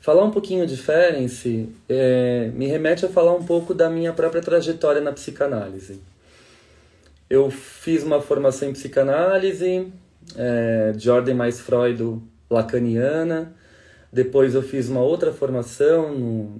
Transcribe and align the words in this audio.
Falar 0.00 0.24
um 0.24 0.30
pouquinho 0.30 0.66
de 0.66 0.78
Ferenc 0.78 1.72
é, 1.86 2.50
me 2.54 2.66
remete 2.66 3.04
a 3.04 3.08
falar 3.08 3.34
um 3.34 3.44
pouco 3.44 3.74
da 3.74 3.90
minha 3.90 4.14
própria 4.14 4.40
trajetória 4.40 5.00
na 5.00 5.12
psicanálise. 5.12 6.00
Eu 7.28 7.50
fiz 7.50 8.02
uma 8.02 8.18
formação 8.20 8.70
em 8.70 8.72
psicanálise, 8.72 9.92
é, 10.34 10.92
de 10.92 11.10
ordem 11.10 11.34
mais 11.34 11.60
Freud-lacaniana. 11.60 13.54
Depois 14.10 14.54
eu 14.54 14.62
fiz 14.62 14.88
uma 14.88 15.02
outra 15.02 15.34
formação 15.34 16.18
no, 16.18 16.58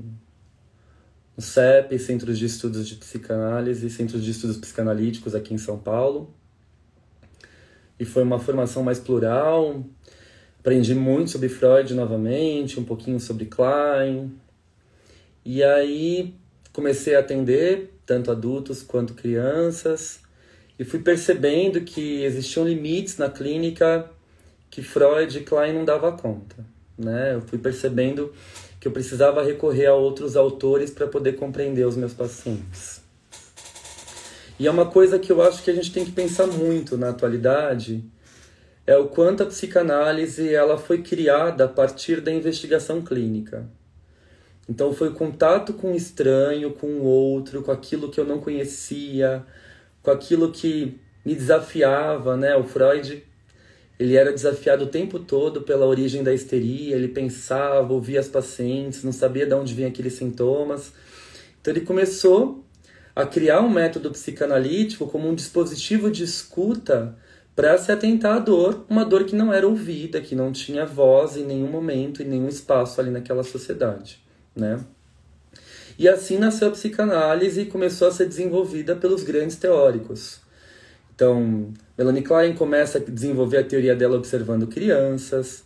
no 1.35 1.43
CEP, 1.43 1.99
Centros 1.99 2.39
de 2.39 2.45
Estudos 2.45 2.87
de 2.87 2.97
Psicanálise, 2.97 3.89
Centros 3.89 4.23
de 4.23 4.33
Estudos 4.33 4.59
Psicanalíticos 4.59 5.35
aqui 5.35 5.55
em 5.55 5.59
São 5.59 5.79
Paulo. 5.79 6.35
E 7.99 8.05
foi 8.05 8.23
uma 8.23 8.39
formação 8.39 8.83
mais 8.83 8.99
plural, 8.99 9.83
Aprendi 10.61 10.95
muito 10.95 11.31
sobre 11.31 11.49
Freud 11.49 11.95
novamente, 11.95 12.79
um 12.79 12.85
pouquinho 12.85 13.19
sobre 13.19 13.47
Klein. 13.47 14.31
E 15.43 15.65
aí 15.65 16.35
comecei 16.71 17.15
a 17.15 17.21
atender 17.21 17.95
tanto 18.05 18.31
adultos 18.31 18.83
quanto 18.83 19.15
crianças 19.15 20.21
e 20.79 20.85
fui 20.85 21.01
percebendo 21.01 21.81
que 21.81 22.23
existiam 22.25 22.69
limites 22.69 23.17
na 23.17 23.31
clínica 23.31 24.11
que 24.71 24.83
Freud 24.83 25.39
e 25.39 25.43
Klein 25.43 25.73
não 25.73 25.87
dava 25.87 26.13
conta, 26.13 26.57
né? 26.97 27.35
Eu 27.35 27.41
fui 27.41 27.59
percebendo 27.59 28.31
que 28.79 28.87
eu 28.87 28.93
precisava 28.93 29.43
recorrer 29.43 29.87
a 29.87 29.95
outros 29.95 30.37
autores 30.37 30.91
para 30.91 31.07
poder 31.07 31.37
compreender 31.37 31.87
os 31.87 31.97
meus 31.97 32.13
pacientes. 32.13 33.01
E 34.59 34.67
é 34.67 34.71
uma 34.71 34.85
coisa 34.85 35.19
que 35.19 35.33
eu 35.33 35.41
acho 35.41 35.63
que 35.63 35.71
a 35.71 35.75
gente 35.75 35.91
tem 35.91 36.05
que 36.05 36.13
pensar 36.13 36.47
muito 36.47 36.99
na 36.99 37.09
atualidade, 37.09 38.05
é 38.91 38.97
o 38.97 39.07
quanto 39.07 39.45
a 39.45 39.47
psicanálise 39.47 40.53
ela 40.53 40.77
foi 40.77 41.01
criada 41.01 41.67
a 41.67 41.69
partir 41.69 42.21
da 42.21 42.33
investigação 42.33 43.01
clínica. 43.01 43.71
Então 44.69 44.93
foi 44.93 45.11
o 45.11 45.15
contato 45.15 45.75
com 45.75 45.93
o 45.93 45.95
estranho, 45.95 46.73
com 46.73 46.89
o 46.89 47.05
outro, 47.05 47.63
com 47.63 47.71
aquilo 47.71 48.11
que 48.11 48.19
eu 48.19 48.25
não 48.25 48.41
conhecia, 48.41 49.47
com 50.03 50.11
aquilo 50.11 50.51
que 50.51 50.99
me 51.25 51.37
desafiava, 51.37 52.37
né? 52.37 52.57
O 52.57 52.65
Freud, 52.65 53.23
ele 53.97 54.17
era 54.17 54.33
desafiado 54.33 54.87
o 54.87 54.89
tempo 54.89 55.21
todo 55.21 55.63
pela 55.63 55.87
origem 55.87 56.25
da 56.25 56.35
histeria, 56.35 56.97
ele 56.97 57.07
pensava, 57.07 57.93
ouvia 57.93 58.19
as 58.19 58.27
pacientes, 58.27 59.05
não 59.05 59.13
sabia 59.13 59.47
de 59.47 59.55
onde 59.55 59.73
vinham 59.73 59.91
aqueles 59.91 60.15
sintomas. 60.15 60.93
Então 61.61 61.73
ele 61.73 61.87
começou 61.87 62.65
a 63.15 63.25
criar 63.25 63.61
um 63.61 63.71
método 63.71 64.11
psicanalítico 64.11 65.07
como 65.07 65.29
um 65.29 65.35
dispositivo 65.37 66.11
de 66.11 66.25
escuta 66.25 67.17
para 67.61 67.77
se 67.77 67.93
atentar 67.93 68.37
à 68.37 68.39
dor, 68.39 68.87
uma 68.89 69.05
dor 69.05 69.25
que 69.25 69.37
não 69.37 69.53
era 69.53 69.69
ouvida, 69.69 70.19
que 70.19 70.35
não 70.35 70.51
tinha 70.51 70.87
voz 70.87 71.37
em 71.37 71.45
nenhum 71.45 71.69
momento, 71.69 72.23
em 72.23 72.25
nenhum 72.25 72.49
espaço 72.49 72.99
ali 72.99 73.11
naquela 73.11 73.43
sociedade, 73.43 74.19
né? 74.57 74.81
E 75.99 76.09
assim 76.09 76.39
nasceu 76.39 76.69
a 76.69 76.71
psicanálise 76.71 77.61
e 77.61 77.67
começou 77.67 78.09
a 78.09 78.13
ser 78.13 78.27
desenvolvida 78.27 78.97
pelos 78.97 79.23
grandes 79.23 79.57
teóricos. 79.57 80.41
Então, 81.15 81.71
Melanie 81.99 82.23
Klein 82.23 82.55
começa 82.55 82.97
a 82.97 83.01
desenvolver 83.03 83.59
a 83.59 83.65
teoria 83.65 83.95
dela 83.95 84.17
observando 84.17 84.67
crianças, 84.67 85.63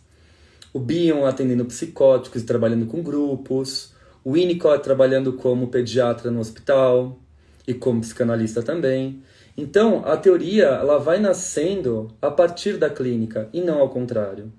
o 0.73 0.79
Bion 0.79 1.25
atendendo 1.25 1.63
psicóticos 1.63 2.41
e 2.41 2.45
trabalhando 2.45 2.87
com 2.87 3.01
grupos, 3.01 3.93
o 4.21 4.33
Winnicott 4.33 4.83
trabalhando 4.83 5.31
como 5.31 5.69
pediatra 5.69 6.29
no 6.29 6.41
hospital 6.41 7.17
e 7.65 7.73
como 7.73 8.01
psicanalista 8.01 8.61
também. 8.61 9.23
Então, 9.57 10.05
a 10.05 10.17
teoria 10.17 10.65
ela 10.65 10.97
vai 10.97 11.19
nascendo 11.19 12.11
a 12.21 12.29
partir 12.29 12.77
da 12.77 12.89
clínica 12.89 13.49
e 13.53 13.61
não 13.61 13.79
ao 13.79 13.89
contrário. 13.89 14.51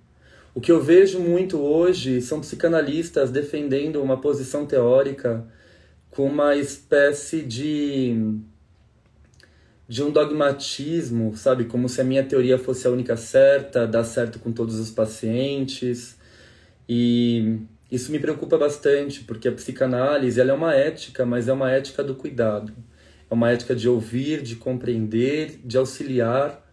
O 0.55 0.61
que 0.61 0.73
eu 0.73 0.81
vejo 0.83 1.21
muito 1.21 1.61
hoje 1.61 2.23
são 2.23 2.41
psicanalistas 2.41 3.31
defendendo 3.31 4.03
uma 4.03 4.19
posição 4.19 4.65
teórica 4.65 5.47
com 6.11 6.27
uma 6.27 6.57
espécie 6.57 7.43
de 7.43 8.39
de 9.89 10.03
um 10.03 10.11
dogmatismo, 10.11 11.37
sabe, 11.37 11.67
como 11.67 11.89
se 11.89 12.01
a 12.01 12.05
minha 12.05 12.25
teoria 12.25 12.59
fosse 12.59 12.87
a 12.89 12.91
única 12.91 13.17
certa, 13.17 13.87
dá 13.87 14.03
certo 14.03 14.39
com 14.41 14.51
todos 14.51 14.81
os 14.81 14.91
pacientes. 14.91 16.17
E 16.89 17.59
isso 17.91 18.11
me 18.11 18.19
preocupa 18.19 18.59
bastante, 18.59 19.23
porque 19.25 19.47
a 19.49 19.53
psicanálise 19.53 20.41
ela 20.41 20.51
é 20.51 20.55
uma 20.55 20.75
ética, 20.75 21.25
mas 21.25 21.49
é 21.49 21.53
uma 21.53 21.71
ética 21.71 22.03
do 22.03 22.15
cuidado. 22.17 22.73
É 23.31 23.35
uma 23.35 23.51
ética 23.51 23.75
de 23.75 23.89
ouvir, 23.89 24.43
de 24.43 24.57
compreender, 24.57 25.61
de 25.65 25.77
auxiliar 25.77 26.65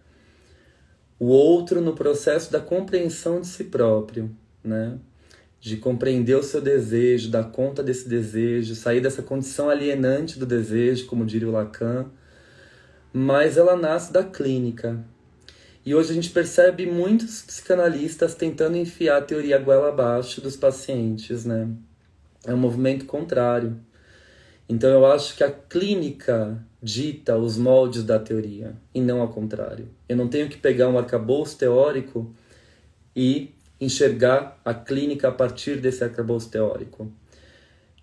o 1.19 1.25
outro 1.27 1.79
no 1.79 1.93
processo 1.93 2.51
da 2.51 2.59
compreensão 2.59 3.39
de 3.41 3.47
si 3.47 3.63
próprio, 3.65 4.35
né? 4.63 4.97
De 5.59 5.77
compreender 5.77 6.35
o 6.35 6.43
seu 6.43 6.59
desejo, 6.59 7.31
dar 7.31 7.45
conta 7.45 7.81
desse 7.81 8.09
desejo, 8.09 8.75
sair 8.75 8.99
dessa 8.99 9.21
condição 9.21 9.69
alienante 9.69 10.37
do 10.37 10.45
desejo, 10.45 11.05
como 11.05 11.25
diria 11.25 11.47
o 11.47 11.51
Lacan. 11.51 12.07
Mas 13.13 13.57
ela 13.57 13.75
nasce 13.75 14.11
da 14.11 14.23
clínica. 14.23 15.03
E 15.85 15.95
hoje 15.95 16.11
a 16.11 16.13
gente 16.13 16.29
percebe 16.29 16.85
muitos 16.85 17.41
psicanalistas 17.41 18.35
tentando 18.35 18.77
enfiar 18.77 19.17
a 19.17 19.21
teoria 19.21 19.57
goela 19.57 19.89
abaixo 19.89 20.41
dos 20.41 20.55
pacientes, 20.55 21.45
né? 21.45 21.69
É 22.45 22.53
um 22.53 22.57
movimento 22.57 23.05
contrário. 23.05 23.77
Então 24.67 24.89
eu 24.89 25.05
acho 25.05 25.35
que 25.35 25.43
a 25.43 25.51
clínica 25.51 26.63
dita 26.81 27.37
os 27.37 27.57
moldes 27.57 28.03
da 28.03 28.19
teoria 28.19 28.75
e 28.93 29.01
não 29.01 29.21
ao 29.21 29.29
contrário. 29.29 29.87
Eu 30.07 30.17
não 30.17 30.27
tenho 30.27 30.49
que 30.49 30.57
pegar 30.57 30.89
um 30.89 30.97
arcabouço 30.97 31.57
teórico 31.57 32.33
e 33.15 33.53
enxergar 33.79 34.59
a 34.63 34.73
clínica 34.73 35.27
a 35.27 35.31
partir 35.31 35.77
desse 35.77 36.03
arcabouço 36.03 36.49
teórico. 36.49 37.11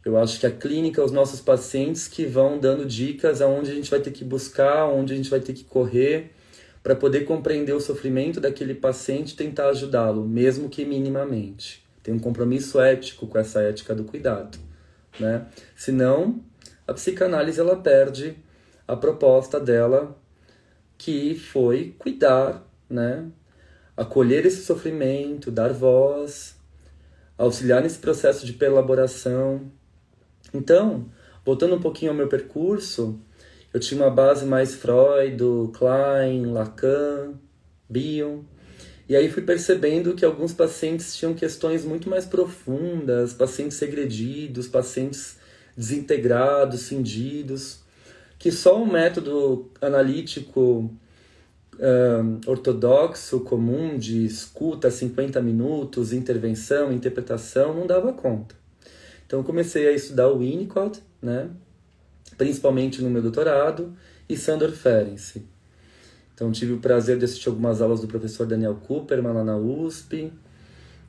Eu 0.05 0.17
acho 0.17 0.41
que 0.41 0.47
a 0.47 0.51
clínica, 0.51 1.05
os 1.05 1.13
nossos 1.13 1.41
pacientes 1.41 2.09
que 2.09 2.25
vão 2.25 2.59
dando 2.59 2.87
dicas 2.87 3.43
aonde 3.43 3.71
a 3.71 3.75
gente 3.75 3.91
vai 3.91 4.01
ter 4.01 4.11
que 4.11 4.25
buscar, 4.25 4.87
onde 4.87 5.13
a 5.13 5.17
gente 5.17 5.29
vai 5.29 5.41
ter 5.41 5.53
que 5.53 5.65
correr 5.65 6.31
para 6.83 6.97
poder 6.97 7.27
compreender 7.27 7.75
o 7.75 7.81
sofrimento 7.81 8.41
daquele 8.41 8.75
paciente 8.75 9.33
e 9.33 9.37
tentar 9.37 9.69
ajudá-lo, 9.69 10.27
mesmo 10.27 10.71
que 10.71 10.87
minimamente. 10.87 11.85
Tem 12.03 12.15
um 12.15 12.19
compromisso 12.19 12.81
ético 12.81 13.27
com 13.27 13.39
essa 13.39 13.61
ética 13.61 13.95
do 13.95 14.05
cuidado, 14.05 14.59
né? 15.19 15.47
Senão, 15.77 16.41
a 16.91 16.95
psicanálise 16.95 17.61
ela 17.61 17.77
perde 17.77 18.37
a 18.87 18.97
proposta 18.97 19.61
dela 19.61 20.19
que 20.99 21.37
foi 21.37 21.95
cuidar, 21.97 22.69
né? 22.89 23.31
Acolher 23.97 24.45
esse 24.45 24.65
sofrimento, 24.65 25.53
dar 25.53 25.73
voz, 25.73 26.57
auxiliar 27.39 27.81
nesse 27.81 27.99
processo 28.01 28.45
de 28.45 28.57
elaboração. 28.65 29.71
Então, 30.53 31.07
voltando 31.45 31.77
um 31.77 31.81
pouquinho 31.81 32.11
ao 32.11 32.17
meu 32.17 32.27
percurso, 32.27 33.21
eu 33.73 33.79
tinha 33.79 34.03
uma 34.03 34.11
base 34.11 34.45
mais 34.45 34.75
Freud, 34.75 35.41
Klein, 35.73 36.47
Lacan, 36.47 37.35
Bion. 37.89 38.41
E 39.09 39.15
aí 39.15 39.31
fui 39.31 39.43
percebendo 39.43 40.15
que 40.15 40.25
alguns 40.25 40.53
pacientes 40.53 41.17
tinham 41.17 41.35
questões 41.35 41.85
muito 41.85 42.11
mais 42.11 42.27
profundas, 42.27 43.33
pacientes 43.33 43.77
segredidos, 43.77 44.67
pacientes 44.67 45.39
desintegrados, 45.77 46.83
cindidos, 46.83 47.81
que 48.39 48.51
só 48.51 48.81
um 48.83 48.91
método 48.91 49.71
analítico 49.81 50.91
uh, 51.75 52.51
ortodoxo, 52.51 53.41
comum, 53.41 53.99
de 53.99 54.25
escuta, 54.25 54.91
50 54.91 55.41
minutos, 55.43 56.13
intervenção, 56.13 56.93
interpretação, 56.93 57.75
não 57.75 57.87
dava 57.87 58.13
conta. 58.13 58.55
Então 59.27 59.43
comecei 59.43 59.89
a 59.89 59.93
estudar 59.93 60.29
o 60.29 60.39
Winnicott, 60.39 61.03
né? 61.23 61.51
principalmente 62.37 63.03
no 63.03 63.11
meu 63.11 63.23
doutorado, 63.23 63.95
e 64.29 64.37
Sandor 64.37 64.71
Ferenczi. 64.71 65.45
Então 66.35 66.51
tive 66.51 66.73
o 66.73 66.79
prazer 66.79 67.19
de 67.19 67.27
assistir 67.27 67.49
algumas 67.49 67.83
aulas 67.83 68.01
do 68.01 68.07
professor 68.07 68.47
Daniel 68.47 68.75
Cooper 68.75 69.23
lá 69.23 69.45
na 69.45 69.57
USP. 69.57 70.33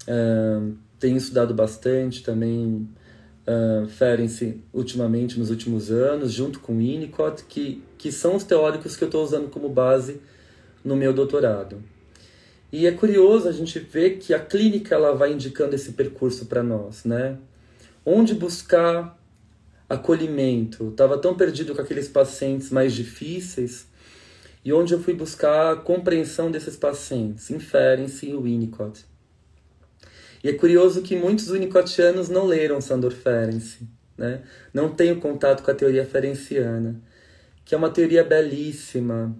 Uh, 0.03 0.75
tenho 0.99 1.15
estudado 1.15 1.53
bastante 1.53 2.21
também 2.21 2.89
uh, 3.47 3.87
Ferenczi 3.87 4.61
ultimamente, 4.73 5.39
nos 5.39 5.49
últimos 5.49 5.91
anos, 5.91 6.31
junto 6.31 6.59
com 6.59 6.77
Winnicott, 6.77 7.43
que, 7.45 7.83
que 7.97 8.11
são 8.11 8.35
os 8.35 8.43
teóricos 8.43 8.95
que 8.95 9.03
eu 9.03 9.07
estou 9.07 9.23
usando 9.23 9.49
como 9.49 9.69
base 9.69 10.19
no 10.83 10.95
meu 10.95 11.13
doutorado. 11.13 11.81
E 12.71 12.87
é 12.87 12.91
curioso 12.91 13.49
a 13.49 13.51
gente 13.51 13.79
ver 13.79 14.17
que 14.17 14.33
a 14.33 14.39
clínica 14.39 14.95
ela 14.95 15.13
vai 15.13 15.33
indicando 15.33 15.75
esse 15.75 15.91
percurso 15.91 16.45
para 16.45 16.63
nós, 16.63 17.03
né? 17.03 17.37
Onde 18.05 18.33
buscar 18.33 19.19
acolhimento? 19.89 20.89
Estava 20.89 21.17
tão 21.17 21.35
perdido 21.35 21.75
com 21.75 21.81
aqueles 21.81 22.07
pacientes 22.07 22.69
mais 22.69 22.93
difíceis 22.93 23.87
e 24.63 24.71
onde 24.71 24.93
eu 24.93 25.01
fui 25.01 25.13
buscar 25.13 25.73
a 25.73 25.75
compreensão 25.75 26.49
desses 26.49 26.77
pacientes, 26.77 27.49
inferem-se 27.49 28.33
o 28.33 28.43
Winnicott. 28.43 29.10
E 30.43 30.49
é 30.49 30.53
curioso 30.53 31.01
que 31.01 31.15
muitos 31.15 31.49
winnicottianos 31.49 32.29
não 32.29 32.45
leram 32.45 32.81
Sandor 32.81 33.11
Ferenczi, 33.11 33.87
né? 34.17 34.41
não 34.73 34.89
têm 34.89 35.11
o 35.11 35.19
contato 35.19 35.61
com 35.61 35.69
a 35.69 35.75
teoria 35.75 36.05
ferenciana, 36.05 36.99
que 37.63 37.75
é 37.75 37.77
uma 37.77 37.89
teoria 37.89 38.23
belíssima. 38.23 39.35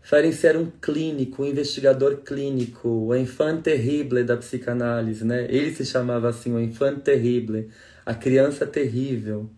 Ferenczi 0.00 0.46
era 0.46 0.58
um 0.58 0.70
clínico, 0.80 1.42
um 1.42 1.46
investigador 1.46 2.18
clínico, 2.18 2.88
o 2.88 3.14
enfant 3.14 3.60
terrible 3.60 4.24
da 4.24 4.36
psicanálise. 4.36 5.24
Né? 5.24 5.46
Ele 5.48 5.74
se 5.74 5.84
chamava 5.84 6.28
assim, 6.28 6.54
o 6.54 6.60
enfant 6.60 7.00
terrible, 7.00 7.68
a 8.06 8.14
criança 8.14 8.66
terrível. 8.66 9.50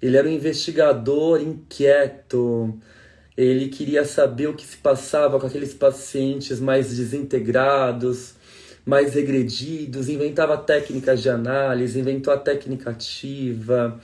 Ele 0.00 0.16
era 0.16 0.28
um 0.28 0.32
investigador 0.32 1.40
inquieto, 1.42 2.78
ele 3.36 3.68
queria 3.68 4.04
saber 4.04 4.46
o 4.46 4.54
que 4.54 4.64
se 4.64 4.76
passava 4.76 5.38
com 5.38 5.46
aqueles 5.46 5.74
pacientes 5.74 6.60
mais 6.60 6.96
desintegrados, 6.96 8.34
mais 8.88 9.12
regredidos, 9.12 10.08
inventava 10.08 10.56
técnicas 10.56 11.20
de 11.20 11.28
análise, 11.28 12.00
inventou 12.00 12.32
a 12.32 12.38
técnica 12.38 12.88
ativa, 12.88 14.00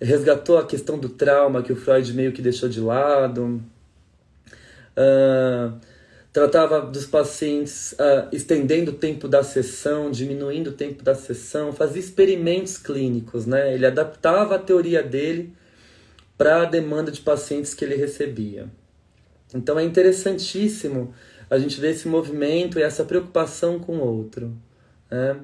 resgatou 0.00 0.58
a 0.58 0.66
questão 0.66 0.98
do 0.98 1.08
trauma 1.08 1.62
que 1.62 1.72
o 1.72 1.76
Freud 1.76 2.12
meio 2.14 2.32
que 2.32 2.42
deixou 2.42 2.68
de 2.68 2.80
lado. 2.80 3.62
Uh, 4.96 5.72
tratava 6.32 6.80
dos 6.80 7.06
pacientes 7.06 7.92
uh, 7.92 8.26
estendendo 8.32 8.90
o 8.90 8.94
tempo 8.94 9.28
da 9.28 9.44
sessão, 9.44 10.10
diminuindo 10.10 10.70
o 10.70 10.72
tempo 10.72 11.04
da 11.04 11.14
sessão, 11.14 11.72
fazia 11.72 12.00
experimentos 12.00 12.76
clínicos, 12.76 13.46
né? 13.46 13.72
Ele 13.72 13.86
adaptava 13.86 14.56
a 14.56 14.58
teoria 14.58 15.00
dele 15.00 15.54
para 16.36 16.62
a 16.62 16.64
demanda 16.64 17.12
de 17.12 17.20
pacientes 17.20 17.72
que 17.72 17.84
ele 17.84 17.94
recebia. 17.94 18.66
Então 19.54 19.78
é 19.78 19.84
interessantíssimo 19.84 21.14
a 21.50 21.58
gente 21.58 21.80
ver 21.80 21.90
esse 21.90 22.08
movimento 22.08 22.78
e 22.78 22.82
essa 22.82 23.04
preocupação 23.04 23.78
com 23.78 23.96
o 23.96 24.04
outro. 24.04 24.52
Né? 25.10 25.36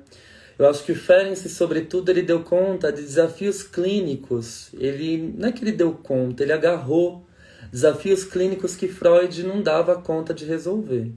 Eu 0.58 0.68
acho 0.68 0.84
que 0.84 0.92
o 0.92 0.96
Ferenczi, 0.96 1.48
sobretudo, 1.48 2.10
ele 2.10 2.22
deu 2.22 2.40
conta 2.42 2.92
de 2.92 3.02
desafios 3.02 3.62
clínicos. 3.62 4.70
Ele 4.78 5.34
não 5.36 5.48
é 5.48 5.52
que 5.52 5.64
ele 5.64 5.72
deu 5.72 5.92
conta, 5.92 6.42
ele 6.42 6.52
agarrou 6.52 7.24
desafios 7.72 8.24
clínicos 8.24 8.76
que 8.76 8.86
Freud 8.86 9.42
não 9.42 9.62
dava 9.62 9.96
conta 9.96 10.32
de 10.32 10.44
resolver, 10.44 11.10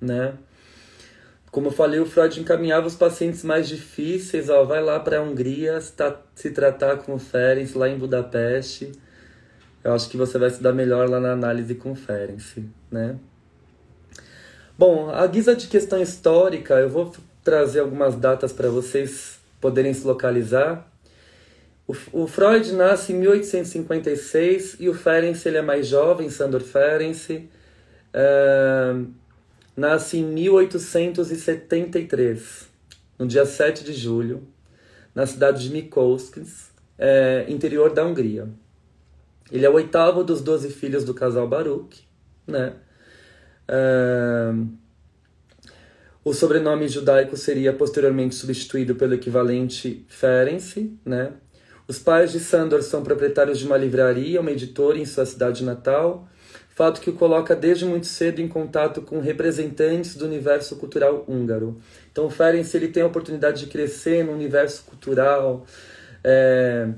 né? 0.00 0.34
Como 1.50 1.68
eu 1.68 1.72
falei, 1.72 2.00
o 2.00 2.06
Freud 2.06 2.40
encaminhava 2.40 2.86
os 2.86 2.94
pacientes 2.94 3.44
mais 3.44 3.68
difíceis, 3.68 4.48
ó, 4.48 4.64
vai 4.64 4.82
lá 4.82 4.98
para 4.98 5.18
a 5.18 5.22
Hungria 5.22 5.78
se 6.34 6.50
tratar 6.50 6.98
com 6.98 7.14
o 7.14 7.18
Ferenczi 7.18 7.76
lá 7.76 7.88
em 7.88 7.98
Budapeste 7.98 8.92
eu 9.84 9.92
acho 9.92 10.08
que 10.08 10.16
você 10.16 10.38
vai 10.38 10.48
se 10.48 10.62
dar 10.62 10.72
melhor 10.72 11.08
lá 11.08 11.18
na 11.18 11.32
análise 11.32 11.74
com 11.74 11.94
Ferenczi, 11.94 12.68
né? 12.90 13.16
Bom, 14.78 15.10
a 15.10 15.26
guisa 15.26 15.54
de 15.54 15.66
questão 15.66 16.00
histórica, 16.00 16.72
eu 16.74 16.88
vou 16.88 17.12
trazer 17.44 17.80
algumas 17.80 18.16
datas 18.16 18.54
para 18.54 18.70
vocês 18.70 19.38
poderem 19.60 19.92
se 19.92 20.06
localizar. 20.06 20.90
O, 21.86 21.94
o, 22.12 22.26
Freud 22.26 22.72
nasce 22.72 23.12
em 23.12 23.16
1856 23.16 24.78
e 24.80 24.88
o 24.88 24.94
Ferenczi 24.94 25.46
ele 25.48 25.58
é 25.58 25.62
mais 25.62 25.86
jovem, 25.86 26.30
Sandor 26.30 26.62
Ferenczi, 26.62 27.50
uh, 28.14 29.06
nasce 29.76 30.16
em 30.18 30.24
1873, 30.24 32.70
no 33.18 33.26
dia 33.26 33.44
7 33.44 33.84
de 33.84 33.92
julho, 33.92 34.42
na 35.14 35.26
cidade 35.26 35.64
de 35.64 35.70
Mikolskis, 35.70 36.72
é, 36.98 37.44
interior 37.48 37.92
da 37.92 38.06
Hungria. 38.06 38.48
Ele 39.50 39.66
é 39.66 39.68
o 39.68 39.74
oitavo 39.74 40.24
dos 40.24 40.40
doze 40.40 40.70
filhos 40.70 41.04
do 41.04 41.12
casal 41.12 41.46
Baruch, 41.46 42.08
né? 42.46 42.72
Uh, 43.68 44.68
o 46.24 46.32
sobrenome 46.32 46.88
judaico 46.88 47.36
seria 47.36 47.72
posteriormente 47.72 48.34
substituído 48.34 48.94
pelo 48.94 49.14
equivalente 49.14 50.04
Ferenczi, 50.08 50.96
né? 51.04 51.32
Os 51.88 51.98
pais 51.98 52.30
de 52.30 52.38
Sandor 52.38 52.82
são 52.82 53.02
proprietários 53.02 53.58
de 53.58 53.66
uma 53.66 53.76
livraria, 53.76 54.40
uma 54.40 54.52
editora 54.52 54.98
em 54.98 55.04
sua 55.04 55.26
cidade 55.26 55.64
natal, 55.64 56.28
fato 56.74 57.00
que 57.00 57.10
o 57.10 57.12
coloca 57.12 57.54
desde 57.54 57.84
muito 57.84 58.06
cedo 58.06 58.40
em 58.40 58.48
contato 58.48 59.02
com 59.02 59.20
representantes 59.20 60.16
do 60.16 60.24
universo 60.24 60.76
cultural 60.76 61.24
húngaro. 61.28 61.78
Então, 62.10 62.30
Ferenczi 62.30 62.76
ele 62.76 62.88
tem 62.88 63.02
a 63.02 63.06
oportunidade 63.06 63.60
de 63.60 63.66
crescer 63.66 64.24
no 64.24 64.32
universo 64.32 64.84
cultural, 64.84 65.66
é, 66.24 66.88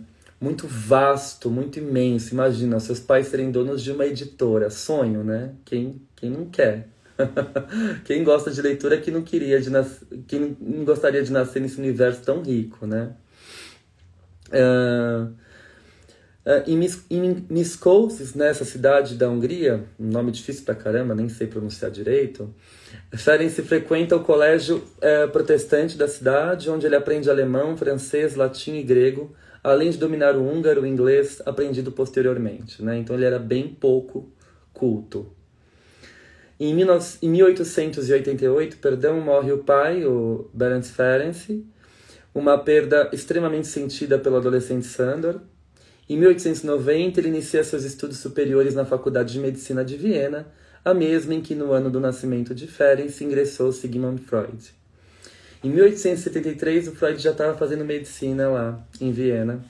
muito 0.40 0.66
vasto, 0.66 1.50
muito 1.50 1.78
imenso. 1.78 2.34
Imagina, 2.34 2.80
seus 2.80 3.00
pais 3.00 3.28
serem 3.28 3.50
donos 3.50 3.82
de 3.82 3.92
uma 3.92 4.06
editora. 4.06 4.70
Sonho, 4.70 5.24
né? 5.24 5.52
Quem, 5.64 6.00
quem 6.16 6.30
não 6.30 6.46
quer? 6.46 6.88
quem 8.04 8.24
gosta 8.24 8.50
de 8.50 8.60
leitura 8.60 8.98
que 8.98 9.10
não 9.10 9.22
queria 9.22 9.60
de 9.60 9.70
nas... 9.70 10.02
quem 10.26 10.56
não 10.60 10.84
gostaria 10.84 11.22
de 11.22 11.32
nascer 11.32 11.60
nesse 11.60 11.78
universo 11.78 12.22
tão 12.22 12.42
rico, 12.42 12.86
né? 12.86 13.12
Uh, 14.48 15.32
uh, 16.44 16.62
em, 16.66 16.76
Mis 16.76 17.04
em 17.10 17.46
Miskolcis, 17.48 18.34
nessa 18.34 18.64
cidade 18.64 19.14
da 19.14 19.28
Hungria, 19.28 19.84
um 19.98 20.08
nome 20.08 20.30
difícil 20.30 20.64
pra 20.64 20.74
caramba, 20.74 21.14
nem 21.14 21.28
sei 21.28 21.46
pronunciar 21.46 21.90
direito, 21.90 22.52
Ferenc 23.12 23.50
frequenta 23.62 24.16
o 24.16 24.20
colégio 24.20 24.76
uh, 24.76 25.30
protestante 25.30 25.96
da 25.96 26.08
cidade, 26.08 26.68
onde 26.70 26.86
ele 26.86 26.96
aprende 26.96 27.30
alemão, 27.30 27.76
francês, 27.76 28.34
latim 28.34 28.74
e 28.76 28.82
grego, 28.82 29.34
além 29.64 29.90
de 29.90 29.96
dominar 29.96 30.36
o 30.36 30.46
húngaro 30.46 30.82
o 30.82 30.86
inglês 30.86 31.40
aprendido 31.46 31.90
posteriormente. 31.90 32.84
Né? 32.84 32.98
Então 32.98 33.16
ele 33.16 33.24
era 33.24 33.38
bem 33.38 33.68
pouco 33.68 34.30
culto. 34.74 35.32
Em, 36.60 36.74
1888, 36.74 38.76
perdão, 38.76 39.20
morre 39.20 39.52
o 39.52 39.58
pai, 39.58 40.04
o 40.04 40.50
Berenc 40.52 40.86
Ferenc, 40.86 41.66
uma 42.34 42.58
perda 42.58 43.08
extremamente 43.12 43.66
sentida 43.66 44.18
pelo 44.18 44.36
adolescente 44.36 44.86
Sandor. 44.86 45.40
Em 46.08 46.18
1890, 46.18 47.18
ele 47.18 47.28
inicia 47.28 47.64
seus 47.64 47.84
estudos 47.84 48.18
superiores 48.18 48.74
na 48.74 48.84
Faculdade 48.84 49.32
de 49.32 49.40
Medicina 49.40 49.84
de 49.84 49.96
Viena, 49.96 50.46
a 50.84 50.92
mesma 50.92 51.34
em 51.34 51.40
que 51.40 51.54
no 51.54 51.72
ano 51.72 51.90
do 51.90 51.98
nascimento 51.98 52.54
de 52.54 52.66
Ferenc 52.66 53.24
ingressou 53.24 53.72
Sigmund 53.72 54.22
Freud. 54.22 54.74
Em 55.64 55.70
1873, 55.70 56.88
o 56.88 56.92
Freud 56.92 57.22
já 57.22 57.30
estava 57.30 57.56
fazendo 57.56 57.86
medicina 57.86 58.50
lá 58.50 58.86
em 59.00 59.10
Viena. 59.10 59.64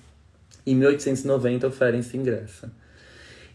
Em 0.66 0.74
1890, 0.74 1.68
o 1.68 1.70
Ferenc 1.70 2.16
ingressa. 2.16 2.72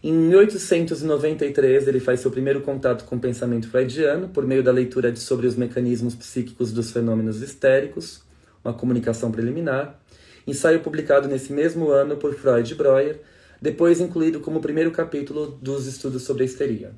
Em 0.02 0.10
1893, 0.10 1.86
ele 1.86 2.00
faz 2.00 2.20
seu 2.20 2.30
primeiro 2.30 2.62
contato 2.62 3.04
com 3.04 3.16
o 3.16 3.20
pensamento 3.20 3.68
freudiano 3.68 4.30
por 4.30 4.46
meio 4.46 4.62
da 4.62 4.72
leitura 4.72 5.12
de 5.12 5.18
sobre 5.18 5.46
os 5.46 5.54
mecanismos 5.54 6.14
psíquicos 6.14 6.72
dos 6.72 6.90
fenômenos 6.90 7.42
histéricos, 7.42 8.22
uma 8.64 8.72
comunicação 8.72 9.30
preliminar, 9.30 10.00
ensaio 10.46 10.80
publicado 10.80 11.28
nesse 11.28 11.52
mesmo 11.52 11.90
ano 11.90 12.16
por 12.16 12.34
Freud 12.34 12.72
e 12.72 12.74
Breuer, 12.74 13.20
depois 13.60 14.00
incluído 14.00 14.40
como 14.40 14.62
primeiro 14.62 14.90
capítulo 14.90 15.58
dos 15.60 15.86
estudos 15.86 16.22
sobre 16.22 16.44
a 16.44 16.46
histeria. 16.46 16.92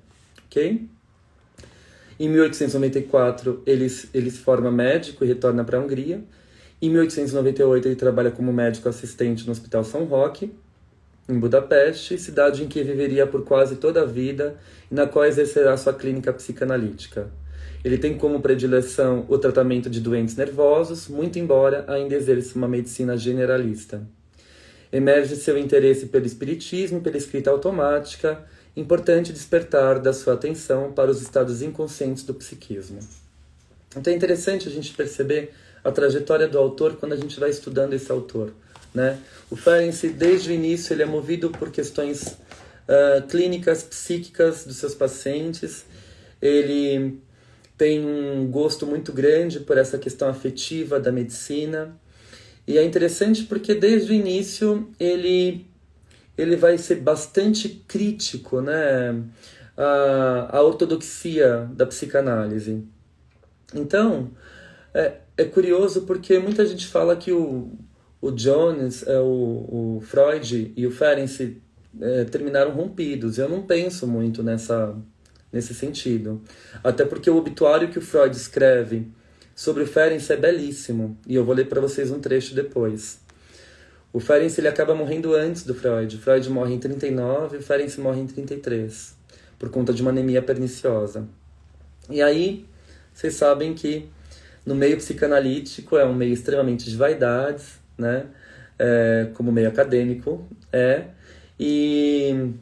Ok? 0.47 0.89
Em 2.23 2.29
1894, 2.29 3.65
ele, 3.67 3.89
ele 4.15 4.31
se 4.31 4.39
forma 4.39 4.71
médico 4.71 5.25
e 5.25 5.27
retorna 5.27 5.65
para 5.65 5.77
a 5.77 5.81
Hungria. 5.81 6.23
Em 6.81 6.89
1898, 6.89 7.89
ele 7.89 7.97
trabalha 7.97 8.31
como 8.31 8.53
médico 8.53 8.89
assistente 8.89 9.45
no 9.45 9.51
Hospital 9.51 9.83
São 9.83 10.05
Roque, 10.05 10.53
em 11.29 11.37
Budapeste, 11.37 12.17
cidade 12.17 12.63
em 12.63 12.69
que 12.69 12.81
viveria 12.85 13.27
por 13.27 13.43
quase 13.45 13.75
toda 13.75 14.03
a 14.03 14.05
vida 14.05 14.55
e 14.89 14.95
na 14.95 15.05
qual 15.05 15.25
exercerá 15.25 15.77
sua 15.77 15.95
clínica 15.95 16.33
psicanalítica. 16.33 17.29
Ele 17.85 17.99
tem 17.99 18.17
como 18.17 18.41
predileção 18.41 19.27
o 19.29 19.37
tratamento 19.37 19.91
de 19.91 19.99
doentes 19.99 20.37
nervosos, 20.37 21.09
muito 21.09 21.41
embora 21.41 21.85
ainda 21.89 22.15
exerça 22.15 22.57
uma 22.57 22.69
medicina 22.69 23.17
generalista. 23.17 24.01
Emerge 24.93 25.35
seu 25.35 25.59
interesse 25.59 26.07
pelo 26.07 26.27
espiritismo 26.27 27.01
pela 27.01 27.17
escrita 27.17 27.51
automática, 27.51 28.45
importante 28.77 29.33
despertar 29.33 29.99
da 29.99 30.13
sua 30.13 30.35
atenção 30.35 30.93
para 30.93 31.11
os 31.11 31.21
estados 31.21 31.63
inconscientes 31.63 32.23
do 32.23 32.35
psiquismo. 32.35 33.01
Então 33.97 34.13
é 34.13 34.17
interessante 34.17 34.69
a 34.69 34.71
gente 34.71 34.93
perceber 34.95 35.53
a 35.85 35.91
trajetória 35.91 36.49
do 36.49 36.59
autor 36.59 36.97
quando 36.97 37.13
a 37.13 37.17
gente 37.17 37.39
vai 37.39 37.51
estudando 37.51 37.93
esse 37.93 38.11
autor. 38.11 38.53
Né? 38.95 39.19
O 39.51 39.57
Ferenczi, 39.57 40.11
desde 40.11 40.51
o 40.51 40.53
início, 40.53 40.93
ele 40.93 41.03
é 41.03 41.07
movido 41.07 41.51
por 41.51 41.71
questões 41.71 42.23
uh, 42.27 43.27
clínicas, 43.29 43.83
psíquicas 43.83 44.65
dos 44.65 44.77
seus 44.77 44.95
pacientes. 44.95 45.85
Ele 46.41 47.19
tem 47.77 48.05
um 48.05 48.47
gosto 48.51 48.87
muito 48.87 49.13
grande 49.13 49.61
por 49.61 49.77
essa 49.77 49.99
questão 49.99 50.29
afetiva 50.29 51.01
da 51.01 51.11
medicina. 51.11 51.97
E 52.67 52.79
é 52.79 52.85
interessante 52.85 53.45
porque 53.45 53.75
desde 53.75 54.13
o 54.13 54.15
início 54.15 54.89
ele, 55.01 55.67
ele 56.37 56.57
vai 56.57 56.79
ser 56.79 56.97
bastante 56.97 57.69
crítico 57.87 58.61
né, 58.61 59.23
à, 59.77 60.59
à 60.59 60.63
ortodoxia 60.63 61.71
da 61.75 61.87
psicanálise. 61.87 62.85
Então, 63.75 64.31
é, 64.95 65.19
é 65.37 65.45
curioso 65.45 66.03
porque 66.03 66.39
muita 66.39 66.67
gente 66.67 66.87
fala 66.87 67.17
que 67.17 67.33
o, 67.33 67.73
o 68.21 68.31
Jones, 68.31 69.07
é, 69.07 69.19
o, 69.19 69.97
o 69.97 70.03
Freud 70.03 70.73
e 70.77 70.87
o 70.87 70.91
Ferenczi 70.91 71.61
é, 72.01 72.25
terminaram 72.25 72.73
rompidos. 72.73 73.39
Eu 73.39 73.49
não 73.49 73.63
penso 73.63 74.07
muito 74.07 74.43
nessa, 74.43 74.95
nesse 75.53 75.75
sentido. 75.75 76.43
Até 76.83 77.05
porque 77.05 77.31
o 77.31 77.37
obituário 77.37 77.89
que 77.89 77.99
o 77.99 78.03
Freud 78.03 78.35
escreve 78.35 79.09
sobre 79.55 79.83
o 79.83 79.87
Ferenczi 79.87 80.33
é 80.33 80.37
belíssimo. 80.37 81.19
E 81.27 81.35
eu 81.35 81.45
vou 81.45 81.55
ler 81.55 81.69
para 81.69 81.81
vocês 81.81 82.11
um 82.11 82.21
trecho 82.21 82.55
depois. 82.55 83.22
O 84.13 84.21
Ferenczi 84.21 84.61
ele 84.61 84.69
acaba 84.69 84.95
morrendo 84.95 85.35
antes 85.35 85.65
do 85.65 85.75
Freud. 85.75 86.19
Freud 86.19 86.51
morre 86.51 86.75
em 86.75 86.79
39 86.79 87.57
e 87.57 87.59
o 87.61 87.63
Ferenczi 87.63 88.01
morre 88.01 88.21
em 88.21 88.27
33. 88.27 89.17
Por 89.59 89.71
conta 89.71 89.93
de 89.93 90.03
uma 90.03 90.11
anemia 90.11 90.43
perniciosa. 90.43 91.27
E 92.11 92.21
aí, 92.21 92.67
vocês 93.15 93.35
sabem 93.35 93.75
que 93.75 94.09
no 94.67 94.75
meio 94.75 94.97
psicanalítico 94.97 95.97
é 95.97 96.05
um 96.05 96.15
meio 96.15 96.33
extremamente 96.33 96.91
de 96.91 96.97
vaidades, 96.97 97.81
né? 97.97 98.27
É, 98.79 99.29
como 99.35 99.51
meio 99.51 99.69
acadêmico, 99.69 100.47
é. 100.73 101.05
E 101.59 102.53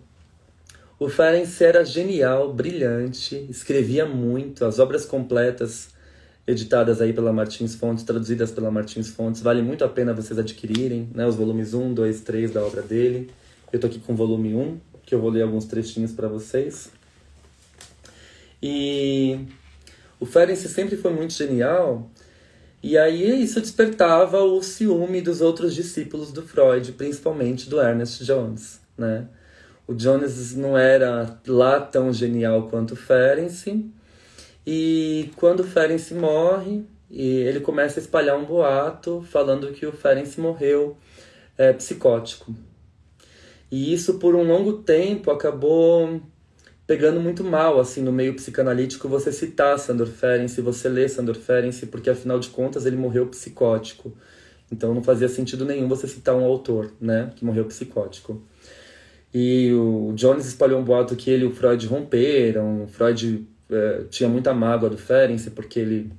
o 0.99 1.09
Ferenc 1.09 1.62
era 1.62 1.85
genial, 1.85 2.52
brilhante, 2.52 3.47
escrevia 3.49 4.04
muito, 4.04 4.64
as 4.64 4.78
obras 4.78 5.04
completas 5.07 5.88
editadas 6.47 7.00
aí 7.00 7.12
pela 7.12 7.32
Martins 7.32 7.75
Fontes, 7.75 8.04
traduzidas 8.04 8.50
pela 8.50 8.70
Martins 8.70 9.11
Fontes, 9.11 9.40
vale 9.40 9.62
muito 9.62 9.85
a 9.85 9.88
pena 9.88 10.12
vocês 10.12 10.38
adquirirem, 10.38 11.09
né? 11.14 11.26
Os 11.26 11.37
volumes 11.37 11.75
1, 11.75 11.94
2, 11.94 12.20
3 12.23 12.52
da 12.52 12.62
obra 12.64 12.82
dele. 12.82 13.30
Eu 13.73 13.78
tô 13.78 13.87
aqui 13.87 13.99
com 13.99 14.12
o 14.12 14.16
volume 14.16 14.54
1, 14.54 14.78
que 15.04 15.14
eu 15.14 15.20
vou 15.20 15.30
ler 15.30 15.42
alguns 15.42 15.64
trechinhos 15.64 16.12
para 16.12 16.28
vocês. 16.28 16.90
E 18.62 19.47
o 20.18 20.26
Ferenc 20.26 20.59
sempre 20.59 20.97
foi 20.97 21.12
muito 21.12 21.32
genial, 21.32 22.11
e 22.82 22.97
aí 22.97 23.42
isso 23.42 23.61
despertava 23.61 24.42
o 24.42 24.62
ciúme 24.62 25.20
dos 25.20 25.40
outros 25.40 25.75
discípulos 25.75 26.32
do 26.32 26.42
Freud, 26.42 26.92
principalmente 26.92 27.68
do 27.68 27.80
Ernest 27.80 28.25
Jones, 28.25 28.80
né? 28.97 29.28
O 29.87 29.94
Jones 29.94 30.54
não 30.56 30.78
era 30.78 31.38
lá 31.47 31.80
tão 31.80 32.12
genial 32.12 32.68
quanto 32.68 32.92
o 32.92 32.97
Ferenc, 32.97 33.90
e 34.67 35.31
quando 35.37 35.61
o 35.61 35.64
Ferenc 35.64 36.12
morre, 36.14 36.85
ele 37.11 37.61
começa 37.61 37.99
a 37.99 38.02
espalhar 38.02 38.38
um 38.38 38.45
boato 38.45 39.25
falando 39.29 39.73
que 39.73 39.85
o 39.87 39.93
Ferenc 39.93 40.38
morreu 40.40 40.97
é, 41.59 41.73
psicótico. 41.73 42.55
E 43.71 43.93
isso 43.93 44.14
por 44.14 44.35
um 44.35 44.43
longo 44.43 44.75
tempo 44.83 45.31
acabou 45.31 46.21
pegando 46.87 47.21
muito 47.21 47.45
mal, 47.45 47.79
assim, 47.79 48.02
no 48.02 48.12
meio 48.12 48.35
psicanalítico, 48.35 49.09
você 49.09 49.31
citar 49.31 49.79
Sandor 49.79 50.09
Ferenczi, 50.09 50.61
você 50.61 50.88
ler 50.88 51.09
Sandor 51.09 51.37
Ferenczi, 51.37 51.87
porque 51.87 52.11
afinal 52.11 52.40
de 52.40 52.49
contas 52.49 52.85
ele 52.85 52.97
morreu 52.97 53.29
psicótico. 53.29 54.12
Então 54.73 54.93
não 54.93 55.02
fazia 55.02 55.29
sentido 55.29 55.64
nenhum 55.64 55.88
você 55.88 56.09
citar 56.09 56.35
um 56.35 56.45
autor, 56.45 56.93
né, 57.00 57.33
que 57.37 57.45
morreu 57.45 57.64
psicótico. 57.67 58.43
E 59.33 59.73
o 59.73 60.12
Jones 60.14 60.47
espalhou 60.47 60.81
um 60.81 60.85
boato 60.85 61.14
que 61.14 61.31
ele 61.31 61.45
e 61.45 61.47
o 61.47 61.52
Freud 61.52 61.87
romperam, 61.87 62.83
o 62.83 62.88
Freud 62.88 63.47
é, 63.71 64.05
tinha 64.11 64.29
muita 64.29 64.53
mágoa 64.53 64.91
do 64.91 64.99
Ferenczi 64.99 65.50
porque 65.50 65.81
ele, 65.81 66.12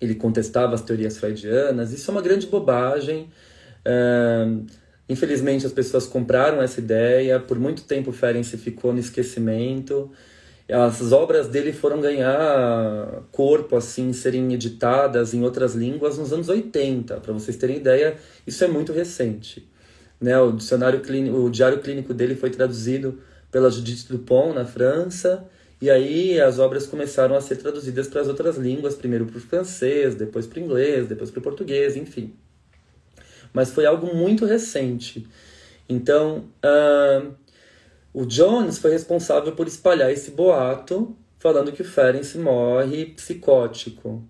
ele 0.00 0.14
contestava 0.14 0.74
as 0.74 0.82
teorias 0.82 1.18
freudianas. 1.18 1.92
Isso 1.92 2.10
é 2.10 2.12
uma 2.12 2.22
grande 2.22 2.46
bobagem. 2.46 3.28
É, 3.84 4.46
Infelizmente 5.10 5.66
as 5.66 5.72
pessoas 5.72 6.06
compraram 6.06 6.62
essa 6.62 6.78
ideia, 6.78 7.40
por 7.40 7.58
muito 7.58 7.82
tempo 7.82 8.12
Ferenczi 8.12 8.56
ficou 8.56 8.92
no 8.92 9.00
esquecimento. 9.00 10.08
As 10.70 11.10
obras 11.10 11.48
dele 11.48 11.72
foram 11.72 12.00
ganhar 12.00 13.24
corpo, 13.32 13.74
assim, 13.74 14.12
serem 14.12 14.54
editadas 14.54 15.34
em 15.34 15.42
outras 15.42 15.74
línguas 15.74 16.16
nos 16.16 16.32
anos 16.32 16.48
80. 16.48 17.16
Para 17.16 17.32
vocês 17.32 17.56
terem 17.56 17.78
ideia, 17.78 18.16
isso 18.46 18.62
é 18.62 18.68
muito 18.68 18.92
recente. 18.92 19.68
Né? 20.20 20.38
O, 20.38 20.52
dicionário 20.52 21.00
clínico, 21.00 21.38
o 21.38 21.50
diário 21.50 21.80
clínico 21.80 22.14
dele 22.14 22.36
foi 22.36 22.50
traduzido 22.50 23.18
pela 23.50 23.68
Judith 23.68 24.06
Dupont, 24.08 24.54
na 24.54 24.64
França, 24.64 25.44
e 25.80 25.90
aí 25.90 26.40
as 26.40 26.58
obras 26.58 26.86
começaram 26.86 27.34
a 27.34 27.40
ser 27.40 27.56
traduzidas 27.56 28.08
para 28.08 28.20
as 28.20 28.28
outras 28.28 28.56
línguas, 28.56 28.94
primeiro 28.94 29.26
para 29.26 29.38
o 29.38 29.40
francês, 29.40 30.14
depois 30.14 30.46
para 30.46 30.60
o 30.60 30.62
inglês, 30.62 31.06
depois 31.06 31.30
para 31.30 31.40
o 31.40 31.42
português, 31.42 31.96
enfim 31.96 32.34
mas 33.52 33.70
foi 33.70 33.86
algo 33.86 34.14
muito 34.14 34.44
recente. 34.44 35.26
Então, 35.88 36.44
uh, 36.64 37.34
o 38.12 38.24
Jones 38.24 38.78
foi 38.78 38.92
responsável 38.92 39.52
por 39.52 39.66
espalhar 39.66 40.10
esse 40.12 40.30
boato 40.30 41.16
falando 41.38 41.72
que 41.72 41.82
o 41.82 41.84
Ferenc 41.84 42.36
morre 42.38 43.06
psicótico. 43.06 44.22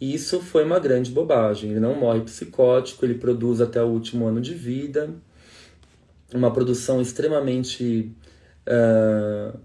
E 0.00 0.14
isso 0.14 0.40
foi 0.40 0.64
uma 0.64 0.78
grande 0.78 1.10
bobagem. 1.10 1.70
Ele 1.70 1.80
não 1.80 1.94
morre 1.94 2.20
psicótico, 2.22 3.04
ele 3.04 3.14
produz 3.14 3.60
até 3.60 3.82
o 3.82 3.86
último 3.86 4.26
ano 4.26 4.40
de 4.40 4.54
vida. 4.54 5.10
Uma 6.34 6.52
produção 6.52 7.00
extremamente 7.00 8.12
uh, 8.66 9.58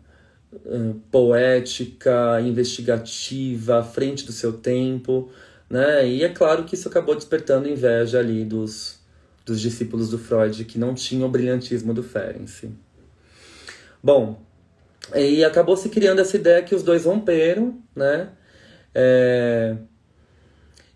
uh, 0.65 0.93
poética, 1.11 2.39
investigativa, 2.41 3.79
à 3.79 3.83
frente 3.83 4.25
do 4.25 4.31
seu 4.31 4.53
tempo 4.53 5.29
né? 5.69 6.07
E 6.07 6.23
é 6.23 6.29
claro 6.29 6.63
que 6.63 6.75
isso 6.75 6.87
acabou 6.87 7.15
despertando 7.15 7.67
inveja 7.67 8.19
ali 8.19 8.45
dos, 8.45 8.99
dos 9.45 9.59
discípulos 9.59 10.09
do 10.09 10.17
Freud 10.17 10.63
que 10.65 10.77
não 10.77 10.93
tinham 10.93 11.27
o 11.27 11.31
brilhantismo 11.31 11.93
do 11.93 12.03
Ferenczi. 12.03 12.69
Bom, 14.01 14.39
e 15.13 15.43
acabou 15.43 15.75
se 15.75 15.89
criando 15.89 16.19
essa 16.19 16.35
ideia 16.35 16.61
que 16.61 16.75
os 16.75 16.83
dois 16.83 17.05
romperam, 17.05 17.79
né? 17.95 18.29
É... 18.93 19.75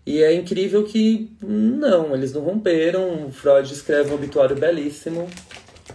E 0.06 0.22
é 0.22 0.32
incrível 0.32 0.82
que 0.84 1.30
não, 1.42 2.14
eles 2.14 2.32
não 2.32 2.40
romperam. 2.40 3.30
Freud 3.30 3.72
escreve 3.72 4.10
um 4.10 4.14
obituário 4.14 4.56
belíssimo 4.56 5.28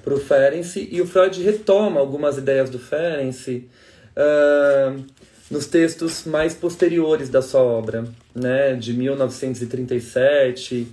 para 0.06 0.14
o 0.14 0.20
Ferenczi 0.20 0.88
e 0.92 1.02
o 1.02 1.08
Freud 1.08 1.42
retoma 1.42 2.00
algumas 2.00 2.38
ideias 2.38 2.70
do 2.70 2.78
Ferenczi. 2.78 3.68
Uh, 4.16 5.04
nos 5.50 5.66
textos 5.66 6.26
mais 6.26 6.54
posteriores 6.54 7.30
da 7.30 7.42
sua 7.42 7.62
obra, 7.62 8.06
né, 8.34 8.74
de 8.74 8.94
1937, 8.94 10.88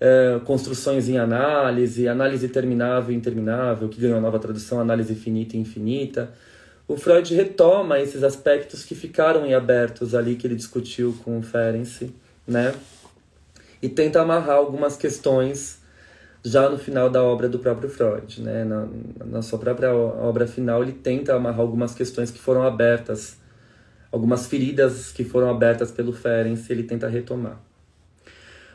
é, 0.00 0.40
Construções 0.44 1.08
em 1.08 1.18
Análise, 1.18 2.06
Análise 2.06 2.48
Terminável 2.48 3.12
e 3.12 3.16
Interminável, 3.16 3.88
que 3.88 4.00
ganhou 4.00 4.18
a 4.18 4.20
nova 4.20 4.38
tradução, 4.38 4.78
Análise 4.78 5.14
Finita 5.16 5.56
e 5.56 5.60
Infinita. 5.60 6.32
O 6.86 6.96
Freud 6.96 7.34
retoma 7.34 7.98
esses 7.98 8.22
aspectos 8.22 8.84
que 8.84 8.94
ficaram 8.94 9.44
em 9.44 9.54
abertos 9.54 10.14
ali, 10.14 10.36
que 10.36 10.46
ele 10.46 10.54
discutiu 10.54 11.16
com 11.24 11.38
o 11.38 11.42
Ferenczi, 11.42 12.14
né, 12.46 12.72
e 13.82 13.88
tenta 13.88 14.20
amarrar 14.20 14.56
algumas 14.56 14.96
questões 14.96 15.78
já 16.44 16.68
no 16.68 16.78
final 16.78 17.10
da 17.10 17.22
obra 17.22 17.48
do 17.48 17.58
próprio 17.58 17.88
Freud, 17.88 18.40
né, 18.40 18.64
na, 18.64 18.88
na 19.24 19.42
sua 19.42 19.58
própria 19.58 19.94
obra 19.94 20.46
final, 20.46 20.82
ele 20.82 20.92
tenta 20.92 21.34
amarrar 21.34 21.60
algumas 21.60 21.94
questões 21.94 22.30
que 22.30 22.38
foram 22.38 22.62
abertas 22.62 23.38
algumas 24.10 24.46
feridas 24.46 25.12
que 25.12 25.24
foram 25.24 25.50
abertas 25.50 25.90
pelo 25.90 26.12
Ferenc, 26.12 26.70
ele 26.70 26.82
tenta 26.82 27.08
retomar. 27.08 27.60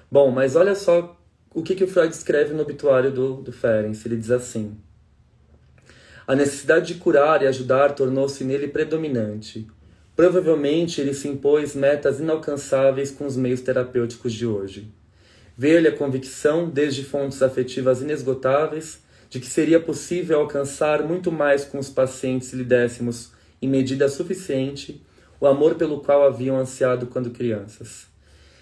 Bom, 0.09 0.29
mas 0.31 0.55
olha 0.55 0.75
só 0.75 1.19
o 1.53 1.61
que, 1.61 1.75
que 1.75 1.83
o 1.83 1.87
Freud 1.87 2.13
escreve 2.13 2.53
no 2.53 2.61
obituário 2.61 3.11
do, 3.11 3.35
do 3.35 3.51
Ferenc. 3.51 3.99
Ele 4.05 4.17
diz 4.17 4.31
assim: 4.31 4.77
A 6.27 6.35
necessidade 6.35 6.93
de 6.93 6.99
curar 6.99 7.41
e 7.41 7.47
ajudar 7.47 7.93
tornou-se 7.93 8.43
nele 8.43 8.67
predominante. 8.67 9.67
Provavelmente 10.15 11.01
ele 11.01 11.13
se 11.13 11.27
impôs 11.27 11.75
metas 11.75 12.19
inalcançáveis 12.19 13.09
com 13.09 13.25
os 13.25 13.35
meios 13.35 13.61
terapêuticos 13.61 14.31
de 14.31 14.45
hoje. 14.45 14.93
Veio-lhe 15.57 15.87
a 15.87 15.95
convicção, 15.95 16.69
desde 16.69 17.03
fontes 17.03 17.41
afetivas 17.41 18.01
inesgotáveis, 18.01 19.01
de 19.29 19.39
que 19.39 19.47
seria 19.47 19.79
possível 19.79 20.39
alcançar 20.39 21.03
muito 21.03 21.31
mais 21.31 21.65
com 21.65 21.79
os 21.79 21.89
pacientes 21.89 22.49
se 22.49 22.55
lhe 22.55 22.63
dessemos, 22.63 23.31
em 23.61 23.67
medida 23.67 24.09
suficiente, 24.09 25.03
o 25.39 25.47
amor 25.47 25.75
pelo 25.75 26.01
qual 26.01 26.23
haviam 26.23 26.57
ansiado 26.57 27.07
quando 27.07 27.31
crianças. 27.31 28.07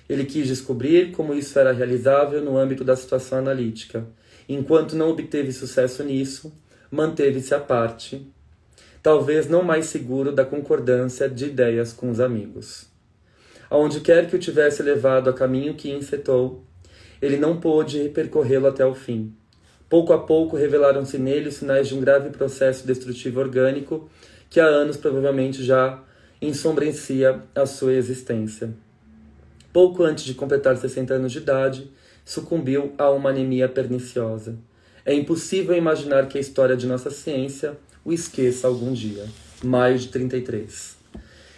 Ele 0.09 0.25
quis 0.25 0.47
descobrir 0.47 1.11
como 1.11 1.33
isso 1.33 1.57
era 1.57 1.71
realizável 1.71 2.43
no 2.43 2.57
âmbito 2.57 2.83
da 2.83 2.95
situação 2.95 3.37
analítica. 3.37 4.05
Enquanto 4.47 4.95
não 4.95 5.09
obteve 5.09 5.53
sucesso 5.53 6.03
nisso, 6.03 6.53
manteve-se 6.89 7.53
à 7.53 7.59
parte. 7.59 8.27
talvez 9.01 9.47
não 9.47 9.63
mais 9.63 9.87
seguro 9.87 10.31
da 10.31 10.45
concordância 10.45 11.27
de 11.27 11.45
ideias 11.45 11.91
com 11.91 12.11
os 12.11 12.19
amigos. 12.19 12.87
Aonde 13.69 13.99
quer 14.01 14.29
que 14.29 14.35
o 14.35 14.39
tivesse 14.39 14.83
levado 14.83 15.29
a 15.29 15.33
caminho 15.33 15.73
que 15.73 15.89
encetou, 15.89 16.63
ele 17.21 17.37
não 17.37 17.59
pôde 17.59 18.09
percorrê-lo 18.09 18.67
até 18.67 18.85
o 18.85 18.95
fim. 18.95 19.33
Pouco 19.87 20.13
a 20.13 20.19
pouco 20.19 20.55
revelaram-se 20.55 21.17
nele 21.17 21.49
os 21.49 21.55
sinais 21.55 21.87
de 21.87 21.93
um 21.93 21.99
grave 21.99 22.29
processo 22.29 22.87
destrutivo 22.87 23.39
orgânico 23.39 24.09
que 24.49 24.59
há 24.59 24.65
anos 24.65 24.97
provavelmente 24.97 25.63
já 25.63 26.01
ensombrecia 26.41 27.41
a 27.53 27.65
sua 27.65 27.93
existência. 27.93 28.73
Pouco 29.71 30.03
antes 30.03 30.23
de 30.23 30.33
completar 30.33 30.75
60 30.75 31.13
anos 31.13 31.31
de 31.31 31.37
idade, 31.37 31.91
sucumbiu 32.25 32.93
a 32.97 33.09
uma 33.09 33.29
anemia 33.29 33.69
perniciosa. 33.69 34.57
É 35.05 35.13
impossível 35.13 35.75
imaginar 35.75 36.27
que 36.27 36.37
a 36.37 36.41
história 36.41 36.75
de 36.75 36.87
nossa 36.87 37.09
ciência 37.09 37.77
o 38.03 38.11
esqueça 38.11 38.67
algum 38.67 38.91
dia. 38.91 39.25
Maio 39.63 39.97
de 39.97 40.07
33. 40.07 40.97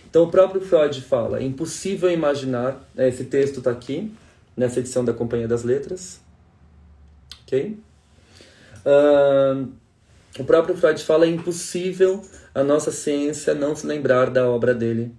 Então 0.09 0.23
o 0.23 0.29
próprio 0.29 0.61
Freud 0.61 1.01
fala, 1.01 1.39
é 1.39 1.43
impossível 1.43 2.11
imaginar, 2.11 2.87
esse 2.97 3.23
texto 3.23 3.57
está 3.57 3.71
aqui, 3.71 4.11
nessa 4.55 4.79
edição 4.79 5.03
da 5.03 5.13
Companhia 5.13 5.47
das 5.47 5.63
Letras, 5.63 6.21
ok? 7.43 7.77
Uh, 8.85 9.71
o 10.39 10.43
próprio 10.43 10.75
Freud 10.75 11.01
fala, 11.03 11.25
é 11.25 11.29
impossível 11.29 12.21
a 12.53 12.63
nossa 12.63 12.91
ciência 12.91 13.53
não 13.53 13.75
se 13.75 13.85
lembrar 13.85 14.29
da 14.29 14.47
obra 14.47 14.73
dele 14.73 15.11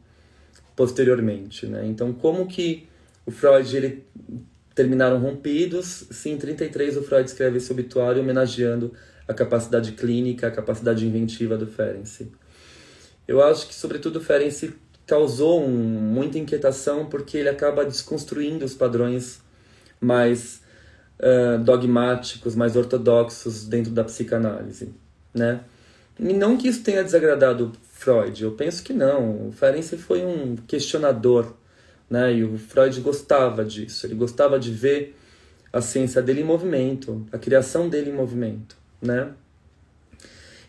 posteriormente, 0.76 1.66
né? 1.66 1.86
Então 1.86 2.12
como 2.12 2.46
que 2.46 2.88
o 3.24 3.30
Freud 3.30 3.76
ele 3.76 4.04
terminaram 4.74 5.18
rompidos, 5.20 6.06
sim, 6.10 6.32
em 6.32 6.36
33 6.36 6.96
o 6.96 7.02
Freud 7.02 7.28
escreve 7.28 7.58
esse 7.58 7.70
obituário 7.70 8.20
homenageando 8.20 8.92
a 9.26 9.32
capacidade 9.32 9.92
clínica, 9.92 10.48
a 10.48 10.50
capacidade 10.50 11.06
inventiva 11.06 11.56
do 11.56 11.66
Ferenczi. 11.66 12.30
Eu 13.26 13.42
acho 13.42 13.66
que, 13.66 13.74
sobretudo, 13.74 14.16
o 14.16 14.20
Ferenczi 14.20 14.74
causou 15.06 15.64
um, 15.64 15.70
muita 15.70 16.38
inquietação 16.38 17.06
porque 17.06 17.36
ele 17.36 17.48
acaba 17.48 17.84
desconstruindo 17.84 18.64
os 18.64 18.74
padrões 18.74 19.40
mais 20.00 20.60
uh, 21.18 21.62
dogmáticos, 21.62 22.54
mais 22.54 22.76
ortodoxos 22.76 23.66
dentro 23.66 23.92
da 23.92 24.04
psicanálise, 24.04 24.94
né? 25.32 25.60
E 26.18 26.32
não 26.32 26.56
que 26.56 26.68
isso 26.68 26.82
tenha 26.82 27.02
desagradado 27.02 27.72
Freud, 27.82 28.44
eu 28.44 28.52
penso 28.52 28.82
que 28.82 28.92
não. 28.92 29.48
O 29.48 29.52
Ferenczi 29.52 29.96
foi 29.96 30.24
um 30.24 30.56
questionador, 30.56 31.54
né? 32.08 32.32
E 32.32 32.44
o 32.44 32.56
Freud 32.56 33.00
gostava 33.00 33.64
disso. 33.64 34.06
Ele 34.06 34.14
gostava 34.14 34.58
de 34.58 34.70
ver 34.70 35.16
a 35.72 35.80
ciência 35.80 36.22
dele 36.22 36.42
em 36.42 36.44
movimento, 36.44 37.26
a 37.32 37.38
criação 37.38 37.88
dele 37.88 38.10
em 38.10 38.14
movimento 38.14 38.76
né? 39.04 39.28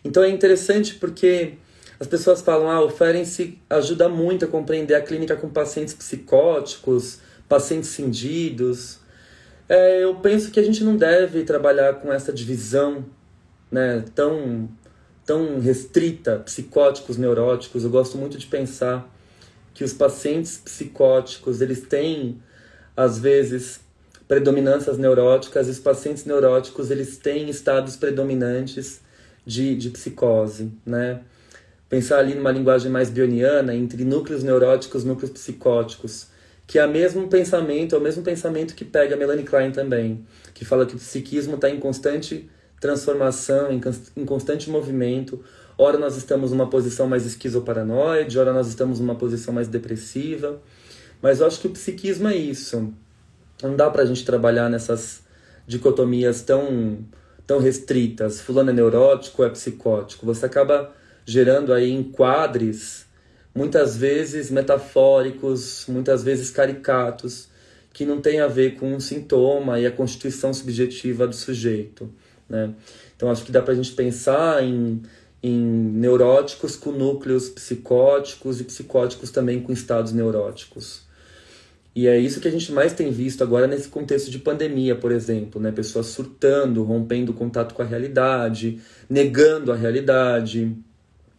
Então 0.04 0.22
é 0.22 0.28
interessante 0.28 0.94
porque 0.94 1.54
as 1.98 2.06
pessoas 2.06 2.42
falam, 2.42 2.70
ah, 2.70 2.84
o 2.84 2.90
Ferenc 2.90 3.58
ajuda 3.70 4.08
muito 4.08 4.44
a 4.44 4.48
compreender 4.48 4.94
a 4.94 5.00
clínica 5.00 5.34
com 5.36 5.48
pacientes 5.48 5.94
psicóticos, 5.94 7.20
pacientes 7.48 7.90
cindidos. 7.90 8.98
É, 9.68 10.04
eu 10.04 10.14
penso 10.16 10.50
que 10.50 10.60
a 10.60 10.62
gente 10.62 10.84
não 10.84 10.96
deve 10.96 11.42
trabalhar 11.42 11.94
com 11.94 12.12
essa 12.12 12.32
divisão 12.32 13.04
né, 13.70 14.04
tão, 14.14 14.68
tão 15.24 15.58
restrita, 15.58 16.38
psicóticos, 16.40 17.16
neuróticos. 17.16 17.82
Eu 17.82 17.90
gosto 17.90 18.18
muito 18.18 18.36
de 18.36 18.46
pensar 18.46 19.10
que 19.72 19.82
os 19.82 19.92
pacientes 19.92 20.58
psicóticos, 20.58 21.60
eles 21.60 21.82
têm, 21.82 22.40
às 22.96 23.18
vezes, 23.18 23.80
predominâncias 24.28 24.98
neuróticas, 24.98 25.66
e 25.68 25.70
os 25.70 25.78
pacientes 25.78 26.24
neuróticos 26.24 26.90
eles 26.90 27.16
têm 27.16 27.48
estados 27.48 27.96
predominantes 27.96 29.00
de, 29.44 29.76
de 29.76 29.90
psicose, 29.90 30.72
né? 30.84 31.20
Pensar 31.88 32.18
ali 32.18 32.34
numa 32.34 32.50
linguagem 32.50 32.90
mais 32.90 33.10
bioniana, 33.10 33.74
entre 33.74 34.04
núcleos 34.04 34.42
neuróticos 34.42 35.04
e 35.04 35.06
núcleos 35.06 35.30
psicóticos, 35.30 36.28
que 36.66 36.78
é 36.78 36.86
o 36.86 36.90
mesmo 36.90 37.28
pensamento, 37.28 37.94
é 37.94 37.98
o 37.98 38.00
mesmo 38.00 38.22
pensamento 38.22 38.74
que 38.74 38.84
pega 38.84 39.16
Melanie 39.16 39.44
Klein 39.44 39.70
também, 39.70 40.26
que 40.52 40.64
fala 40.64 40.84
que 40.84 40.96
o 40.96 40.98
psiquismo 40.98 41.54
está 41.54 41.70
em 41.70 41.78
constante 41.78 42.50
transformação, 42.80 43.70
em, 43.70 43.80
em 44.16 44.24
constante 44.24 44.68
movimento. 44.68 45.42
Ora 45.78 45.96
nós 45.96 46.16
estamos 46.16 46.50
numa 46.50 46.68
posição 46.68 47.06
mais 47.06 47.24
esquizoparanoide, 47.24 48.38
ora 48.38 48.52
nós 48.52 48.66
estamos 48.66 48.98
numa 48.98 49.14
posição 49.14 49.54
mais 49.54 49.68
depressiva. 49.68 50.60
Mas 51.22 51.40
eu 51.40 51.46
acho 51.46 51.60
que 51.60 51.68
o 51.68 51.70
psiquismo 51.70 52.28
é 52.28 52.36
isso 52.36 52.92
não 53.62 53.76
dá 53.76 53.90
para 53.90 54.02
a 54.02 54.06
gente 54.06 54.24
trabalhar 54.24 54.68
nessas 54.68 55.22
dicotomias 55.66 56.42
tão, 56.42 56.98
tão 57.46 57.58
restritas. 57.58 58.40
Fulano 58.40 58.70
é 58.70 58.72
neurótico, 58.72 59.44
é 59.44 59.48
psicótico. 59.48 60.26
Você 60.26 60.46
acaba 60.46 60.92
gerando 61.26 61.72
aí 61.72 61.90
enquadres, 61.90 63.04
muitas 63.52 63.96
vezes 63.96 64.50
metafóricos, 64.50 65.84
muitas 65.88 66.22
vezes 66.22 66.50
caricatos, 66.50 67.48
que 67.92 68.06
não 68.06 68.20
tem 68.20 68.40
a 68.40 68.46
ver 68.46 68.76
com 68.76 68.94
o 68.94 69.00
sintoma 69.00 69.80
e 69.80 69.86
a 69.86 69.90
constituição 69.90 70.54
subjetiva 70.54 71.26
do 71.26 71.34
sujeito. 71.34 72.08
Né? 72.48 72.72
Então 73.16 73.30
acho 73.30 73.44
que 73.44 73.50
dá 73.50 73.60
para 73.60 73.72
a 73.72 73.76
gente 73.76 73.92
pensar 73.92 74.62
em, 74.62 75.02
em 75.42 75.56
neuróticos 75.56 76.76
com 76.76 76.92
núcleos 76.92 77.48
psicóticos 77.48 78.60
e 78.60 78.64
psicóticos 78.64 79.30
também 79.30 79.60
com 79.60 79.72
estados 79.72 80.12
neuróticos. 80.12 81.06
E 81.94 82.06
é 82.06 82.18
isso 82.18 82.40
que 82.40 82.48
a 82.48 82.50
gente 82.50 82.70
mais 82.72 82.92
tem 82.92 83.10
visto 83.10 83.42
agora 83.42 83.66
nesse 83.66 83.88
contexto 83.88 84.30
de 84.30 84.38
pandemia, 84.38 84.94
por 84.94 85.10
exemplo, 85.10 85.58
né? 85.58 85.72
Pessoas 85.72 86.08
surtando, 86.08 86.82
rompendo 86.82 87.32
o 87.32 87.34
contato 87.34 87.74
com 87.74 87.80
a 87.80 87.86
realidade, 87.86 88.82
negando 89.08 89.72
a 89.72 89.74
realidade, 89.74 90.76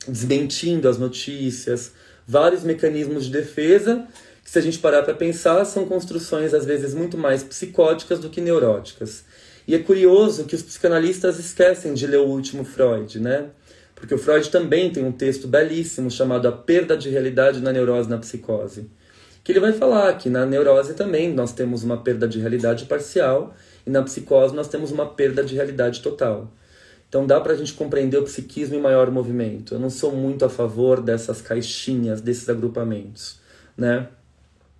desmentindo 0.07 0.87
as 0.87 0.97
notícias, 0.97 1.91
vários 2.27 2.63
mecanismos 2.63 3.25
de 3.25 3.31
defesa 3.31 4.07
que, 4.43 4.49
se 4.49 4.57
a 4.57 4.61
gente 4.61 4.79
parar 4.79 5.03
para 5.03 5.13
pensar, 5.13 5.63
são 5.65 5.85
construções 5.85 6.53
às 6.53 6.65
vezes 6.65 6.93
muito 6.93 7.17
mais 7.17 7.43
psicóticas 7.43 8.19
do 8.19 8.29
que 8.29 8.41
neuróticas. 8.41 9.23
E 9.67 9.75
é 9.75 9.79
curioso 9.79 10.45
que 10.45 10.55
os 10.55 10.61
psicanalistas 10.61 11.37
esquecem 11.39 11.93
de 11.93 12.07
ler 12.07 12.19
o 12.19 12.25
último 12.25 12.63
Freud, 12.63 13.19
né? 13.19 13.47
Porque 13.93 14.13
o 14.13 14.17
Freud 14.17 14.49
também 14.49 14.91
tem 14.91 15.03
um 15.03 15.11
texto 15.11 15.47
belíssimo 15.47 16.09
chamado 16.09 16.47
A 16.47 16.51
Perda 16.51 16.95
de 16.95 17.09
Realidade 17.09 17.59
na 17.59 17.73
Neurose 17.73 18.09
na 18.09 18.17
Psicose 18.17 18.89
que 19.47 19.53
ele 19.53 19.61
vai 19.61 19.71
falar 19.71 20.13
que 20.17 20.29
na 20.29 20.45
neurose 20.45 20.93
também 20.93 21.33
nós 21.33 21.53
temos 21.53 21.81
uma 21.81 21.95
perda 21.95 22.27
de 22.27 22.37
realidade 22.37 22.83
parcial 22.83 23.55
e 23.85 23.89
na 23.89 24.03
psicose 24.03 24.53
nós 24.53 24.67
temos 24.67 24.91
uma 24.91 25.05
perda 25.05 25.41
de 25.41 25.55
realidade 25.55 26.01
total. 26.01 26.51
Então 27.09 27.25
dá 27.25 27.39
para 27.39 27.53
a 27.53 27.55
gente 27.55 27.73
compreender 27.73 28.17
o 28.17 28.23
psiquismo 28.23 28.75
em 28.75 28.81
maior 28.81 29.09
movimento. 29.09 29.75
Eu 29.75 29.79
não 29.79 29.89
sou 29.89 30.11
muito 30.11 30.43
a 30.43 30.49
favor 30.49 31.01
dessas 31.01 31.41
caixinhas, 31.41 32.21
desses 32.21 32.49
agrupamentos, 32.49 33.39
né? 33.77 34.07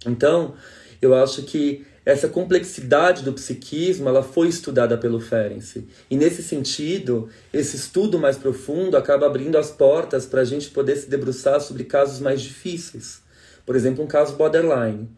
Então, 0.06 0.54
eu 1.02 1.16
acho 1.16 1.44
que 1.44 1.86
essa 2.08 2.30
complexidade 2.30 3.22
do 3.22 3.34
psiquismo 3.34 4.08
ela 4.08 4.24
foi 4.24 4.48
estudada 4.48 4.98
pelo 4.98 5.20
Ferenczi. 5.20 5.88
E 6.10 6.16
nesse 6.16 6.42
sentido, 6.42 7.28
esse 7.52 7.76
estudo 7.76 8.18
mais 8.18 8.38
profundo 8.38 8.96
acaba 8.96 9.26
abrindo 9.26 9.58
as 9.58 9.72
portas 9.72 10.26
para 10.26 10.40
a 10.40 10.46
gente 10.46 10.70
poder 10.70 10.96
se 10.96 11.10
debruçar 11.10 11.60
sobre 11.60 11.84
casos 11.84 12.22
mais 12.22 12.42
difíceis. 12.42 13.22
Por 13.66 13.76
exemplo, 13.76 14.02
um 14.02 14.08
caso 14.08 14.38
borderline. 14.38 15.10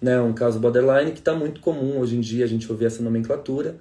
Né? 0.00 0.18
Um 0.20 0.32
caso 0.32 0.58
borderline 0.58 1.12
que 1.12 1.18
está 1.18 1.34
muito 1.34 1.60
comum 1.60 1.98
hoje 1.98 2.16
em 2.16 2.20
dia 2.20 2.46
a 2.46 2.48
gente 2.48 2.70
ouvir 2.72 2.86
essa 2.86 3.02
nomenclatura, 3.02 3.76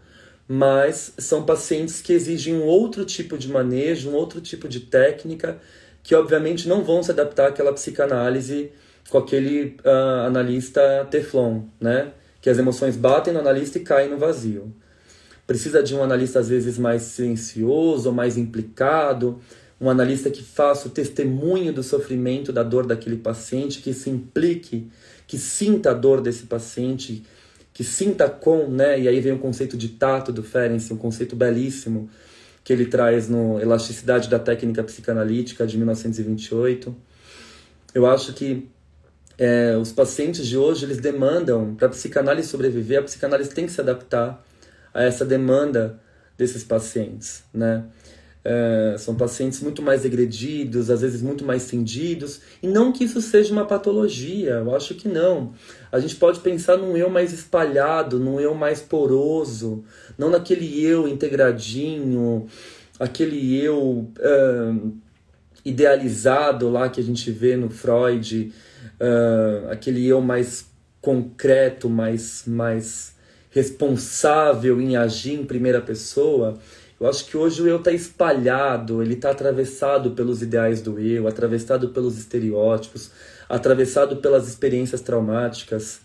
mas 0.47 1.13
são 1.17 1.43
pacientes 1.43 2.01
que 2.01 2.13
exigem 2.13 2.55
um 2.55 2.63
outro 2.63 3.03
tipo 3.03 3.37
de 3.37 3.49
manejo, 3.49 4.09
um 4.09 4.15
outro 4.15 4.39
tipo 4.39 4.67
de 4.67 4.79
técnica, 4.79 5.59
que 6.01 6.15
obviamente 6.15 6.67
não 6.67 6.83
vão 6.83 7.03
se 7.03 7.11
adaptar 7.11 7.49
àquela 7.49 7.73
psicanálise 7.73 8.71
com 9.09 9.17
aquele 9.17 9.75
uh, 9.83 10.25
analista 10.25 11.05
Teflon, 11.11 11.63
né? 11.79 12.13
Que 12.41 12.49
as 12.49 12.57
emoções 12.57 12.95
batem 12.95 13.33
no 13.33 13.39
analista 13.39 13.77
e 13.77 13.81
caem 13.81 14.09
no 14.09 14.17
vazio. 14.17 14.73
Precisa 15.45 15.83
de 15.83 15.95
um 15.95 16.03
analista 16.03 16.39
às 16.39 16.49
vezes 16.49 16.77
mais 16.77 17.01
silencioso, 17.03 18.11
mais 18.11 18.37
implicado, 18.37 19.39
um 19.79 19.89
analista 19.89 20.29
que 20.29 20.43
faça 20.43 20.87
o 20.87 20.91
testemunho 20.91 21.71
do 21.71 21.83
sofrimento, 21.83 22.51
da 22.51 22.63
dor 22.63 22.85
daquele 22.85 23.17
paciente, 23.17 23.81
que 23.81 23.93
se 23.93 24.09
implique, 24.09 24.89
que 25.25 25.37
sinta 25.37 25.91
a 25.91 25.93
dor 25.93 26.21
desse 26.21 26.43
paciente, 26.43 27.23
que 27.77 27.83
sinta 27.83 28.27
com, 28.27 28.67
né? 28.67 28.99
E 28.99 29.07
aí 29.07 29.21
vem 29.21 29.33
o 29.33 29.37
conceito 29.37 29.77
de 29.77 29.89
tato 29.89 30.31
do 30.31 30.41
Ferenczi, 30.41 30.91
um 30.91 30.97
conceito 30.97 31.35
belíssimo 31.35 32.09
que 32.63 32.73
ele 32.73 32.87
traz 32.87 33.29
no 33.29 33.61
Elasticidade 33.61 34.27
da 34.27 34.39
Técnica 34.39 34.83
Psicanalítica 34.83 35.67
de 35.67 35.77
1928. 35.77 36.95
Eu 37.93 38.07
acho 38.07 38.33
que 38.33 38.67
é, 39.37 39.77
os 39.79 39.91
pacientes 39.91 40.47
de 40.47 40.57
hoje 40.57 40.85
eles 40.85 40.97
demandam 40.97 41.75
para 41.75 41.85
a 41.85 41.91
psicanálise 41.91 42.47
sobreviver, 42.47 42.97
a 42.97 43.03
psicanálise 43.03 43.51
tem 43.51 43.67
que 43.67 43.71
se 43.71 43.79
adaptar 43.79 44.43
a 44.91 45.03
essa 45.03 45.23
demanda 45.23 45.99
desses 46.35 46.63
pacientes, 46.63 47.43
né? 47.53 47.83
É, 48.49 48.95
são 48.97 49.13
pacientes 49.13 49.59
muito 49.59 49.81
mais 49.81 50.05
agredidos, 50.05 50.89
às 50.89 51.01
vezes 51.01 51.21
muito 51.21 51.43
mais 51.43 51.63
cindidos, 51.63 52.39
e 52.63 52.67
não 52.67 52.93
que 52.93 53.03
isso 53.03 53.21
seja 53.21 53.51
uma 53.51 53.65
patologia, 53.65 54.51
eu 54.51 54.73
acho 54.73 54.95
que 54.95 55.09
não. 55.09 55.53
A 55.91 55.99
gente 55.99 56.15
pode 56.15 56.39
pensar 56.39 56.77
num 56.77 56.95
eu 56.95 57.09
mais 57.09 57.33
espalhado, 57.33 58.17
num 58.17 58.39
eu 58.39 58.55
mais 58.55 58.79
poroso, 58.79 59.83
não 60.17 60.29
naquele 60.29 60.81
eu 60.81 61.09
integradinho, 61.09 62.47
aquele 62.97 63.61
eu 63.61 64.09
é, 64.17 64.71
idealizado 65.67 66.69
lá 66.69 66.87
que 66.87 67.01
a 67.01 67.03
gente 67.03 67.29
vê 67.29 67.57
no 67.57 67.69
Freud, 67.69 68.53
uh, 69.01 69.69
aquele 69.69 70.07
eu 70.07 70.21
mais 70.21 70.65
concreto, 71.01 71.89
mais, 71.89 72.43
mais 72.47 73.15
responsável 73.51 74.79
em 74.79 74.95
agir 74.95 75.33
em 75.33 75.45
primeira 75.45 75.81
pessoa, 75.81 76.57
eu 76.99 77.07
acho 77.07 77.25
que 77.25 77.37
hoje 77.37 77.61
o 77.61 77.67
eu 77.67 77.77
está 77.77 77.91
espalhado, 77.91 79.03
ele 79.03 79.13
está 79.13 79.29
atravessado 79.29 80.11
pelos 80.11 80.41
ideais 80.41 80.81
do 80.81 80.99
eu, 80.99 81.27
atravessado 81.27 81.89
pelos 81.89 82.17
estereótipos, 82.17 83.11
atravessado 83.47 84.17
pelas 84.17 84.47
experiências 84.47 85.01
traumáticas. 85.01 85.99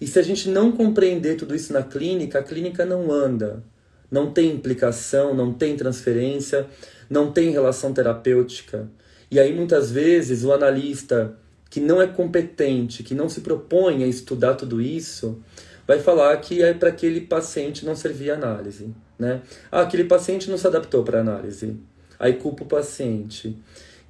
E 0.00 0.06
se 0.06 0.18
a 0.18 0.22
gente 0.22 0.48
não 0.48 0.70
compreender 0.70 1.36
tudo 1.36 1.54
isso 1.54 1.72
na 1.72 1.82
clínica, 1.82 2.38
a 2.38 2.42
clínica 2.42 2.84
não 2.84 3.10
anda. 3.10 3.62
Não 4.08 4.30
tem 4.30 4.52
implicação, 4.52 5.34
não 5.34 5.52
tem 5.52 5.76
transferência, 5.76 6.66
não 7.10 7.32
tem 7.32 7.50
relação 7.50 7.92
terapêutica. 7.92 8.88
E 9.30 9.40
aí 9.40 9.52
muitas 9.52 9.90
vezes 9.90 10.44
o 10.44 10.52
analista 10.52 11.34
que 11.68 11.80
não 11.80 12.00
é 12.00 12.06
competente, 12.06 13.02
que 13.02 13.14
não 13.14 13.28
se 13.28 13.40
propõe 13.40 14.04
a 14.04 14.06
estudar 14.06 14.54
tudo 14.54 14.80
isso, 14.80 15.42
vai 15.86 15.98
falar 15.98 16.36
que 16.36 16.62
é 16.62 16.72
para 16.72 16.90
aquele 16.90 17.20
paciente 17.20 17.84
não 17.84 17.96
servir 17.96 18.30
análise, 18.30 18.94
né? 19.18 19.40
Ah, 19.70 19.82
aquele 19.82 20.04
paciente 20.04 20.50
não 20.50 20.58
se 20.58 20.66
adaptou 20.66 21.02
para 21.02 21.20
análise. 21.20 21.76
Aí 22.18 22.34
culpa 22.34 22.64
o 22.64 22.66
paciente. 22.66 23.56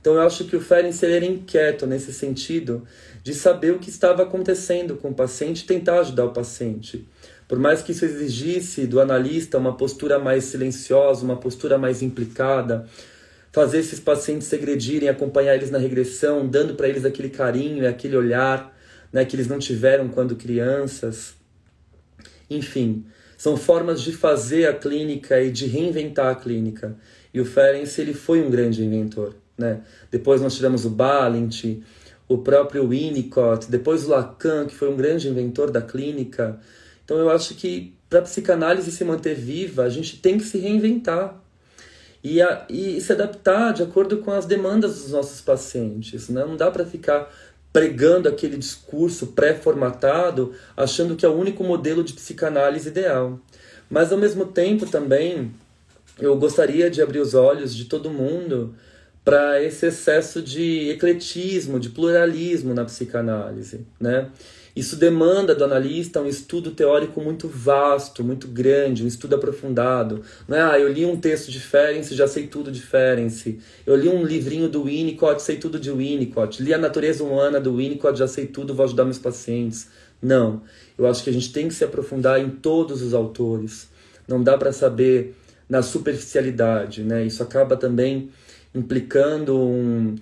Então 0.01 0.15
eu 0.15 0.21
acho 0.21 0.45
que 0.45 0.55
o 0.55 0.61
Ferenc 0.61 1.03
era 1.05 1.25
inquieto 1.25 1.87
nesse 1.87 2.13
sentido 2.13 2.87
de 3.23 3.35
saber 3.35 3.73
o 3.73 3.79
que 3.79 3.91
estava 3.91 4.23
acontecendo 4.23 4.97
com 4.97 5.09
o 5.09 5.15
paciente 5.15 5.63
e 5.63 5.67
tentar 5.67 6.01
ajudar 6.01 6.27
o 6.27 6.33
paciente. 6.33 7.07
Por 7.49 7.59
mais 7.59 7.83
que 7.83 7.93
isso 7.93 8.05
exigisse 8.05 8.87
do 8.87 9.01
analista 9.01 9.59
uma 9.59 9.77
postura 9.77 10.19
mais 10.19 10.45
silenciosa, 10.45 11.25
uma 11.25 11.37
postura 11.37 11.77
mais 11.77 12.03
implicada, 12.03 12.87
fazer 13.53 13.79
esses 13.79 13.99
pacientes 13.99 14.47
segredirem, 14.49 15.09
acompanhar 15.09 15.55
eles 15.55 15.71
na 15.71 15.79
regressão, 15.79 16.47
dando 16.47 16.75
para 16.75 16.89
eles 16.89 17.05
aquele 17.05 17.31
carinho 17.31 17.83
e 17.83 17.87
aquele 17.87 18.17
olhar 18.17 18.77
né, 19.13 19.25
que 19.25 19.35
eles 19.35 19.49
não 19.49 19.59
tiveram 19.59 20.09
quando 20.09 20.37
crianças. 20.37 21.35
Enfim, 22.51 23.05
são 23.37 23.57
formas 23.57 24.01
de 24.01 24.13
fazer 24.13 24.67
a 24.67 24.73
clínica 24.73 25.41
e 25.41 25.51
de 25.51 25.67
reinventar 25.67 26.29
a 26.29 26.35
clínica. 26.35 26.97
E 27.33 27.41
o 27.41 27.45
Ferenc 27.45 28.01
ele 28.01 28.15
foi 28.15 28.41
um 28.41 28.51
grande 28.51 28.83
inventor. 28.83 29.35
Né? 29.57 29.81
Depois 30.11 30.41
nós 30.41 30.55
tivemos 30.55 30.85
o 30.85 30.91
Balint, 30.91 31.79
o 32.29 32.39
próprio 32.39 32.89
Winnicott, 32.89 33.71
depois 33.71 34.05
o 34.05 34.11
Lacan, 34.11 34.67
que 34.67 34.75
foi 34.75 34.91
um 34.91 34.97
grande 34.97 35.29
inventor 35.29 35.71
da 35.71 35.81
clínica. 35.81 36.59
Então 37.05 37.19
eu 37.19 37.31
acho 37.31 37.55
que 37.55 37.95
para 38.09 38.21
a 38.21 38.23
psicanálise 38.23 38.91
se 38.91 39.05
manter 39.05 39.35
viva, 39.35 39.83
a 39.85 39.89
gente 39.89 40.19
tem 40.19 40.39
que 40.39 40.45
se 40.45 40.59
reinventar 40.59 41.41
e, 42.23 42.43
a, 42.43 42.67
e 42.69 43.01
se 43.01 43.13
adaptar 43.13 43.73
de 43.73 43.83
acordo 43.83 44.19
com 44.19 44.33
as 44.33 44.47
demandas 44.47 45.01
dos 45.01 45.13
nossos 45.13 45.41
pacientes. 45.41 46.29
Né? 46.29 46.45
Não 46.45 46.57
dá 46.57 46.71
para 46.71 46.85
ficar 46.85 47.33
pregando 47.77 48.27
aquele 48.27 48.57
discurso 48.57 49.27
pré-formatado, 49.27 50.55
achando 50.75 51.15
que 51.15 51.27
é 51.27 51.29
o 51.29 51.37
único 51.37 51.63
modelo 51.63 52.03
de 52.03 52.15
psicanálise 52.15 52.89
ideal. 52.89 53.39
Mas 53.91 54.11
ao 54.11 54.17
mesmo 54.17 54.47
tempo 54.47 54.87
também 54.87 55.53
eu 56.19 56.35
gostaria 56.39 56.89
de 56.89 57.03
abrir 57.03 57.19
os 57.19 57.35
olhos 57.35 57.77
de 57.77 57.85
todo 57.85 58.09
mundo 58.09 58.75
para 59.23 59.63
esse 59.63 59.85
excesso 59.85 60.41
de 60.41 60.89
ecletismo, 60.89 61.79
de 61.79 61.91
pluralismo 61.91 62.73
na 62.73 62.87
psicanálise, 62.87 63.87
né? 64.01 64.31
Isso 64.77 64.95
demanda 64.95 65.55
do 65.55 65.65
analista 65.65 66.21
um 66.21 66.27
estudo 66.27 66.71
teórico 66.71 67.19
muito 67.19 67.49
vasto, 67.49 68.23
muito 68.23 68.47
grande, 68.47 69.03
um 69.03 69.07
estudo 69.07 69.35
aprofundado. 69.35 70.21
Não 70.47 70.55
é, 70.55 70.61
ah, 70.61 70.79
eu 70.79 70.93
li 70.93 71.07
um 71.07 71.17
texto 71.17 71.51
de 71.51 71.59
Ferenczi, 71.59 72.15
já 72.15 72.29
sei 72.29 72.47
tudo 72.47 72.71
de 72.71 72.83
Ferenczi. 72.83 73.59
Eu 73.87 73.97
li 73.97 74.07
um 74.07 74.23
livrinho 74.23 74.69
do 74.69 74.85
Winnicott, 74.85 75.41
sei 75.41 75.57
tudo 75.57 75.81
de 75.81 75.91
Winnicott. 75.91 76.63
Li 76.63 76.75
a 76.75 76.79
natureza 76.79 77.25
humana 77.25 77.59
do 77.59 77.77
Winnicott, 77.77 78.19
já 78.19 78.29
sei 78.29 78.47
tudo, 78.47 78.75
vou 78.75 78.85
ajudar 78.85 79.05
meus 79.05 79.19
pacientes. 79.19 79.89
Não. 80.21 80.61
Eu 80.99 81.07
acho 81.07 81.25
que 81.25 81.31
a 81.31 81.33
gente 81.33 81.51
tem 81.51 81.69
que 81.69 81.75
se 81.75 81.83
aprofundar 81.83 82.39
em 82.39 82.51
todos 82.51 83.01
os 83.01 83.15
autores. 83.15 83.89
Não 84.29 84.43
dá 84.43 84.59
para 84.59 84.73
saber 84.73 85.35
na 85.67 85.81
superficialidade, 85.81 87.03
né? 87.03 87.25
Isso 87.25 87.43
acaba 87.43 87.79
também 87.79 88.29
implicando 88.75 89.59
um, 89.59 90.17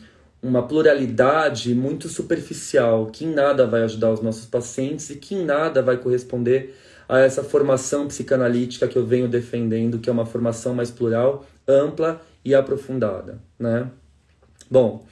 uma 0.44 0.62
pluralidade 0.68 1.74
muito 1.74 2.06
superficial, 2.06 3.06
que 3.06 3.24
em 3.24 3.32
nada 3.32 3.66
vai 3.66 3.82
ajudar 3.82 4.12
os 4.12 4.20
nossos 4.20 4.44
pacientes 4.44 5.08
e 5.08 5.16
que 5.16 5.34
em 5.34 5.42
nada 5.42 5.80
vai 5.80 5.96
corresponder 5.96 6.76
a 7.08 7.18
essa 7.20 7.42
formação 7.42 8.06
psicanalítica 8.06 8.86
que 8.86 8.96
eu 8.96 9.06
venho 9.06 9.26
defendendo, 9.26 9.98
que 9.98 10.10
é 10.10 10.12
uma 10.12 10.26
formação 10.26 10.74
mais 10.74 10.90
plural, 10.90 11.46
ampla 11.66 12.20
e 12.44 12.54
aprofundada, 12.54 13.38
né? 13.58 13.90
Bom, 14.70 15.06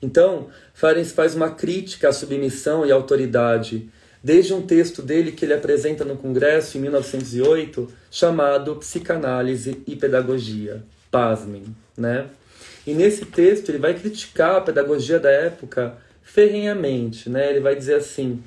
então, 0.00 0.48
Ferenc 0.72 1.08
faz 1.08 1.34
uma 1.34 1.50
crítica 1.50 2.08
à 2.08 2.12
submissão 2.12 2.86
e 2.86 2.92
à 2.92 2.94
autoridade, 2.94 3.90
desde 4.22 4.54
um 4.54 4.62
texto 4.62 5.02
dele 5.02 5.32
que 5.32 5.44
ele 5.44 5.54
apresenta 5.54 6.04
no 6.04 6.16
Congresso 6.16 6.78
em 6.78 6.80
1908, 6.82 7.90
chamado 8.08 8.76
Psicanálise 8.76 9.82
e 9.84 9.96
Pedagogia. 9.96 10.84
Pasmem, 11.10 11.64
né? 11.96 12.26
E 12.86 12.94
nesse 12.94 13.26
texto 13.26 13.70
ele 13.70 13.78
vai 13.78 13.94
criticar 13.94 14.56
a 14.56 14.60
pedagogia 14.60 15.18
da 15.18 15.30
época 15.30 15.96
ferrenhamente, 16.22 17.28
né? 17.28 17.50
Ele 17.50 17.60
vai 17.60 17.74
dizer 17.74 17.94
assim: 17.94 18.42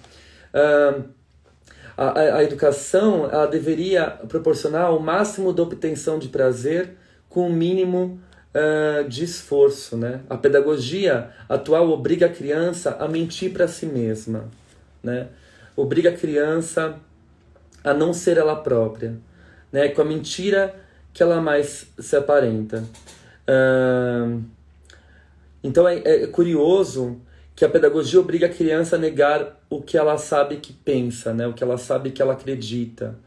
a, 1.97 2.37
a 2.37 2.43
educação 2.43 3.29
ela 3.29 3.45
deveria 3.45 4.05
proporcionar 4.29 4.95
o 4.95 4.99
máximo 4.99 5.51
da 5.51 5.63
obtenção 5.63 6.17
de 6.17 6.29
prazer 6.29 6.95
com 7.27 7.47
o 7.47 7.53
mínimo 7.53 8.19
uh, 8.55 9.07
de 9.07 9.25
esforço, 9.25 9.97
né? 9.97 10.21
A 10.29 10.37
pedagogia 10.37 11.31
atual 11.49 11.89
obriga 11.89 12.27
a 12.27 12.29
criança 12.29 12.95
a 12.99 13.07
mentir 13.07 13.51
para 13.51 13.67
si 13.67 13.85
mesma, 13.85 14.49
né? 15.03 15.27
Obriga 15.75 16.09
a 16.09 16.17
criança 16.17 16.97
a 17.83 17.93
não 17.93 18.13
ser 18.13 18.37
ela 18.37 18.55
própria, 18.55 19.15
né? 19.71 19.89
Com 19.89 20.01
a 20.01 20.05
mentira 20.05 20.75
que 21.13 21.21
ela 21.21 21.41
mais 21.41 21.87
se 21.99 22.15
aparenta 22.15 22.83
então 25.63 25.87
é, 25.87 25.97
é, 26.05 26.27
curioso 26.27 27.19
que 27.55 27.65
a 27.65 27.69
pedagogia 27.69 28.19
obriga 28.19 28.45
a 28.45 28.49
criança 28.49 28.95
a 28.95 28.99
negar 28.99 29.59
o 29.69 29.81
que 29.81 29.97
ela 29.97 30.17
sabe 30.17 30.57
que 30.57 30.71
pensa, 30.71 31.33
né? 31.33 31.45
o 31.45 31.53
que 31.53 31.63
ela 31.63 31.77
sabe 31.77 32.11
que 32.11 32.21
ela 32.21 32.33
acredita. 32.33 33.17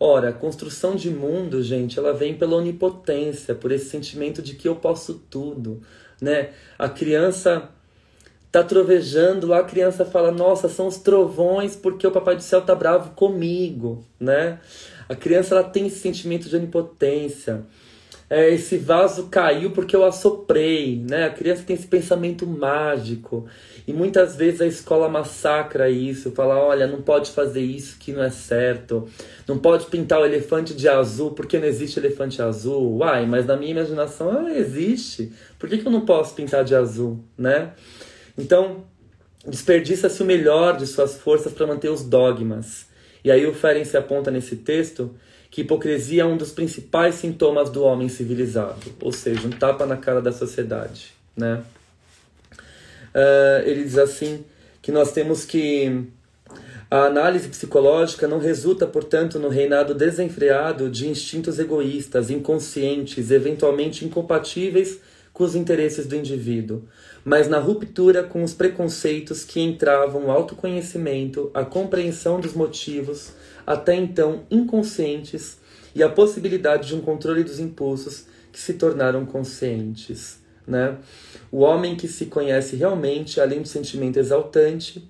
Ora, 0.00 0.30
a 0.30 0.32
construção 0.32 0.96
de 0.96 1.10
mundo, 1.10 1.62
gente, 1.62 1.98
ela 1.98 2.12
vem 2.12 2.34
pela 2.34 2.56
onipotência, 2.56 3.54
por 3.54 3.70
esse 3.70 3.86
sentimento 3.86 4.42
de 4.42 4.54
que 4.54 4.66
eu 4.66 4.74
posso 4.76 5.22
tudo, 5.30 5.82
né? 6.20 6.50
A 6.78 6.88
criança 6.88 7.68
tá 8.50 8.62
trovejando 8.62 9.46
lá, 9.46 9.60
a 9.60 9.64
criança 9.64 10.04
fala: 10.04 10.32
"Nossa, 10.32 10.68
são 10.68 10.88
os 10.88 10.98
trovões 10.98 11.76
porque 11.76 12.06
o 12.06 12.10
papai 12.10 12.34
do 12.34 12.42
céu 12.42 12.60
tá 12.60 12.74
bravo 12.74 13.10
comigo", 13.10 14.04
né? 14.18 14.58
A 15.08 15.14
criança 15.14 15.54
ela 15.54 15.64
tem 15.64 15.86
esse 15.86 16.00
sentimento 16.00 16.48
de 16.48 16.56
onipotência 16.56 17.64
é, 18.28 18.50
esse 18.50 18.78
vaso 18.78 19.28
caiu 19.28 19.70
porque 19.70 19.94
eu 19.94 20.04
assoprei, 20.04 21.04
né? 21.08 21.26
A 21.26 21.30
criança 21.30 21.62
tem 21.66 21.76
esse 21.76 21.86
pensamento 21.86 22.46
mágico. 22.46 23.46
E 23.86 23.92
muitas 23.92 24.34
vezes 24.34 24.62
a 24.62 24.66
escola 24.66 25.08
massacra 25.08 25.90
isso, 25.90 26.30
fala, 26.32 26.56
olha, 26.56 26.86
não 26.86 27.02
pode 27.02 27.30
fazer 27.30 27.60
isso 27.60 27.98
que 27.98 28.12
não 28.12 28.22
é 28.22 28.30
certo. 28.30 29.06
Não 29.46 29.58
pode 29.58 29.86
pintar 29.86 30.20
o 30.20 30.24
elefante 30.24 30.74
de 30.74 30.88
azul 30.88 31.32
porque 31.32 31.58
não 31.58 31.66
existe 31.66 31.98
elefante 31.98 32.40
azul. 32.40 32.98
Uai, 32.98 33.26
mas 33.26 33.44
na 33.44 33.56
minha 33.56 33.72
imaginação 33.72 34.30
ela 34.30 34.56
existe. 34.56 35.30
Por 35.58 35.68
que, 35.68 35.78
que 35.78 35.86
eu 35.86 35.92
não 35.92 36.06
posso 36.06 36.34
pintar 36.34 36.64
de 36.64 36.74
azul, 36.74 37.22
né? 37.36 37.72
Então, 38.38 38.84
desperdiça-se 39.46 40.22
o 40.22 40.26
melhor 40.26 40.78
de 40.78 40.86
suas 40.86 41.18
forças 41.18 41.52
para 41.52 41.66
manter 41.66 41.90
os 41.90 42.02
dogmas. 42.02 42.86
E 43.22 43.30
aí 43.30 43.46
o 43.46 43.54
Ferenc 43.54 43.94
aponta 43.96 44.30
nesse 44.30 44.56
texto 44.56 45.14
que 45.54 45.60
hipocrisia 45.60 46.22
é 46.22 46.26
um 46.26 46.36
dos 46.36 46.50
principais 46.50 47.14
sintomas 47.14 47.70
do 47.70 47.84
homem 47.84 48.08
civilizado, 48.08 48.92
ou 49.00 49.12
seja, 49.12 49.46
um 49.46 49.50
tapa 49.50 49.86
na 49.86 49.96
cara 49.96 50.20
da 50.20 50.32
sociedade, 50.32 51.14
né? 51.36 51.62
Uh, 53.14 53.62
ele 53.64 53.84
diz 53.84 53.96
assim 53.96 54.44
que 54.82 54.90
nós 54.90 55.12
temos 55.12 55.44
que 55.44 56.06
a 56.90 57.04
análise 57.04 57.48
psicológica 57.48 58.26
não 58.26 58.40
resulta, 58.40 58.84
portanto, 58.84 59.38
no 59.38 59.48
reinado 59.48 59.94
desenfreado 59.94 60.90
de 60.90 61.06
instintos 61.06 61.60
egoístas, 61.60 62.30
inconscientes, 62.30 63.30
eventualmente 63.30 64.04
incompatíveis 64.04 64.98
com 65.32 65.44
os 65.44 65.54
interesses 65.54 66.04
do 66.04 66.16
indivíduo, 66.16 66.82
mas 67.24 67.46
na 67.46 67.60
ruptura 67.60 68.24
com 68.24 68.42
os 68.42 68.52
preconceitos 68.52 69.44
que 69.44 69.60
entravam 69.60 70.24
o 70.24 70.30
autoconhecimento, 70.32 71.48
a 71.54 71.64
compreensão 71.64 72.40
dos 72.40 72.54
motivos, 72.54 73.32
até 73.66 73.94
então 73.94 74.44
inconscientes, 74.50 75.58
e 75.94 76.02
a 76.02 76.08
possibilidade 76.08 76.88
de 76.88 76.94
um 76.94 77.00
controle 77.00 77.44
dos 77.44 77.60
impulsos 77.60 78.26
que 78.52 78.58
se 78.58 78.74
tornaram 78.74 79.24
conscientes. 79.24 80.38
Né? 80.66 80.96
O 81.52 81.58
homem 81.58 81.96
que 81.96 82.08
se 82.08 82.26
conhece 82.26 82.76
realmente, 82.76 83.40
além 83.40 83.62
do 83.62 83.68
sentimento 83.68 84.18
exaltante 84.18 85.08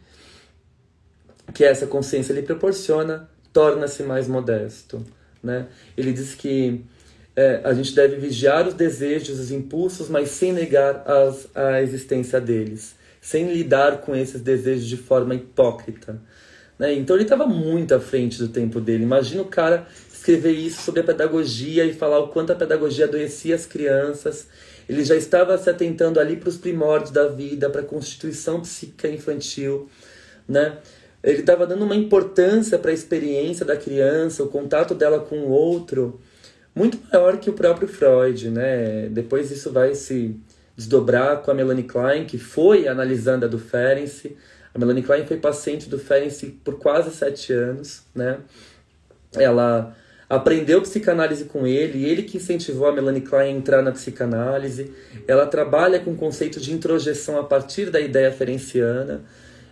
que 1.55 1.65
essa 1.65 1.87
consciência 1.87 2.33
lhe 2.33 2.43
proporciona, 2.43 3.29
torna-se 3.53 4.03
mais 4.03 4.27
modesto. 4.27 5.05
Né? 5.43 5.67
Ele 5.97 6.13
diz 6.13 6.35
que 6.35 6.85
é, 7.37 7.61
a 7.65 7.73
gente 7.73 7.95
deve 7.95 8.17
vigiar 8.17 8.67
os 8.67 8.75
desejos, 8.75 9.39
os 9.39 9.51
impulsos, 9.51 10.09
mas 10.09 10.31
sem 10.31 10.53
negar 10.53 11.05
as, 11.07 11.49
a 11.55 11.83
existência 11.83 12.41
deles, 12.41 12.95
sem 13.21 13.53
lidar 13.53 14.01
com 14.01 14.15
esses 14.15 14.41
desejos 14.41 14.87
de 14.87 14.97
forma 14.97 15.35
hipócrita. 15.35 16.21
Né? 16.79 16.95
Então 16.95 17.17
ele 17.17 17.25
estava 17.25 17.47
muito 17.47 17.95
à 17.95 18.01
frente 18.01 18.39
do 18.39 18.49
tempo 18.49 18.81
dele. 18.81 19.05
Imagina 19.05 19.43
o 19.43 19.47
cara 19.47 19.87
escrever 20.13 20.53
isso 20.53 20.83
sobre 20.83 21.01
a 21.01 21.05
pedagogia 21.05 21.85
e 21.85 21.93
falar 21.93 22.19
o 22.19 22.29
quanto 22.29 22.53
a 22.53 22.57
pedagogia 22.57 23.05
adoecia 23.05 23.55
as 23.55 23.67
crianças. 23.67 24.49
Ele 24.89 25.05
já 25.05 25.15
estava 25.15 25.57
se 25.59 25.69
atentando 25.69 26.19
ali 26.19 26.37
para 26.37 26.49
os 26.49 26.57
primórdios 26.57 27.11
da 27.11 27.29
vida, 27.29 27.71
para 27.71 27.81
a 27.81 27.85
constituição 27.85 28.61
psíquica 28.61 29.09
infantil, 29.09 29.89
né? 30.49 30.79
Ele 31.23 31.41
estava 31.41 31.67
dando 31.67 31.85
uma 31.85 31.97
importância 31.97 32.79
para 32.79 32.91
a 32.91 32.95
experiência 32.95 33.65
da 33.65 33.77
criança, 33.77 34.43
o 34.43 34.49
contato 34.49 34.95
dela 34.95 35.21
com 35.21 35.39
o 35.39 35.51
outro, 35.51 36.21
muito 36.75 36.99
maior 37.11 37.39
que 37.39 37.49
o 37.49 37.55
próprio 37.55 37.89
Freud, 37.89 38.51
né? 38.51 39.09
Depois 39.09 39.51
isso 39.51 39.73
vai 39.73 39.95
se 39.95 40.37
desdobrar 40.77 41.41
com 41.43 41.51
a 41.51 41.55
Melanie 41.55 41.85
Klein, 41.85 42.27
que 42.27 42.37
foi 42.37 42.89
analisando 42.89 43.47
a 43.47 43.49
do 43.49 43.59
Ferenc. 43.59 44.37
A 44.75 44.79
Melanie 44.79 45.05
Klein 45.05 45.25
foi 45.25 45.37
paciente 45.37 45.89
do 45.89 45.99
Ferenc 45.99 46.47
por 46.65 46.79
quase 46.79 47.15
sete 47.15 47.53
anos, 47.53 48.03
né? 48.13 48.39
Ela 49.33 49.97
aprendeu 50.29 50.83
psicanálise 50.83 51.45
com 51.45 51.65
ele, 51.65 52.05
ele 52.05 52.25
que 52.25 52.39
incentivou 52.39 52.89
a 52.89 52.93
Melanie 52.93 53.21
Klein 53.21 53.55
a 53.55 53.57
entrar 53.57 53.83
na 53.83 53.93
psicanálise. 53.93 54.93
Ela 55.29 55.47
trabalha 55.47 56.01
com 56.01 56.11
o 56.11 56.17
conceito 56.17 56.59
de 56.59 56.73
introjeção 56.73 57.39
a 57.39 57.45
partir 57.45 57.89
da 57.89 58.01
ideia 58.01 58.33
ferenciana. 58.33 59.23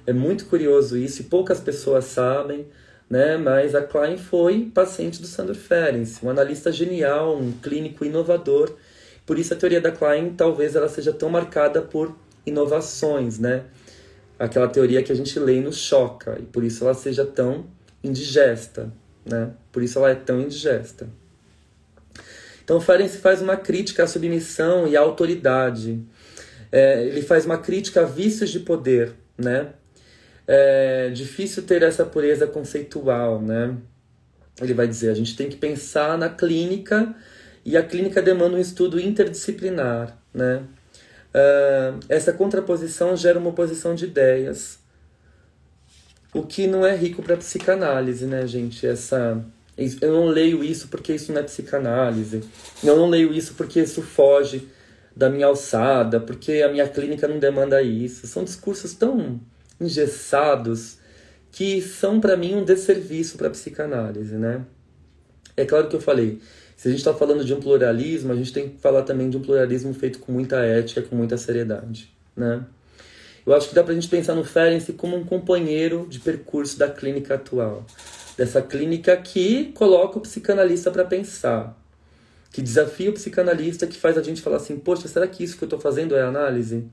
É 0.06 0.12
muito 0.12 0.46
curioso 0.46 0.96
isso 0.96 1.22
e 1.22 1.24
poucas 1.24 1.58
pessoas 1.58 2.04
sabem, 2.04 2.66
né? 3.10 3.36
Mas 3.36 3.74
a 3.74 3.82
Klein 3.82 4.16
foi 4.16 4.70
paciente 4.72 5.20
do 5.20 5.26
Sandor 5.26 5.56
Ferenc, 5.56 6.24
um 6.24 6.30
analista 6.30 6.70
genial, 6.70 7.36
um 7.36 7.50
clínico 7.52 8.04
inovador. 8.04 8.72
Por 9.26 9.36
isso 9.36 9.52
a 9.52 9.56
teoria 9.56 9.80
da 9.80 9.90
Klein 9.90 10.34
talvez 10.36 10.76
ela 10.76 10.88
seja 10.88 11.12
tão 11.12 11.28
marcada 11.28 11.82
por 11.82 12.14
inovações, 12.46 13.38
né? 13.40 13.64
Aquela 14.42 14.66
teoria 14.66 15.04
que 15.04 15.12
a 15.12 15.14
gente 15.14 15.38
lê 15.38 15.58
e 15.58 15.60
nos 15.60 15.76
choca 15.76 16.36
e 16.40 16.42
por 16.42 16.64
isso 16.64 16.82
ela 16.82 16.94
seja 16.94 17.24
tão 17.24 17.66
indigesta, 18.02 18.92
né? 19.24 19.50
Por 19.70 19.84
isso 19.84 20.00
ela 20.00 20.10
é 20.10 20.16
tão 20.16 20.40
indigesta. 20.40 21.08
Então 22.64 22.80
Ferenc 22.80 23.16
faz 23.18 23.40
uma 23.40 23.56
crítica 23.56 24.02
à 24.02 24.06
submissão 24.08 24.88
e 24.88 24.96
à 24.96 25.00
autoridade. 25.00 26.02
É, 26.72 27.06
ele 27.06 27.22
faz 27.22 27.46
uma 27.46 27.56
crítica 27.56 28.00
a 28.00 28.04
vícios 28.04 28.50
de 28.50 28.58
poder, 28.58 29.12
né? 29.38 29.74
É 30.44 31.08
difícil 31.10 31.62
ter 31.62 31.84
essa 31.84 32.04
pureza 32.04 32.44
conceitual, 32.44 33.40
né? 33.40 33.76
Ele 34.60 34.74
vai 34.74 34.88
dizer, 34.88 35.10
a 35.10 35.14
gente 35.14 35.36
tem 35.36 35.48
que 35.48 35.56
pensar 35.56 36.18
na 36.18 36.28
clínica 36.28 37.14
e 37.64 37.76
a 37.76 37.82
clínica 37.84 38.20
demanda 38.20 38.56
um 38.56 38.60
estudo 38.60 38.98
interdisciplinar, 38.98 40.18
né? 40.34 40.64
Uh, 41.34 41.98
essa 42.08 42.32
contraposição 42.32 43.16
gera 43.16 43.38
uma 43.38 43.50
oposição 43.50 43.94
de 43.94 44.04
ideias 44.04 44.82
o 46.34 46.42
que 46.42 46.66
não 46.66 46.86
é 46.86 46.96
rico 46.96 47.22
para 47.22 47.36
psicanálise, 47.36 48.24
né, 48.26 48.46
gente? 48.46 48.86
Essa 48.86 49.44
eu 50.00 50.12
não 50.12 50.26
leio 50.26 50.62
isso 50.62 50.88
porque 50.88 51.14
isso 51.14 51.32
não 51.32 51.40
é 51.40 51.44
psicanálise. 51.44 52.42
Eu 52.82 52.96
não 52.96 53.08
leio 53.08 53.32
isso 53.32 53.54
porque 53.54 53.80
isso 53.80 54.02
foge 54.02 54.68
da 55.14 55.28
minha 55.28 55.46
alçada, 55.46 56.20
porque 56.20 56.62
a 56.62 56.70
minha 56.70 56.88
clínica 56.88 57.28
não 57.28 57.38
demanda 57.38 57.82
isso. 57.82 58.26
São 58.26 58.44
discursos 58.44 58.94
tão 58.94 59.40
engessados 59.80 60.98
que 61.50 61.82
são 61.82 62.20
para 62.20 62.36
mim 62.36 62.54
um 62.54 62.64
desserviço 62.64 63.36
para 63.36 63.50
psicanálise, 63.50 64.36
né? 64.36 64.64
É 65.54 65.66
claro 65.66 65.88
que 65.88 65.96
eu 65.96 66.00
falei, 66.00 66.40
se 66.82 66.88
a 66.88 66.90
gente 66.90 66.98
está 66.98 67.14
falando 67.14 67.44
de 67.44 67.54
um 67.54 67.60
pluralismo, 67.60 68.32
a 68.32 68.34
gente 68.34 68.52
tem 68.52 68.68
que 68.68 68.80
falar 68.80 69.02
também 69.02 69.30
de 69.30 69.36
um 69.36 69.40
pluralismo 69.40 69.94
feito 69.94 70.18
com 70.18 70.32
muita 70.32 70.56
ética, 70.64 71.00
com 71.00 71.14
muita 71.14 71.36
seriedade, 71.36 72.12
né? 72.36 72.66
Eu 73.46 73.54
acho 73.54 73.68
que 73.68 73.74
dá 73.76 73.84
para 73.84 73.92
a 73.92 73.94
gente 73.94 74.08
pensar 74.08 74.34
no 74.34 74.42
Ferenc 74.42 74.92
como 74.94 75.16
um 75.16 75.24
companheiro 75.24 76.08
de 76.10 76.18
percurso 76.18 76.76
da 76.76 76.90
clínica 76.90 77.36
atual. 77.36 77.86
Dessa 78.36 78.60
clínica 78.60 79.16
que 79.16 79.66
coloca 79.76 80.18
o 80.18 80.22
psicanalista 80.22 80.90
para 80.90 81.04
pensar, 81.04 81.80
que 82.50 82.60
desafia 82.60 83.10
o 83.10 83.12
psicanalista, 83.12 83.86
que 83.86 83.96
faz 83.96 84.18
a 84.18 84.22
gente 84.22 84.42
falar 84.42 84.56
assim: 84.56 84.76
poxa, 84.76 85.06
será 85.06 85.28
que 85.28 85.44
isso 85.44 85.56
que 85.56 85.62
eu 85.62 85.66
estou 85.66 85.78
fazendo 85.78 86.16
é 86.16 86.22
análise? 86.22 86.84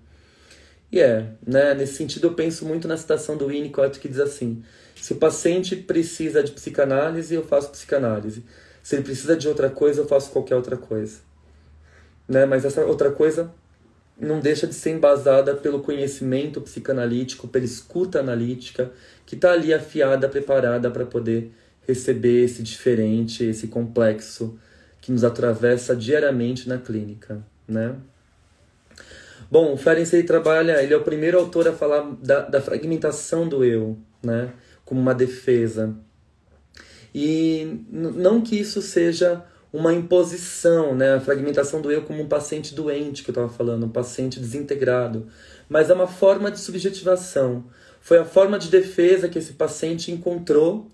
E 0.91 0.99
é, 0.99 1.31
né? 1.43 1.73
Nesse 1.73 1.95
sentido, 1.95 2.27
eu 2.27 2.35
penso 2.35 2.63
muito 2.63 2.87
na 2.87 2.95
citação 2.95 3.35
do 3.35 3.47
Winnicott 3.47 3.99
que 3.99 4.07
diz 4.07 4.19
assim: 4.19 4.61
se 4.95 5.13
o 5.13 5.15
paciente 5.15 5.75
precisa 5.75 6.43
de 6.43 6.51
psicanálise, 6.51 7.33
eu 7.33 7.43
faço 7.43 7.71
psicanálise. 7.71 8.43
Se 8.89 8.95
ele 8.95 9.03
precisa 9.03 9.37
de 9.37 9.47
outra 9.47 9.69
coisa, 9.69 10.01
eu 10.01 10.07
faço 10.07 10.31
qualquer 10.31 10.55
outra 10.55 10.75
coisa. 10.75 11.19
Né? 12.27 12.43
Mas 12.47 12.65
essa 12.65 12.83
outra 12.83 13.11
coisa 13.11 13.53
não 14.19 14.39
deixa 14.39 14.65
de 14.65 14.73
ser 14.73 14.89
embasada 14.89 15.53
pelo 15.53 15.81
conhecimento 15.81 16.59
psicanalítico, 16.59 17.47
pela 17.47 17.65
escuta 17.65 18.19
analítica, 18.19 18.91
que 19.27 19.35
está 19.35 19.51
ali 19.51 19.71
afiada, 19.75 20.27
preparada 20.27 20.89
para 20.89 21.05
poder 21.05 21.51
receber 21.87 22.45
esse 22.45 22.63
diferente, 22.63 23.43
esse 23.43 23.67
complexo 23.67 24.57
que 24.99 25.11
nos 25.11 25.23
atravessa 25.23 25.95
diariamente 25.95 26.67
na 26.67 26.79
clínica, 26.79 27.45
né? 27.67 27.95
Bom, 29.51 29.71
o 29.71 29.77
Ferenczi 29.77 30.23
trabalha, 30.23 30.81
ele 30.81 30.95
é 30.95 30.97
o 30.97 31.03
primeiro 31.03 31.37
autor 31.37 31.67
a 31.67 31.73
falar 31.73 32.09
da, 32.23 32.39
da 32.39 32.59
fragmentação 32.59 33.47
do 33.47 33.63
eu, 33.63 33.99
né? 34.23 34.51
Como 34.83 34.99
uma 34.99 35.13
defesa. 35.13 35.95
E 37.13 37.81
não 37.91 38.41
que 38.41 38.55
isso 38.55 38.81
seja 38.81 39.43
uma 39.71 39.93
imposição, 39.93 40.95
né? 40.95 41.15
a 41.15 41.19
fragmentação 41.19 41.81
do 41.81 41.91
eu 41.91 42.01
como 42.01 42.23
um 42.23 42.27
paciente 42.27 42.73
doente 42.73 43.23
que 43.23 43.29
eu 43.29 43.33
estava 43.33 43.49
falando, 43.49 43.85
um 43.85 43.89
paciente 43.89 44.39
desintegrado, 44.39 45.27
mas 45.67 45.89
é 45.89 45.93
uma 45.93 46.07
forma 46.07 46.49
de 46.49 46.59
subjetivação. 46.59 47.63
Foi 48.01 48.17
a 48.17 48.25
forma 48.25 48.57
de 48.57 48.69
defesa 48.69 49.29
que 49.29 49.37
esse 49.37 49.53
paciente 49.53 50.11
encontrou 50.11 50.89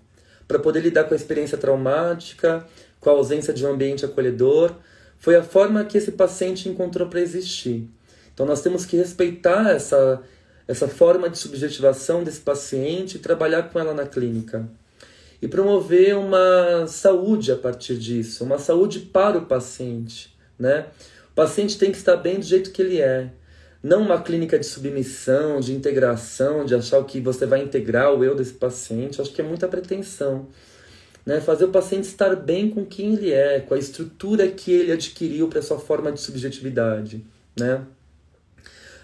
para 0.46 0.58
poder 0.58 0.80
lidar 0.80 1.04
com 1.04 1.14
a 1.14 1.16
experiência 1.16 1.56
traumática, 1.56 2.66
com 3.00 3.08
a 3.08 3.12
ausência 3.14 3.52
de 3.52 3.64
um 3.64 3.70
ambiente 3.70 4.04
acolhedor. 4.04 4.72
Foi 5.18 5.36
a 5.36 5.42
forma 5.42 5.84
que 5.84 5.96
esse 5.96 6.12
paciente 6.12 6.68
encontrou 6.68 7.08
para 7.08 7.20
existir. 7.20 7.88
Então 8.34 8.44
nós 8.44 8.60
temos 8.60 8.84
que 8.84 8.96
respeitar 8.96 9.70
essa, 9.70 10.20
essa 10.68 10.86
forma 10.86 11.30
de 11.30 11.38
subjetivação 11.38 12.22
desse 12.22 12.40
paciente 12.40 13.16
e 13.16 13.20
trabalhar 13.20 13.70
com 13.70 13.78
ela 13.78 13.94
na 13.94 14.04
clínica 14.04 14.68
e 15.40 15.48
promover 15.48 16.16
uma 16.16 16.86
saúde 16.86 17.52
a 17.52 17.56
partir 17.56 17.96
disso, 17.96 18.44
uma 18.44 18.58
saúde 18.58 19.00
para 19.00 19.38
o 19.38 19.46
paciente, 19.46 20.34
né? 20.58 20.86
O 21.30 21.34
paciente 21.34 21.78
tem 21.78 21.90
que 21.90 21.98
estar 21.98 22.16
bem 22.16 22.38
do 22.38 22.44
jeito 22.44 22.70
que 22.70 22.80
ele 22.80 23.00
é, 23.00 23.30
não 23.82 24.02
uma 24.02 24.20
clínica 24.20 24.58
de 24.58 24.66
submissão, 24.66 25.60
de 25.60 25.72
integração, 25.72 26.64
de 26.64 26.74
achar 26.74 27.02
que 27.04 27.20
você 27.20 27.46
vai 27.46 27.62
integrar 27.62 28.12
o 28.12 28.24
eu 28.24 28.34
desse 28.34 28.54
paciente, 28.54 29.20
acho 29.20 29.32
que 29.32 29.40
é 29.40 29.44
muita 29.44 29.68
pretensão. 29.68 30.48
Né? 31.24 31.40
Fazer 31.40 31.66
o 31.66 31.70
paciente 31.70 32.04
estar 32.04 32.34
bem 32.36 32.70
com 32.70 32.84
quem 32.84 33.14
ele 33.14 33.32
é, 33.32 33.60
com 33.60 33.74
a 33.74 33.78
estrutura 33.78 34.48
que 34.48 34.72
ele 34.72 34.92
adquiriu 34.92 35.48
para 35.48 35.60
sua 35.60 35.78
forma 35.78 36.10
de 36.10 36.20
subjetividade, 36.20 37.24
né? 37.58 37.82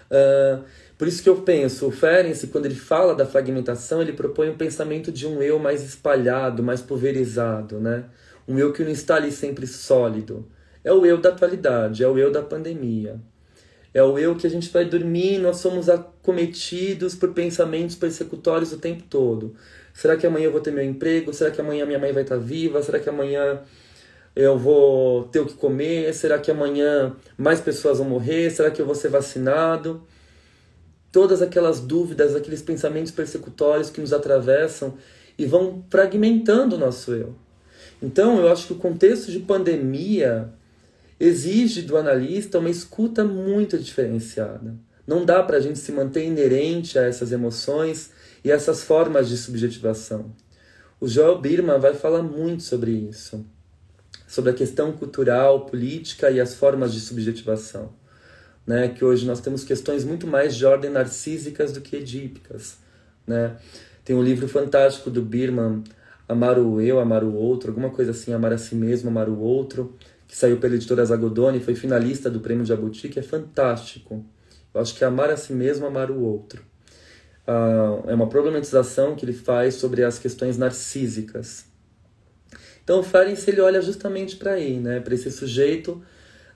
Uh, 0.09 0.63
por 1.03 1.07
isso 1.09 1.21
que 1.21 1.27
eu 1.27 1.41
penso, 1.41 1.85
o 1.85 1.91
Ferenc, 1.91 2.47
quando 2.47 2.65
ele 2.65 2.75
fala 2.75 3.13
da 3.13 3.25
fragmentação, 3.25 4.01
ele 4.01 4.13
propõe 4.13 4.49
um 4.49 4.55
pensamento 4.55 5.11
de 5.11 5.27
um 5.27 5.43
eu 5.43 5.59
mais 5.59 5.83
espalhado, 5.83 6.63
mais 6.63 6.81
pulverizado, 6.81 7.77
né? 7.77 8.05
Um 8.47 8.57
eu 8.57 8.71
que 8.71 8.81
não 8.85 8.89
está 8.89 9.17
ali 9.17 9.29
sempre 9.29 9.67
sólido. 9.67 10.47
É 10.81 10.93
o 10.93 11.05
eu 11.05 11.17
da 11.17 11.27
atualidade, 11.27 12.05
é 12.05 12.07
o 12.07 12.17
eu 12.17 12.31
da 12.31 12.41
pandemia. 12.41 13.19
É 13.93 14.01
o 14.01 14.17
eu 14.17 14.33
que 14.37 14.47
a 14.47 14.49
gente 14.49 14.69
vai 14.69 14.85
dormir 14.85 15.39
nós 15.39 15.57
somos 15.57 15.89
acometidos 15.89 17.15
por 17.15 17.33
pensamentos 17.33 17.97
persecutórios 17.97 18.71
o 18.71 18.77
tempo 18.77 19.03
todo. 19.09 19.57
Será 19.93 20.15
que 20.15 20.25
amanhã 20.25 20.45
eu 20.45 20.53
vou 20.53 20.61
ter 20.61 20.71
meu 20.71 20.85
emprego? 20.85 21.33
Será 21.33 21.51
que 21.51 21.59
amanhã 21.59 21.85
minha 21.85 21.99
mãe 21.99 22.13
vai 22.13 22.23
estar 22.23 22.37
viva? 22.37 22.81
Será 22.81 22.97
que 22.97 23.09
amanhã 23.09 23.59
eu 24.33 24.57
vou 24.57 25.25
ter 25.25 25.41
o 25.41 25.45
que 25.45 25.55
comer? 25.55 26.13
Será 26.13 26.39
que 26.39 26.49
amanhã 26.49 27.13
mais 27.37 27.59
pessoas 27.59 27.97
vão 27.97 28.07
morrer? 28.07 28.49
Será 28.51 28.71
que 28.71 28.81
eu 28.81 28.85
vou 28.85 28.95
ser 28.95 29.09
vacinado? 29.09 30.01
Todas 31.13 31.43
aquelas 31.43 31.79
dúvidas, 31.79 32.35
aqueles 32.35 32.63
pensamentos 32.63 33.11
persecutórios 33.11 33.91
que 33.91 34.01
nos 34.01 34.11
atravessam 34.11 34.95
e 35.37 35.45
vão 35.45 35.85
fragmentando 35.87 36.75
o 36.75 36.79
nosso 36.79 37.13
eu. 37.13 37.35
Então, 38.01 38.39
eu 38.39 38.51
acho 38.51 38.65
que 38.65 38.73
o 38.73 38.77
contexto 38.77 39.31
de 39.31 39.39
pandemia 39.39 40.51
exige 41.19 41.83
do 41.83 41.95
analista 41.95 42.57
uma 42.57 42.69
escuta 42.69 43.23
muito 43.23 43.77
diferenciada. 43.77 44.75
Não 45.05 45.23
dá 45.23 45.43
para 45.43 45.57
a 45.57 45.59
gente 45.59 45.77
se 45.77 45.91
manter 45.91 46.25
inerente 46.25 46.97
a 46.97 47.03
essas 47.03 47.31
emoções 47.31 48.09
e 48.43 48.49
essas 48.49 48.83
formas 48.83 49.29
de 49.29 49.37
subjetivação. 49.37 50.31
O 50.99 51.07
Joel 51.07 51.39
Birman 51.39 51.79
vai 51.79 51.93
falar 51.93 52.23
muito 52.23 52.63
sobre 52.63 52.89
isso, 52.89 53.45
sobre 54.27 54.49
a 54.49 54.53
questão 54.53 54.91
cultural, 54.91 55.67
política 55.67 56.31
e 56.31 56.41
as 56.41 56.55
formas 56.55 56.91
de 56.91 56.99
subjetivação 56.99 58.02
né? 58.65 58.87
Que 58.89 59.03
hoje 59.03 59.25
nós 59.25 59.41
temos 59.41 59.63
questões 59.63 60.03
muito 60.03 60.27
mais 60.27 60.55
de 60.55 60.65
ordem 60.65 60.89
narcísicas 60.89 61.71
do 61.71 61.81
que 61.81 61.95
edípicas, 61.95 62.77
né? 63.25 63.57
Tem 64.03 64.15
um 64.15 64.23
livro 64.23 64.47
fantástico 64.47 65.09
do 65.09 65.21
Birman, 65.21 65.83
Amar 66.27 66.59
o 66.59 66.81
Eu, 66.81 66.99
Amar 66.99 67.23
o 67.23 67.33
Outro, 67.33 67.69
alguma 67.69 67.89
coisa 67.89 68.11
assim, 68.11 68.33
Amar 68.33 68.53
a 68.53 68.57
Si 68.57 68.75
Mesmo, 68.75 69.09
Amar 69.09 69.29
o 69.29 69.39
Outro, 69.39 69.95
que 70.27 70.35
saiu 70.35 70.57
pela 70.57 70.75
editora 70.75 71.05
Zagodoni, 71.05 71.59
foi 71.59 71.75
finalista 71.75 72.29
do 72.29 72.39
Prêmio 72.39 72.65
Jabuti, 72.65 73.07
que 73.07 73.19
é 73.19 73.23
fantástico. 73.23 74.25
Eu 74.73 74.81
acho 74.81 74.95
que 74.95 75.03
é 75.03 75.07
amar 75.07 75.29
a 75.29 75.37
si 75.37 75.53
mesmo, 75.53 75.85
amar 75.85 76.09
o 76.09 76.21
outro. 76.21 76.63
Ah, 77.45 78.01
é 78.07 78.13
uma 78.15 78.27
problematização 78.27 79.15
que 79.15 79.25
ele 79.25 79.33
faz 79.33 79.75
sobre 79.75 80.03
as 80.03 80.17
questões 80.17 80.57
narcísicas. 80.57 81.65
Então 82.83 82.99
o 82.99 83.03
Ferenc 83.03 83.47
ele 83.47 83.61
olha 83.61 83.81
justamente 83.81 84.35
para 84.35 84.53
aí, 84.53 84.79
né, 84.79 84.99
para 84.99 85.13
esse 85.13 85.31
sujeito 85.31 86.01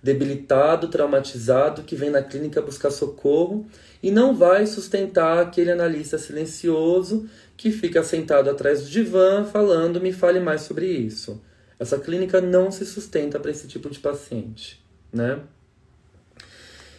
debilitado, 0.02 0.88
traumatizado, 0.88 1.84
que 1.84 1.96
vem 1.96 2.10
na 2.10 2.22
clínica 2.22 2.62
buscar 2.62 2.92
socorro 2.92 3.66
e 4.02 4.12
não 4.12 4.36
vai 4.36 4.66
sustentar 4.66 5.40
aquele 5.40 5.72
analista 5.72 6.18
silencioso 6.18 7.28
que 7.56 7.72
fica 7.72 8.04
sentado 8.04 8.50
atrás 8.50 8.84
do 8.84 8.90
divã 8.90 9.44
falando: 9.44 10.00
me 10.00 10.14
fale 10.14 10.40
mais 10.40 10.62
sobre 10.62 10.86
isso. 10.86 11.42
Essa 11.80 12.00
clínica 12.00 12.42
não 12.42 12.72
se 12.72 12.86
sustenta 12.86 13.40
para 13.40 13.52
esse 13.52 13.68
tipo 13.68 13.90
de 13.90 14.00
paciente, 14.00 14.84
né? 15.12 15.40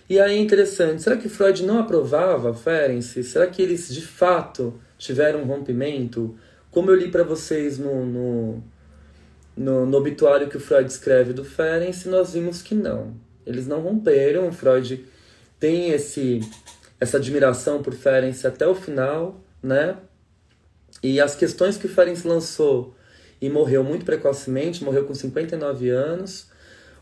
E 0.08 0.18
aí 0.18 0.38
é 0.38 0.40
interessante, 0.40 1.02
será 1.02 1.18
que 1.18 1.28
Freud 1.28 1.66
não 1.66 1.78
aprovava 1.78 2.54
Ferenc? 2.54 3.22
Será 3.22 3.46
que 3.46 3.60
eles 3.60 3.92
de 3.92 4.00
fato 4.00 4.80
tiveram 4.96 5.42
um 5.42 5.44
rompimento? 5.44 6.34
Como 6.70 6.90
eu 6.90 6.94
li 6.94 7.10
para 7.10 7.22
vocês 7.22 7.78
no, 7.78 8.06
no, 8.06 8.64
no, 9.58 9.84
no, 9.84 9.98
obituário 9.98 10.48
que 10.48 10.56
o 10.56 10.60
Freud 10.60 10.88
escreve 10.88 11.32
do 11.32 11.44
Ferenc, 11.44 12.06
nós 12.08 12.32
vimos 12.32 12.62
que 12.62 12.74
não. 12.74 13.14
Eles 13.44 13.66
não 13.66 13.80
romperam, 13.80 14.48
o 14.48 14.52
Freud 14.52 15.04
tem 15.58 15.90
esse, 15.90 16.40
essa 17.00 17.16
admiração 17.16 17.82
por 17.82 17.94
Ferenc 17.94 18.46
até 18.46 18.66
o 18.66 18.74
final, 18.74 19.40
né? 19.62 19.96
E 21.02 21.20
as 21.20 21.34
questões 21.34 21.76
que 21.76 21.86
o 21.86 21.88
Ferenc 21.88 22.26
lançou 22.26 22.94
e 23.40 23.48
morreu 23.50 23.82
muito 23.82 24.04
precocemente, 24.04 24.84
morreu 24.84 25.04
com 25.04 25.14
59 25.14 25.90
anos, 25.90 26.46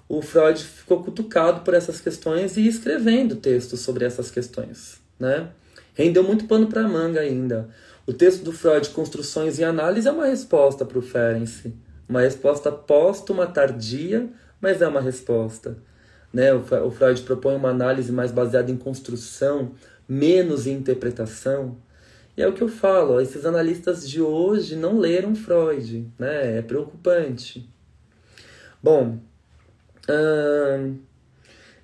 o 0.08 0.22
Freud 0.22 0.62
ficou 0.62 1.02
cutucado 1.02 1.60
por 1.60 1.74
essas 1.74 2.00
questões 2.00 2.56
e 2.56 2.66
escrevendo 2.66 3.36
textos 3.36 3.80
sobre 3.80 4.04
essas 4.04 4.30
questões, 4.30 5.00
né? 5.18 5.50
Rendeu 5.94 6.22
muito 6.22 6.46
pano 6.46 6.66
para 6.66 6.86
manga 6.86 7.20
ainda. 7.20 7.68
O 8.06 8.12
texto 8.12 8.44
do 8.44 8.52
Freud, 8.52 8.88
Construções 8.90 9.58
e 9.58 9.64
Análise, 9.64 10.06
é 10.06 10.12
uma 10.12 10.26
resposta 10.26 10.84
para 10.84 10.98
o 10.98 11.02
Ferenc. 11.02 11.74
Uma 12.08 12.20
resposta 12.20 12.70
póstuma, 12.70 13.46
tardia, 13.46 14.28
mas 14.60 14.80
é 14.80 14.88
uma 14.88 15.00
resposta. 15.00 15.76
Né? 16.32 16.52
O 16.52 16.90
Freud 16.90 17.22
propõe 17.22 17.56
uma 17.56 17.70
análise 17.70 18.12
mais 18.12 18.30
baseada 18.30 18.70
em 18.70 18.76
construção, 18.76 19.72
menos 20.08 20.66
em 20.66 20.74
interpretação. 20.74 21.76
E 22.36 22.42
é 22.42 22.46
o 22.46 22.52
que 22.52 22.62
eu 22.62 22.68
falo, 22.68 23.20
esses 23.20 23.46
analistas 23.46 24.08
de 24.08 24.20
hoje 24.20 24.76
não 24.76 24.98
leram 24.98 25.34
Freud, 25.34 26.06
né? 26.18 26.58
É 26.58 26.62
preocupante. 26.62 27.66
Bom, 28.82 29.18
hum, 30.08 30.98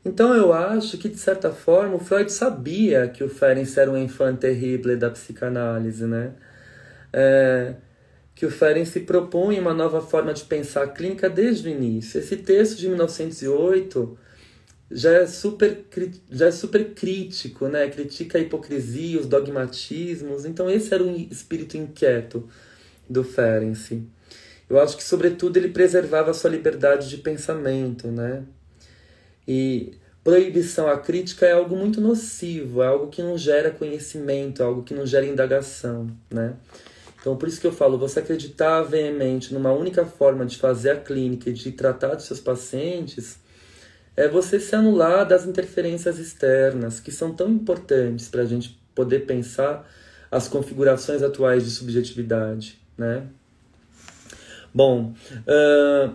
então 0.04 0.34
eu 0.34 0.52
acho 0.52 0.98
que 0.98 1.08
de 1.08 1.16
certa 1.16 1.50
forma 1.50 1.94
o 1.94 1.98
Freud 1.98 2.30
sabia 2.30 3.08
que 3.08 3.24
o 3.24 3.28
Ferenc 3.28 3.78
era 3.78 3.90
um 3.90 3.96
enfant 3.96 4.36
terrible 4.36 4.96
da 4.96 5.08
psicanálise, 5.10 6.04
né? 6.04 6.32
É, 7.12 7.74
que 8.42 8.46
o 8.46 8.50
Ferenc 8.50 8.88
se 8.88 8.98
propõe 8.98 9.56
uma 9.60 9.72
nova 9.72 10.00
forma 10.00 10.34
de 10.34 10.42
pensar 10.42 10.82
a 10.82 10.88
clínica 10.88 11.30
desde 11.30 11.68
o 11.68 11.70
início. 11.70 12.18
Esse 12.18 12.38
texto 12.38 12.76
de 12.76 12.88
1908 12.88 14.18
já 14.90 15.12
é 15.12 15.26
super, 15.28 15.84
já 16.28 16.46
é 16.46 16.50
super 16.50 16.92
crítico, 16.92 17.68
né? 17.68 17.88
critica 17.88 18.38
a 18.38 18.40
hipocrisia, 18.40 19.20
os 19.20 19.26
dogmatismos. 19.26 20.44
Então, 20.44 20.68
esse 20.68 20.92
era 20.92 21.04
o 21.04 21.16
espírito 21.30 21.76
inquieto 21.76 22.48
do 23.08 23.22
Ferenc. 23.22 24.02
Eu 24.68 24.80
acho 24.80 24.96
que, 24.96 25.04
sobretudo, 25.04 25.56
ele 25.56 25.68
preservava 25.68 26.32
a 26.32 26.34
sua 26.34 26.50
liberdade 26.50 27.08
de 27.08 27.18
pensamento. 27.18 28.08
Né? 28.08 28.42
E 29.46 29.92
proibição 30.24 30.88
à 30.88 30.98
crítica 30.98 31.46
é 31.46 31.52
algo 31.52 31.76
muito 31.76 32.00
nocivo, 32.00 32.82
é 32.82 32.88
algo 32.88 33.06
que 33.06 33.22
não 33.22 33.38
gera 33.38 33.70
conhecimento, 33.70 34.62
é 34.62 34.64
algo 34.64 34.82
que 34.82 34.94
não 34.94 35.06
gera 35.06 35.24
indagação. 35.24 36.10
Né? 36.28 36.56
Então, 37.22 37.36
por 37.36 37.48
isso 37.48 37.60
que 37.60 37.66
eu 37.68 37.72
falo, 37.72 37.96
você 37.96 38.18
acreditar 38.18 38.82
veemente 38.82 39.54
numa 39.54 39.70
única 39.72 40.04
forma 40.04 40.44
de 40.44 40.58
fazer 40.58 40.90
a 40.90 40.96
clínica 40.96 41.50
e 41.50 41.52
de 41.52 41.70
tratar 41.70 42.16
dos 42.16 42.24
seus 42.24 42.40
pacientes 42.40 43.38
é 44.16 44.26
você 44.26 44.58
se 44.58 44.74
anular 44.74 45.24
das 45.24 45.46
interferências 45.46 46.18
externas, 46.18 46.98
que 46.98 47.12
são 47.12 47.32
tão 47.32 47.48
importantes 47.48 48.26
para 48.26 48.42
a 48.42 48.44
gente 48.44 48.76
poder 48.92 49.20
pensar 49.20 49.88
as 50.32 50.48
configurações 50.48 51.22
atuais 51.22 51.64
de 51.64 51.70
subjetividade, 51.70 52.80
né? 52.98 53.28
Bom, 54.74 55.14
uh, 55.46 56.12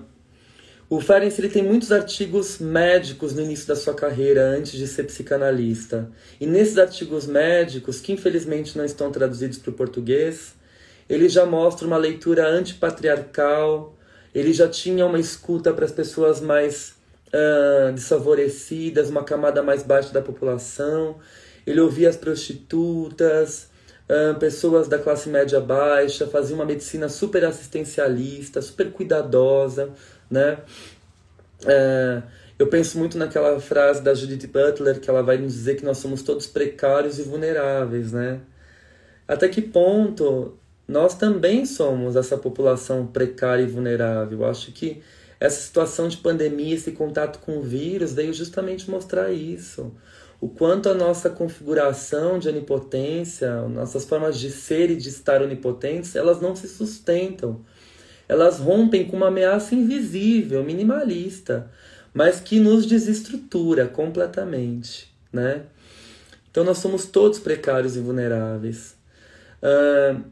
o 0.90 1.00
Ferenc 1.00 1.40
ele 1.40 1.48
tem 1.48 1.64
muitos 1.64 1.90
artigos 1.94 2.60
médicos 2.60 3.34
no 3.34 3.42
início 3.42 3.66
da 3.66 3.78
sua 3.78 3.94
carreira, 3.94 4.44
antes 4.44 4.74
de 4.74 4.86
ser 4.88 5.04
psicanalista. 5.04 6.12
E 6.38 6.46
nesses 6.46 6.78
artigos 6.78 7.26
médicos, 7.26 8.02
que 8.02 8.12
infelizmente 8.12 8.78
não 8.78 8.84
estão 8.84 9.10
traduzidos 9.10 9.58
para 9.58 9.72
o 9.72 9.74
português, 9.74 10.58
ele 11.10 11.30
já 11.30 11.46
mostra 11.46 11.88
uma 11.88 11.98
leitura 11.98 12.48
antipatriarcal, 12.48 13.96
ele 14.34 14.54
já 14.54 14.68
tinha 14.68 15.06
uma 15.06 15.20
escuta 15.20 15.74
para 15.74 15.86
as 15.86 15.92
pessoas 15.92 16.42
mais 16.42 16.96
uh, 17.28 17.92
desfavorecidas, 17.94 19.10
uma 19.10 19.24
camada 19.24 19.64
mais 19.64 19.84
baixa 19.84 20.14
da 20.14 20.22
população. 20.22 21.18
Ele 21.66 21.80
ouvia 21.80 22.10
as 22.10 22.16
prostitutas, 22.16 23.70
uh, 24.10 24.38
pessoas 24.40 24.88
da 24.88 25.00
classe 25.00 25.30
média 25.30 25.60
baixa, 25.60 26.28
fazia 26.28 26.56
uma 26.56 26.66
medicina 26.66 27.10
super 27.10 27.46
assistencialista, 27.46 28.62
super 28.62 28.92
cuidadosa, 28.92 29.90
né? 30.30 30.60
Uh, 31.64 32.22
eu 32.60 32.68
penso 32.68 32.98
muito 32.98 33.18
naquela 33.18 33.60
frase 33.60 34.02
da 34.02 34.14
Judith 34.14 34.48
Butler 34.48 35.00
que 35.00 35.10
ela 35.10 35.22
vai 35.22 35.38
nos 35.38 35.54
dizer 35.54 35.76
que 35.76 35.86
nós 35.86 35.98
somos 36.00 36.24
todos 36.24 36.48
precários 36.48 37.20
e 37.20 37.24
vulneráveis, 37.24 38.12
né? 38.12 38.40
Até 39.28 39.48
que 39.48 39.62
ponto 39.62 40.58
nós 40.88 41.16
também 41.16 41.66
somos 41.66 42.16
essa 42.16 42.38
população 42.38 43.06
precária 43.06 43.64
e 43.64 43.68
vulnerável? 43.68 44.46
Acho 44.46 44.72
que 44.72 45.02
essa 45.40 45.60
situação 45.60 46.08
de 46.08 46.18
pandemia, 46.18 46.76
esse 46.76 46.94
contato 46.94 47.40
com 47.40 47.58
o 47.58 47.62
vírus, 47.62 48.14
veio 48.14 48.34
justamente 48.34 48.90
mostrar 48.90 49.32
isso. 49.32 49.94
O 50.40 50.48
quanto 50.48 50.88
a 50.88 50.94
nossa 50.94 51.30
configuração 51.30 52.40
de 52.40 52.48
onipotência, 52.48 53.62
nossas 53.64 54.06
formas 54.06 54.40
de 54.40 54.50
ser 54.50 54.90
e 54.90 54.96
de 54.96 55.10
estar 55.10 55.42
onipotentes, 55.42 56.16
elas 56.16 56.40
não 56.40 56.56
se 56.56 56.68
sustentam. 56.68 57.62
Elas 58.28 58.60
rompem 58.60 59.06
com 59.06 59.18
uma 59.18 59.28
ameaça 59.28 59.76
invisível, 59.76 60.64
minimalista, 60.64 61.70
mas 62.14 62.40
que 62.40 62.60
nos 62.60 62.86
desestrutura 62.86 63.88
completamente, 63.88 65.14
né? 65.32 65.64
Então 66.50 66.64
nós 66.64 66.78
somos 66.80 67.06
todos 67.06 67.40
precários 67.40 67.96
e 67.96 68.00
vulneráveis. 68.00 68.96
Uh, 69.62 70.24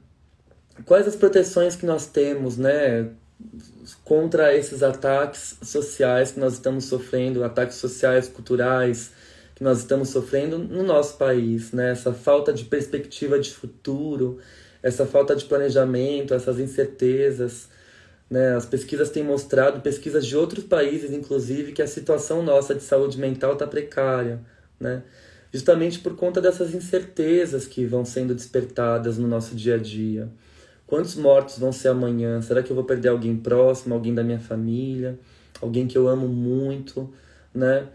quais 0.84 1.08
as 1.08 1.16
proteções 1.16 1.76
que 1.76 1.86
nós 1.86 2.08
temos, 2.08 2.58
né? 2.58 3.10
contra 4.04 4.56
esses 4.56 4.82
ataques 4.82 5.58
sociais 5.62 6.32
que 6.32 6.40
nós 6.40 6.54
estamos 6.54 6.86
sofrendo, 6.86 7.44
ataques 7.44 7.78
sociais, 7.78 8.28
culturais 8.28 9.12
que 9.54 9.64
nós 9.64 9.80
estamos 9.80 10.10
sofrendo 10.10 10.58
no 10.58 10.84
nosso 10.84 11.18
país, 11.18 11.72
né? 11.72 11.92
Essa 11.92 12.14
falta 12.14 12.52
de 12.52 12.66
perspectiva 12.66 13.40
de 13.40 13.52
futuro, 13.52 14.40
essa 14.84 15.06
falta 15.06 15.34
de 15.34 15.46
planejamento, 15.46 16.34
essas 16.34 16.60
incertezas, 16.60 17.70
né? 18.30 18.54
As 18.56 18.66
pesquisas 18.66 19.10
têm 19.10 19.24
mostrado, 19.24 19.80
pesquisas 19.80 20.26
de 20.26 20.36
outros 20.36 20.66
países, 20.66 21.12
inclusive, 21.12 21.72
que 21.72 21.82
a 21.82 21.88
situação 21.88 22.44
nossa 22.44 22.76
de 22.76 22.84
saúde 22.84 23.18
mental 23.18 23.54
está 23.54 23.66
precária, 23.66 24.42
né? 24.78 25.04
Justamente 25.54 26.00
por 26.00 26.18
conta 26.18 26.42
dessas 26.42 26.74
incertezas 26.74 27.66
que 27.66 27.86
vão 27.86 28.04
sendo 28.04 28.36
despertadas 28.36 29.18
no 29.18 29.28
nosso 29.28 29.56
dia 29.56 29.76
a 29.76 29.78
dia. 29.78 30.30
Quantos 30.88 31.16
mortos 31.16 31.58
vão 31.58 31.72
ser 31.72 31.88
amanhã? 31.90 32.42
Será 32.42 32.62
que 32.62 32.72
eu 32.72 32.76
vou 32.76 32.86
perder 32.86 33.10
alguém 33.10 33.36
próximo, 33.36 33.96
alguém 33.96 34.14
da 34.14 34.24
minha 34.24 34.40
família, 34.40 35.18
alguém 35.62 35.88
que 35.88 35.98
eu 35.98 36.08
amo 36.08 36.28
muito, 36.28 37.12
né? 37.54 37.88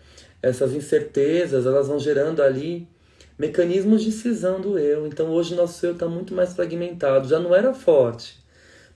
Essas 0.43 0.73
incertezas, 0.73 1.67
elas 1.67 1.87
vão 1.87 1.99
gerando 1.99 2.43
ali 2.43 2.89
mecanismos 3.39 4.03
de 4.03 4.11
cisão 4.11 4.61
do 4.61 4.79
eu. 4.79 5.07
Então 5.07 5.29
hoje 5.31 5.55
nosso 5.55 5.87
eu 5.87 5.93
está 5.93 6.09
muito 6.09 6.35
mais 6.35 6.53
fragmentado, 6.53 7.29
já 7.29 7.39
não 7.39 7.55
era 7.55 7.73
forte, 7.73 8.39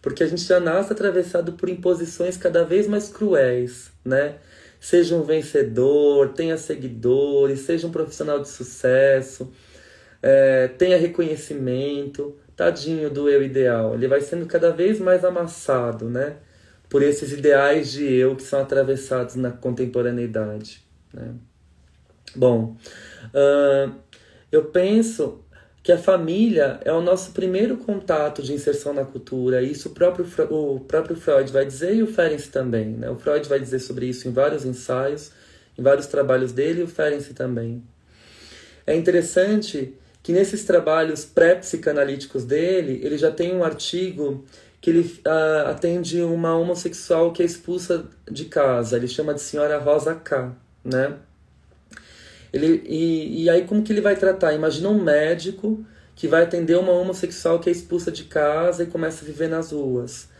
porque 0.02 0.22
a 0.24 0.26
gente 0.26 0.42
já 0.42 0.58
nasce 0.58 0.92
atravessado 0.92 1.52
por 1.52 1.68
imposições 1.68 2.36
cada 2.36 2.64
vez 2.64 2.86
mais 2.86 3.08
cruéis, 3.08 3.92
né? 4.04 4.36
Seja 4.80 5.14
um 5.14 5.22
vencedor, 5.22 6.34
tenha 6.34 6.58
seguidores, 6.58 7.60
seja 7.60 7.86
um 7.86 7.90
profissional 7.90 8.40
de 8.40 8.48
sucesso, 8.48 9.50
é, 10.20 10.68
tenha 10.68 10.98
reconhecimento 10.98 12.36
tadinho 12.56 13.10
do 13.10 13.28
eu 13.28 13.42
ideal, 13.42 13.94
ele 13.94 14.08
vai 14.08 14.20
sendo 14.20 14.46
cada 14.46 14.70
vez 14.70 14.98
mais 14.98 15.24
amassado, 15.24 16.08
né? 16.08 16.36
Por 16.88 17.02
esses 17.02 17.32
ideais 17.32 17.90
de 17.90 18.04
eu 18.04 18.36
que 18.36 18.42
são 18.42 18.60
atravessados 18.60 19.34
na 19.34 19.50
contemporaneidade, 19.50 20.82
né? 21.12 21.34
Bom, 22.34 22.76
uh, 23.26 23.94
eu 24.50 24.64
penso 24.66 25.44
que 25.84 25.92
a 25.92 25.98
família 25.98 26.80
é 26.82 26.90
o 26.92 27.02
nosso 27.02 27.32
primeiro 27.32 27.76
contato 27.76 28.42
de 28.42 28.54
inserção 28.54 28.94
na 28.94 29.04
cultura. 29.04 29.62
Isso 29.62 29.90
o 29.90 29.92
próprio, 29.92 30.26
o 30.50 30.80
próprio 30.80 31.14
Freud 31.14 31.52
vai 31.52 31.66
dizer 31.66 31.94
e 31.94 32.02
o 32.02 32.06
Ferenc 32.06 32.48
também. 32.48 32.88
Né? 32.88 33.10
O 33.10 33.16
Freud 33.16 33.46
vai 33.46 33.60
dizer 33.60 33.80
sobre 33.80 34.06
isso 34.06 34.26
em 34.26 34.32
vários 34.32 34.64
ensaios, 34.64 35.30
em 35.76 35.82
vários 35.82 36.06
trabalhos 36.06 36.52
dele 36.52 36.80
e 36.80 36.84
o 36.84 36.88
Ferenc 36.88 37.34
também. 37.34 37.82
É 38.86 38.96
interessante 38.96 39.94
que 40.24 40.32
nesses 40.32 40.64
trabalhos 40.64 41.26
pré-psicanalíticos 41.26 42.44
dele, 42.44 42.98
ele 43.04 43.18
já 43.18 43.30
tem 43.30 43.54
um 43.54 43.62
artigo 43.62 44.42
que 44.80 44.88
ele 44.88 45.20
uh, 45.26 45.68
atende 45.68 46.22
uma 46.22 46.56
homossexual 46.56 47.30
que 47.30 47.42
é 47.42 47.46
expulsa 47.46 48.06
de 48.28 48.46
casa. 48.46 48.96
Ele 48.96 49.06
chama 49.06 49.34
de 49.34 49.42
Senhora 49.42 49.78
Rosa 49.78 50.14
K, 50.14 50.56
né? 50.82 51.16
Ele, 52.50 52.82
e, 52.86 53.42
e 53.42 53.50
aí 53.50 53.66
como 53.66 53.82
que 53.82 53.92
ele 53.92 54.00
vai 54.00 54.16
tratar? 54.16 54.54
Imagina 54.54 54.88
um 54.88 54.98
médico 54.98 55.84
que 56.16 56.26
vai 56.26 56.44
atender 56.44 56.78
uma 56.78 56.92
homossexual 56.92 57.60
que 57.60 57.68
é 57.68 57.72
expulsa 57.72 58.10
de 58.10 58.24
casa 58.24 58.84
e 58.84 58.86
começa 58.86 59.22
a 59.22 59.26
viver 59.26 59.48
nas 59.48 59.72
ruas. 59.72 60.30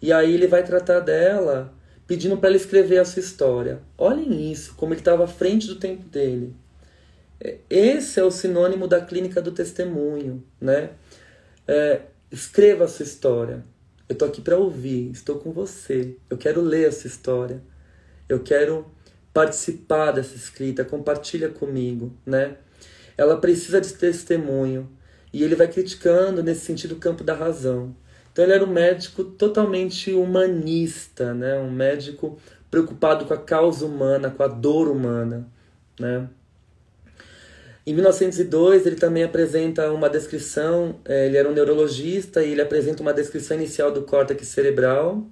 E 0.00 0.10
aí 0.10 0.32
ele 0.32 0.46
vai 0.46 0.62
tratar 0.62 1.00
dela 1.00 1.70
pedindo 2.06 2.38
para 2.38 2.48
ela 2.48 2.56
escrever 2.56 2.96
a 2.96 3.04
sua 3.04 3.20
história. 3.20 3.82
Olhem 3.98 4.50
isso, 4.50 4.74
como 4.74 4.94
ele 4.94 5.02
estava 5.02 5.24
à 5.24 5.26
frente 5.26 5.66
do 5.66 5.76
tempo 5.76 6.08
dele. 6.08 6.54
Esse 7.68 8.20
é 8.20 8.24
o 8.24 8.30
sinônimo 8.30 8.86
da 8.86 9.00
clínica 9.00 9.42
do 9.42 9.52
testemunho, 9.52 10.42
né? 10.60 10.90
É, 11.66 12.02
escreva 12.30 12.84
a 12.84 12.88
sua 12.88 13.04
história. 13.04 13.64
Eu 14.08 14.14
estou 14.14 14.28
aqui 14.28 14.40
para 14.40 14.58
ouvir, 14.58 15.10
estou 15.10 15.38
com 15.38 15.52
você. 15.52 16.16
Eu 16.28 16.36
quero 16.36 16.60
ler 16.60 16.88
essa 16.88 17.06
história. 17.06 17.62
Eu 18.28 18.40
quero 18.40 18.86
participar 19.32 20.12
dessa 20.12 20.36
escrita, 20.36 20.84
compartilha 20.84 21.48
comigo, 21.48 22.16
né? 22.24 22.56
Ela 23.16 23.36
precisa 23.36 23.80
de 23.80 23.92
testemunho 23.92 24.88
e 25.32 25.42
ele 25.42 25.56
vai 25.56 25.68
criticando 25.68 26.42
nesse 26.42 26.60
sentido 26.60 26.92
o 26.92 26.98
campo 26.98 27.24
da 27.24 27.34
razão. 27.34 27.94
Então 28.32 28.44
ele 28.44 28.52
era 28.52 28.64
um 28.64 28.72
médico 28.72 29.24
totalmente 29.24 30.12
humanista, 30.12 31.34
né? 31.34 31.58
Um 31.58 31.70
médico 31.70 32.38
preocupado 32.70 33.24
com 33.24 33.34
a 33.34 33.38
causa 33.38 33.86
humana, 33.86 34.30
com 34.30 34.42
a 34.42 34.48
dor 34.48 34.88
humana, 34.88 35.48
né? 35.98 36.28
Em 37.86 37.92
1902 37.92 38.86
ele 38.86 38.96
também 38.96 39.22
apresenta 39.22 39.90
uma 39.92 40.08
descrição, 40.08 41.00
é, 41.04 41.26
ele 41.26 41.36
era 41.36 41.48
um 41.48 41.52
neurologista 41.52 42.42
e 42.42 42.52
ele 42.52 42.62
apresenta 42.62 43.02
uma 43.02 43.12
descrição 43.12 43.56
inicial 43.56 43.92
do 43.92 44.02
córtex 44.02 44.48
cerebral, 44.48 45.26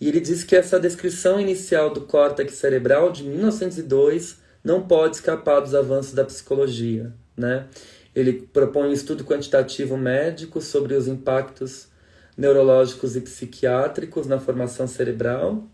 e 0.00 0.08
ele 0.08 0.20
diz 0.20 0.42
que 0.42 0.56
essa 0.56 0.80
descrição 0.80 1.38
inicial 1.38 1.90
do 1.92 2.00
córtex 2.02 2.54
cerebral 2.54 3.12
de 3.12 3.22
1902 3.22 4.38
não 4.64 4.86
pode 4.86 5.16
escapar 5.16 5.60
dos 5.60 5.74
avanços 5.74 6.14
da 6.14 6.24
psicologia. 6.24 7.12
Né? 7.36 7.66
Ele 8.14 8.32
propõe 8.32 8.88
um 8.88 8.92
estudo 8.92 9.24
quantitativo 9.24 9.98
médico 9.98 10.60
sobre 10.62 10.94
os 10.94 11.06
impactos 11.06 11.88
neurológicos 12.34 13.14
e 13.14 13.20
psiquiátricos 13.20 14.26
na 14.26 14.38
formação 14.38 14.86
cerebral. 14.86 15.68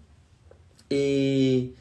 E, 0.90 1.72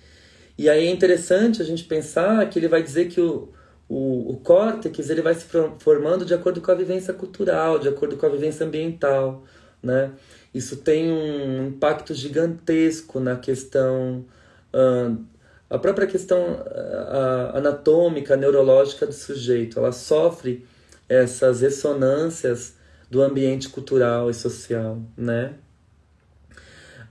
e 0.55 0.69
aí 0.69 0.85
é 0.85 0.91
interessante 0.91 1.63
a 1.63 1.65
gente 1.65 1.83
pensar 1.85 2.47
que 2.47 2.59
ele 2.59 2.67
vai 2.67 2.83
dizer 2.83 3.07
que 3.07 3.19
o, 3.19 3.49
o, 3.87 4.31
o 4.31 4.37
córtex 4.37 5.09
ele 5.09 5.21
vai 5.21 5.35
se 5.35 5.45
formando 5.79 6.25
de 6.25 6.33
acordo 6.33 6.59
com 6.61 6.71
a 6.71 6.75
vivência 6.75 7.13
cultural, 7.13 7.77
de 7.79 7.87
acordo 7.87 8.17
com 8.17 8.25
a 8.25 8.29
vivência 8.29 8.65
ambiental. 8.65 9.43
Né? 9.81 10.11
Isso 10.53 10.77
tem 10.77 11.11
um 11.11 11.67
impacto 11.67 12.13
gigantesco 12.13 13.19
na 13.19 13.35
questão, 13.35 14.25
uh, 14.73 15.23
a 15.69 15.77
própria 15.77 16.07
questão 16.07 16.53
uh, 16.53 17.57
anatômica, 17.57 18.35
neurológica 18.35 19.05
do 19.05 19.13
sujeito. 19.13 19.77
Ela 19.77 19.91
sofre 19.91 20.65
essas 21.07 21.61
ressonâncias 21.61 22.73
do 23.09 23.21
ambiente 23.21 23.69
cultural 23.69 24.29
e 24.29 24.33
social, 24.33 24.99
né? 25.15 25.53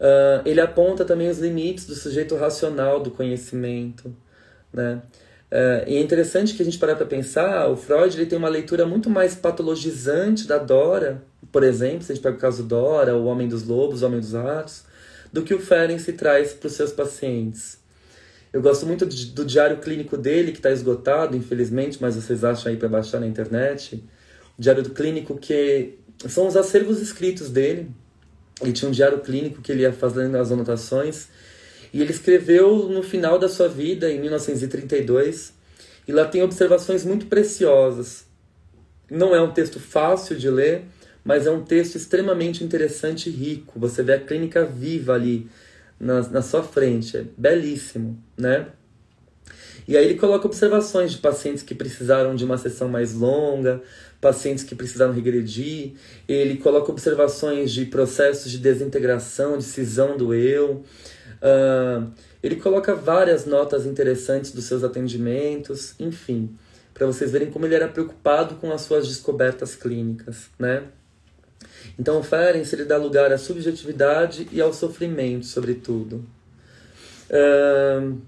Uh, 0.01 0.43
ele 0.45 0.61
aponta 0.61 1.05
também 1.05 1.31
os 1.31 1.39
limites 1.39 1.87
do 1.87 1.95
sujeito 1.95 2.35
racional 2.35 2.99
do 2.99 3.13
conhecimento, 3.13 4.15
né? 4.73 5.01
Uh, 5.55 5.89
e 5.89 5.97
é 5.97 6.01
interessante 6.01 6.55
que 6.55 6.63
a 6.63 6.65
gente 6.65 6.79
parar 6.79 6.97
para 6.97 7.07
pensar, 7.07 7.69
o 7.69 7.77
Freud 7.77 8.17
ele 8.17 8.27
tem 8.27 8.37
uma 8.37 8.49
leitura 8.49 8.85
muito 8.85 9.09
mais 9.09 9.37
patologizante 9.37 10.49
da 10.49 10.59
Dora 10.59 11.23
por 11.55 11.63
exemplo, 11.63 12.03
se 12.03 12.11
a 12.11 12.15
gente 12.17 12.25
pega 12.25 12.37
o 12.37 12.41
caso 12.41 12.65
Dora, 12.65 13.15
o 13.17 13.27
Homem 13.27 13.47
dos 13.47 13.63
Lobos, 13.63 14.03
o 14.03 14.07
Homem 14.07 14.19
dos 14.19 14.33
Ratos, 14.33 14.83
do 15.33 15.43
que 15.43 15.55
o 15.55 15.61
Ferenc 15.61 16.03
traz 16.15 16.53
para 16.53 16.67
os 16.67 16.73
seus 16.73 16.91
pacientes. 16.91 17.79
Eu 18.53 18.61
gosto 18.61 18.85
muito 18.85 19.07
de, 19.07 19.27
do 19.27 19.45
diário 19.45 19.77
clínico 19.79 20.17
dele, 20.17 20.51
que 20.51 20.59
está 20.59 20.73
esgotado, 20.73 21.37
infelizmente, 21.37 21.99
mas 22.01 22.17
vocês 22.17 22.43
acham 22.43 22.73
aí 22.73 22.77
para 22.77 22.89
baixar 22.89 23.21
na 23.21 23.27
internet. 23.29 24.03
O 24.59 24.63
diário 24.63 24.83
do 24.83 24.91
clínico, 24.91 25.39
que 25.39 25.95
são 26.29 26.49
os 26.49 26.57
acervos 26.57 27.01
escritos 27.01 27.49
dele. 27.49 27.89
Ele 28.61 28.73
tinha 28.73 28.89
um 28.89 28.93
diário 28.93 29.21
clínico 29.21 29.63
que 29.63 29.71
ele 29.71 29.83
ia 29.83 29.93
fazendo 29.93 30.37
as 30.37 30.51
anotações. 30.51 31.29
E 31.95 32.03
ele 32.03 32.11
escreveu 32.11 32.89
no 32.89 33.05
final 33.05 33.39
da 33.39 33.49
sua 33.49 33.69
vida, 33.69 34.11
em 34.11 34.21
1932. 34.21 35.55
E 36.09 36.13
lá 36.13 36.25
tem 36.25 36.43
observações 36.43 37.05
muito 37.05 37.27
preciosas. 37.27 38.27
Não 39.09 39.33
é 39.33 39.41
um 39.41 39.53
texto 39.53 39.79
fácil 39.79 40.37
de 40.37 40.51
ler, 40.51 40.83
mas 41.25 41.47
é 41.47 41.51
um 41.53 41.63
texto 41.63 41.95
extremamente 41.95 42.65
interessante 42.65 43.31
e 43.31 43.33
rico. 43.33 43.79
Você 43.79 44.03
vê 44.03 44.15
a 44.15 44.21
clínica 44.21 44.65
viva 44.65 45.15
ali 45.15 45.49
na, 46.01 46.21
na 46.31 46.43
sua 46.43 46.65
frente, 46.65 47.17
é 47.17 47.25
belíssimo, 47.39 48.21
né? 48.37 48.67
E 49.87 49.97
aí 49.97 50.05
ele 50.05 50.19
coloca 50.19 50.47
observações 50.47 51.13
de 51.13 51.19
pacientes 51.19 51.63
que 51.63 51.77
precisaram 51.77 52.35
de 52.35 52.45
uma 52.45 52.59
sessão 52.59 52.89
mais 52.89 53.15
longa, 53.15 53.81
pacientes 54.21 54.65
que 54.65 54.75
precisaram 54.75 55.13
regredir. 55.13 55.93
Ele 56.27 56.57
coloca 56.57 56.91
observações 56.91 57.71
de 57.71 57.85
processos 57.87 58.51
de 58.51 58.59
desintegração, 58.59 59.57
de 59.59 59.65
cisão 59.65 60.17
do 60.17 60.35
eu. 60.35 60.83
Uh, 61.45 62.11
ele 62.43 62.57
coloca 62.57 62.95
várias 62.95 63.45
notas 63.45 63.85
interessantes 63.85 64.51
dos 64.51 64.65
seus 64.65 64.83
atendimentos, 64.83 65.95
enfim, 66.01 66.57
para 66.95 67.07
vocês 67.07 67.31
verem 67.31 67.51
como 67.51 67.67
ele 67.67 67.75
era 67.75 67.87
preocupado 67.87 68.55
com 68.55 68.73
as 68.73 68.81
suas 68.81 69.07
descobertas 69.07 69.77
clínicas, 69.77 70.47
né? 70.59 70.85
Então, 71.99 72.23
Ferenc 72.23 72.73
ele 72.73 72.87
dá 72.87 72.97
lugar 72.97 73.31
à 73.31 73.37
subjetividade 73.37 74.49
e 74.51 74.61
ao 74.61 74.73
sofrimento, 74.73 75.45
sobretudo. 75.45 76.25
Uh, 77.29 78.19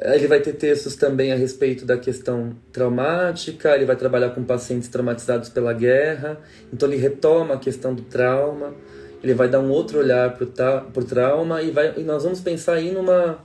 ele 0.00 0.26
vai 0.26 0.40
ter 0.40 0.54
textos 0.54 0.96
também 0.96 1.30
a 1.30 1.36
respeito 1.36 1.84
da 1.84 1.96
questão 1.96 2.56
traumática, 2.72 3.74
ele 3.74 3.84
vai 3.84 3.96
trabalhar 3.96 4.30
com 4.30 4.42
pacientes 4.42 4.88
traumatizados 4.88 5.48
pela 5.48 5.72
guerra, 5.72 6.40
então 6.72 6.88
ele 6.88 7.00
retoma 7.00 7.54
a 7.54 7.58
questão 7.58 7.94
do 7.94 8.02
trauma, 8.02 8.74
ele 9.24 9.32
vai 9.32 9.48
dar 9.48 9.58
um 9.58 9.70
outro 9.70 10.00
olhar 10.00 10.34
para 10.34 10.44
o 10.44 11.04
trauma 11.04 11.62
e, 11.62 11.70
vai, 11.70 11.94
e 11.96 12.02
nós 12.02 12.24
vamos 12.24 12.40
pensar 12.40 12.74
aí 12.74 12.92
numa, 12.92 13.38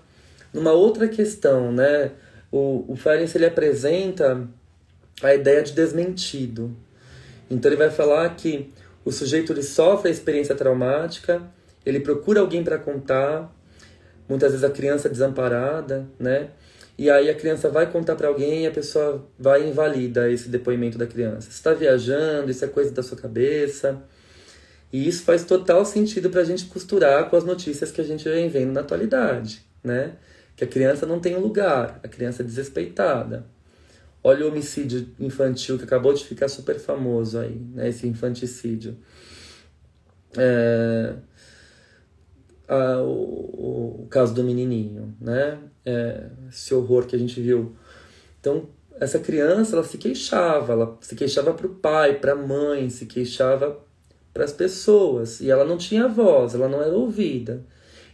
numa 0.54 0.74
outra 0.74 1.08
questão, 1.08 1.72
né? 1.72 2.12
O, 2.52 2.84
o 2.86 2.96
Ferenc 2.98 3.34
ele 3.34 3.46
apresenta 3.46 4.46
a 5.24 5.34
ideia 5.34 5.64
de 5.64 5.72
desmentido, 5.72 6.76
então 7.50 7.72
ele 7.72 7.78
vai 7.78 7.90
falar 7.90 8.30
que 8.36 8.70
o 9.06 9.12
sujeito 9.12 9.54
ele 9.54 9.64
sofre 9.64 10.10
a 10.10 10.12
experiência 10.12 10.54
traumática, 10.54 11.42
ele 11.86 12.02
procura 12.02 12.42
alguém 12.42 12.62
para 12.62 12.78
contar, 12.78 13.50
muitas 14.28 14.52
vezes 14.52 14.66
a 14.66 14.70
criança 14.70 15.08
é 15.08 15.12
desamparada, 15.12 16.06
né? 16.20 16.50
E 16.98 17.10
aí 17.10 17.30
a 17.30 17.36
criança 17.36 17.70
vai 17.70 17.90
contar 17.90 18.18
para 18.18 18.28
alguém 18.28 18.66
e 18.66 18.68
a 18.68 18.72
pessoa 18.72 19.26
vai 19.40 19.66
invalida 19.66 20.30
esse 20.30 20.50
depoimento 20.50 20.98
da 20.98 21.08
criança. 21.08 21.50
Está 21.50 21.74
viajando, 21.74 22.52
isso 22.52 22.66
é 22.66 22.68
coisa 22.68 22.92
da 22.92 23.02
sua 23.02 23.18
cabeça. 23.18 24.04
E 24.92 25.08
isso 25.08 25.24
faz 25.24 25.44
total 25.44 25.86
sentido 25.86 26.30
para 26.30 26.42
a 26.42 26.44
gente 26.44 26.66
costurar 26.66 27.30
com 27.30 27.36
as 27.36 27.44
notícias 27.44 27.92
que 27.92 28.02
a 28.02 28.04
gente 28.04 28.24
vem 28.24 28.50
vendo 28.50 28.72
na 28.72 28.82
atualidade, 28.82 29.62
né? 29.84 30.14
Que 30.56 30.64
a 30.64 30.68
criança 30.68 31.06
não 31.06 31.20
tem 31.20 31.38
lugar, 31.38 32.00
a 32.04 32.08
criança 32.08 32.42
é 32.42 32.46
desrespeitada. 32.46 33.46
Olha 34.24 34.46
o 34.46 34.50
homicídio 34.50 35.08
infantil 35.20 35.78
que 35.78 35.84
acabou 35.84 36.14
de 36.14 36.26
ficar 36.26 36.50
super 36.50 36.80
famoso 36.80 37.38
aí, 37.40 37.62
né? 37.74 37.90
Esse 37.90 38.08
infanticídio. 38.08 38.98
É, 40.38 41.16
a, 42.68 43.02
o, 43.02 44.04
o, 44.04 44.08
caso 44.10 44.34
do 44.34 44.44
menininho, 44.44 45.16
né? 45.22 45.60
É, 45.86 46.30
esse 46.50 46.74
horror 46.74 47.06
que 47.06 47.16
a 47.16 47.20
gente 47.20 47.40
viu. 47.40 47.76
Então, 48.40 48.70
essa 49.00 49.20
criança, 49.20 49.76
ela 49.76 49.86
se 49.86 49.98
queixava, 49.98 50.74
ela 50.74 50.98
se 51.00 51.16
queixava 51.16 51.54
para 51.54 51.68
o 51.68 51.76
pai, 51.76 52.20
para 52.20 52.34
a 52.34 52.36
mãe, 52.36 52.90
se 52.90 53.06
queixava 53.06 53.80
para 54.34 54.46
as 54.46 54.52
pessoas. 54.52 55.40
E 55.42 55.50
ela 55.50 55.66
não 55.66 55.78
tinha 55.78 56.08
voz, 56.08 56.54
ela 56.54 56.68
não 56.68 56.82
era 56.82 56.94
ouvida. 56.94 57.62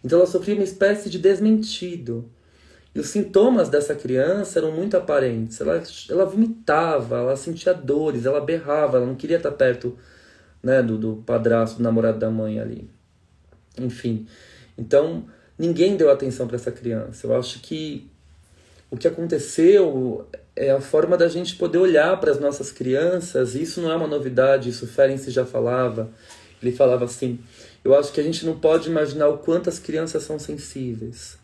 Então, 0.03 0.19
ela 0.19 0.27
sofria 0.27 0.55
uma 0.55 0.63
espécie 0.63 1.09
de 1.09 1.17
desmentido. 1.17 2.29
E 2.93 2.99
os 2.99 3.07
sintomas 3.07 3.67
dessa 3.67 3.93
criança 3.93 4.59
eram 4.59 4.71
muito 4.71 4.95
aparentes. 4.95 5.59
Ela, 5.59 5.83
ela 6.09 6.25
vomitava, 6.25 7.17
ela 7.17 7.35
sentia 7.35 7.73
dores, 7.73 8.25
ela 8.25 8.39
berrava, 8.39 8.97
ela 8.97 9.05
não 9.05 9.15
queria 9.15 9.37
estar 9.37 9.51
perto 9.51 9.97
né, 10.63 10.81
do, 10.81 10.97
do 10.97 11.15
padrasto, 11.25 11.77
do 11.77 11.83
namorado 11.83 12.19
da 12.19 12.29
mãe 12.29 12.59
ali. 12.59 12.89
Enfim. 13.77 14.25
Então, 14.77 15.25
ninguém 15.57 15.97
deu 15.97 16.09
atenção 16.09 16.47
para 16.47 16.55
essa 16.55 16.71
criança. 16.71 17.27
Eu 17.27 17.35
acho 17.35 17.59
que 17.59 18.09
o 18.89 18.95
que 18.95 19.07
aconteceu 19.07 20.27
é 20.55 20.71
a 20.71 20.79
forma 20.79 21.17
da 21.17 21.27
gente 21.27 21.55
poder 21.55 21.77
olhar 21.77 22.17
para 22.19 22.31
as 22.31 22.39
nossas 22.39 22.71
crianças, 22.71 23.55
e 23.55 23.61
isso 23.61 23.81
não 23.81 23.91
é 23.91 23.95
uma 23.95 24.07
novidade, 24.07 24.69
isso 24.69 24.87
Ferenc 24.87 25.29
já 25.29 25.45
falava. 25.45 26.09
Ele 26.61 26.71
falava 26.71 27.05
assim: 27.05 27.39
eu 27.83 27.93
acho 27.93 28.11
que 28.13 28.21
a 28.21 28.23
gente 28.23 28.45
não 28.45 28.57
pode 28.57 28.89
imaginar 28.89 29.27
o 29.27 29.37
quanto 29.37 29.69
as 29.69 29.77
crianças 29.77 30.23
são 30.23 30.39
sensíveis. 30.39 31.37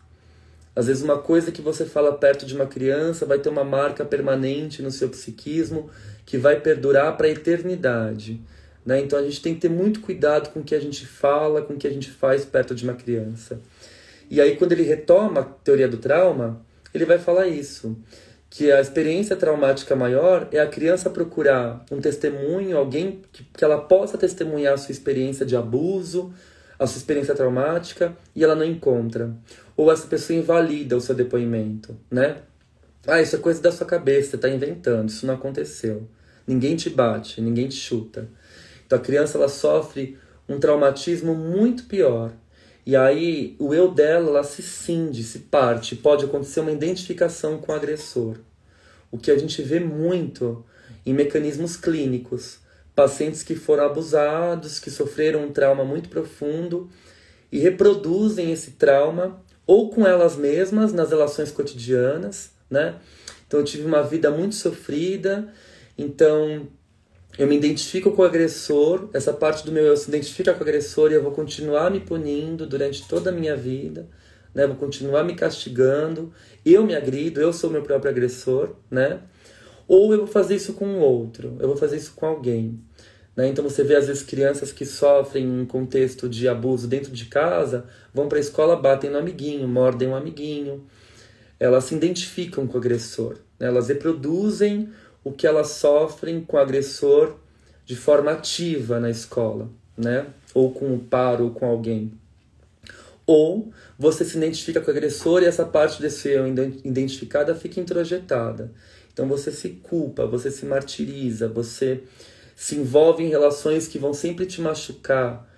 Às 0.74 0.86
vezes, 0.86 1.02
uma 1.02 1.18
coisa 1.18 1.52
que 1.52 1.60
você 1.60 1.84
fala 1.84 2.12
perto 2.14 2.46
de 2.46 2.54
uma 2.54 2.64
criança 2.64 3.26
vai 3.26 3.38
ter 3.38 3.50
uma 3.50 3.62
marca 3.62 4.06
permanente 4.06 4.80
no 4.80 4.90
seu 4.90 5.10
psiquismo 5.10 5.90
que 6.24 6.38
vai 6.38 6.58
perdurar 6.58 7.14
para 7.18 7.26
a 7.26 7.30
eternidade. 7.30 8.40
Né? 8.84 9.00
Então, 9.00 9.18
a 9.18 9.22
gente 9.22 9.42
tem 9.42 9.54
que 9.54 9.60
ter 9.60 9.68
muito 9.68 10.00
cuidado 10.00 10.48
com 10.48 10.60
o 10.60 10.64
que 10.64 10.74
a 10.74 10.80
gente 10.80 11.06
fala, 11.06 11.60
com 11.60 11.74
o 11.74 11.76
que 11.76 11.86
a 11.86 11.90
gente 11.90 12.10
faz 12.10 12.46
perto 12.46 12.74
de 12.74 12.84
uma 12.84 12.94
criança. 12.94 13.60
E 14.30 14.40
aí, 14.40 14.56
quando 14.56 14.72
ele 14.72 14.82
retoma 14.82 15.42
a 15.42 15.44
teoria 15.44 15.86
do 15.86 15.98
trauma, 15.98 16.64
ele 16.94 17.04
vai 17.04 17.18
falar 17.18 17.46
isso 17.48 17.94
que 18.54 18.70
a 18.70 18.82
experiência 18.82 19.34
traumática 19.34 19.96
maior 19.96 20.46
é 20.52 20.60
a 20.60 20.66
criança 20.66 21.08
procurar 21.08 21.86
um 21.90 22.02
testemunho, 22.02 22.76
alguém 22.76 23.22
que, 23.32 23.44
que 23.44 23.64
ela 23.64 23.80
possa 23.80 24.18
testemunhar 24.18 24.74
a 24.74 24.76
sua 24.76 24.92
experiência 24.92 25.46
de 25.46 25.56
abuso, 25.56 26.34
a 26.78 26.86
sua 26.86 26.98
experiência 26.98 27.34
traumática, 27.34 28.14
e 28.36 28.44
ela 28.44 28.54
não 28.54 28.66
encontra. 28.66 29.34
Ou 29.74 29.90
essa 29.90 30.06
pessoa 30.06 30.38
invalida 30.38 30.94
o 30.94 31.00
seu 31.00 31.14
depoimento, 31.14 31.96
né? 32.10 32.42
Ah, 33.06 33.22
isso 33.22 33.36
é 33.36 33.38
coisa 33.38 33.62
da 33.62 33.72
sua 33.72 33.86
cabeça, 33.86 34.32
você 34.32 34.36
está 34.36 34.50
inventando, 34.50 35.08
isso 35.08 35.26
não 35.26 35.32
aconteceu. 35.32 36.06
Ninguém 36.46 36.76
te 36.76 36.90
bate, 36.90 37.40
ninguém 37.40 37.68
te 37.68 37.76
chuta. 37.76 38.28
Então 38.84 38.98
a 38.98 39.02
criança 39.02 39.38
ela 39.38 39.48
sofre 39.48 40.18
um 40.46 40.60
traumatismo 40.60 41.34
muito 41.34 41.84
pior. 41.84 42.30
E 42.84 42.96
aí 42.96 43.54
o 43.58 43.72
eu 43.72 43.90
dela 43.90 44.28
ela 44.28 44.44
se 44.44 44.62
cinde, 44.62 45.22
se 45.22 45.40
parte, 45.40 45.94
pode 45.94 46.24
acontecer 46.24 46.60
uma 46.60 46.72
identificação 46.72 47.58
com 47.58 47.70
o 47.70 47.74
agressor. 47.74 48.36
O 49.10 49.18
que 49.18 49.30
a 49.30 49.38
gente 49.38 49.62
vê 49.62 49.78
muito 49.78 50.64
em 51.06 51.14
mecanismos 51.14 51.76
clínicos, 51.76 52.58
pacientes 52.94 53.42
que 53.42 53.54
foram 53.54 53.84
abusados, 53.84 54.78
que 54.78 54.90
sofreram 54.90 55.44
um 55.44 55.52
trauma 55.52 55.84
muito 55.84 56.08
profundo 56.08 56.90
e 57.50 57.58
reproduzem 57.58 58.50
esse 58.50 58.72
trauma 58.72 59.40
ou 59.66 59.90
com 59.90 60.06
elas 60.06 60.36
mesmas 60.36 60.92
nas 60.92 61.10
relações 61.10 61.50
cotidianas, 61.50 62.50
né? 62.68 62.96
Então 63.46 63.60
eu 63.60 63.64
tive 63.64 63.84
uma 63.84 64.02
vida 64.02 64.30
muito 64.30 64.54
sofrida, 64.54 65.52
então 65.96 66.66
eu 67.38 67.46
me 67.46 67.56
identifico 67.56 68.10
com 68.12 68.22
o 68.22 68.24
agressor, 68.24 69.08
essa 69.12 69.32
parte 69.32 69.64
do 69.64 69.72
meu 69.72 69.84
eu 69.84 69.96
se 69.96 70.08
identifica 70.08 70.52
com 70.52 70.60
o 70.60 70.62
agressor 70.62 71.10
e 71.10 71.14
eu 71.14 71.22
vou 71.22 71.32
continuar 71.32 71.90
me 71.90 72.00
punindo 72.00 72.66
durante 72.66 73.08
toda 73.08 73.30
a 73.30 73.32
minha 73.32 73.56
vida, 73.56 74.08
né? 74.54 74.66
Vou 74.66 74.76
continuar 74.76 75.24
me 75.24 75.34
castigando, 75.34 76.32
eu 76.64 76.84
me 76.84 76.94
agrido, 76.94 77.40
eu 77.40 77.52
sou 77.52 77.70
meu 77.70 77.82
próprio 77.82 78.10
agressor, 78.10 78.76
né? 78.90 79.20
Ou 79.88 80.12
eu 80.12 80.18
vou 80.18 80.26
fazer 80.26 80.56
isso 80.56 80.74
com 80.74 80.86
um 80.86 81.00
outro, 81.00 81.56
eu 81.58 81.68
vou 81.68 81.76
fazer 81.76 81.96
isso 81.96 82.12
com 82.14 82.26
alguém. 82.26 82.78
Né? 83.34 83.48
Então 83.48 83.64
você 83.64 83.82
vê 83.82 83.96
às 83.96 84.06
vezes 84.06 84.22
crianças 84.22 84.72
que 84.72 84.84
sofrem 84.84 85.48
um 85.48 85.64
contexto 85.64 86.28
de 86.28 86.46
abuso 86.48 86.86
dentro 86.86 87.10
de 87.12 87.26
casa, 87.26 87.86
vão 88.12 88.28
para 88.28 88.38
a 88.38 88.40
escola, 88.40 88.76
batem 88.76 89.10
no 89.10 89.18
amiguinho, 89.18 89.66
mordem 89.66 90.08
um 90.08 90.14
amiguinho. 90.14 90.86
Elas 91.58 91.84
se 91.84 91.94
identificam 91.94 92.66
com 92.66 92.74
o 92.74 92.80
agressor, 92.80 93.38
né? 93.58 93.68
elas 93.68 93.88
reproduzem 93.88 94.90
o 95.24 95.32
que 95.32 95.46
elas 95.46 95.68
sofrem 95.68 96.40
com 96.40 96.56
o 96.56 96.60
agressor 96.60 97.36
de 97.84 97.96
forma 97.96 98.32
ativa 98.32 99.00
na 99.00 99.10
escola, 99.10 99.68
né? 99.96 100.26
Ou 100.54 100.72
com 100.72 100.94
o 100.94 100.98
par 100.98 101.40
ou 101.40 101.50
com 101.50 101.66
alguém. 101.66 102.12
Ou 103.26 103.72
você 103.98 104.24
se 104.24 104.36
identifica 104.36 104.80
com 104.80 104.88
o 104.88 104.90
agressor 104.90 105.42
e 105.42 105.46
essa 105.46 105.64
parte 105.64 106.00
desse 106.00 106.28
eu 106.28 106.46
identificada 106.46 107.54
fica 107.54 107.80
introjetada. 107.80 108.72
Então 109.12 109.28
você 109.28 109.52
se 109.52 109.68
culpa, 109.68 110.26
você 110.26 110.50
se 110.50 110.64
martiriza, 110.64 111.48
você 111.48 112.02
se 112.56 112.76
envolve 112.76 113.22
em 113.22 113.28
relações 113.28 113.86
que 113.88 113.98
vão 113.98 114.14
sempre 114.14 114.46
te 114.46 114.60
machucar. 114.60 115.48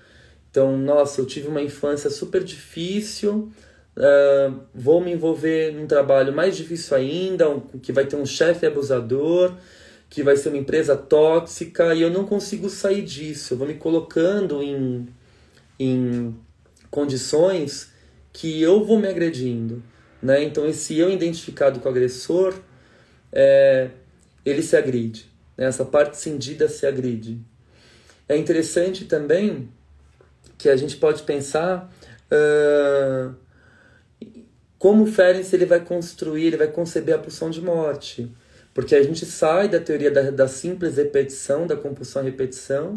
Então, 0.50 0.76
nossa, 0.76 1.20
eu 1.20 1.26
tive 1.26 1.48
uma 1.48 1.62
infância 1.62 2.08
super 2.08 2.42
difícil, 2.44 3.52
Uh, 3.96 4.60
vou 4.74 5.00
me 5.00 5.12
envolver 5.12 5.72
num 5.72 5.86
trabalho 5.86 6.32
mais 6.32 6.56
difícil 6.56 6.96
ainda, 6.96 7.48
um, 7.48 7.60
que 7.60 7.92
vai 7.92 8.04
ter 8.06 8.16
um 8.16 8.26
chefe 8.26 8.66
abusador, 8.66 9.54
que 10.10 10.22
vai 10.22 10.36
ser 10.36 10.48
uma 10.48 10.58
empresa 10.58 10.96
tóxica, 10.96 11.94
e 11.94 12.02
eu 12.02 12.10
não 12.10 12.24
consigo 12.24 12.68
sair 12.68 13.02
disso. 13.02 13.54
Eu 13.54 13.58
vou 13.58 13.66
me 13.66 13.74
colocando 13.74 14.62
em, 14.62 15.08
em 15.78 16.36
condições 16.90 17.92
que 18.32 18.60
eu 18.60 18.84
vou 18.84 18.98
me 18.98 19.08
agredindo. 19.08 19.82
Né? 20.20 20.42
Então, 20.42 20.66
esse 20.66 20.98
eu 20.98 21.10
identificado 21.10 21.78
com 21.80 21.88
o 21.88 21.90
agressor, 21.90 22.54
é, 23.32 23.90
ele 24.44 24.62
se 24.62 24.76
agride. 24.76 25.30
Né? 25.56 25.66
Essa 25.66 25.84
parte 25.84 26.16
cindida 26.16 26.68
se 26.68 26.86
agride. 26.86 27.38
É 28.28 28.36
interessante 28.36 29.04
também 29.04 29.68
que 30.56 30.68
a 30.68 30.76
gente 30.76 30.96
pode 30.96 31.22
pensar. 31.22 31.92
Uh, 32.30 33.34
como 34.84 35.04
o 35.04 35.06
Ferenc 35.06 35.50
ele 35.54 35.64
vai 35.64 35.80
construir, 35.80 36.48
ele 36.48 36.58
vai 36.58 36.68
conceber 36.68 37.14
a 37.14 37.18
pulsão 37.18 37.48
de 37.48 37.58
morte. 37.58 38.30
Porque 38.74 38.94
a 38.94 39.02
gente 39.02 39.24
sai 39.24 39.66
da 39.66 39.80
teoria 39.80 40.10
da, 40.10 40.30
da 40.30 40.46
simples 40.46 40.98
repetição, 40.98 41.66
da 41.66 41.74
compulsão 41.74 42.20
à 42.20 42.24
repetição, 42.26 42.92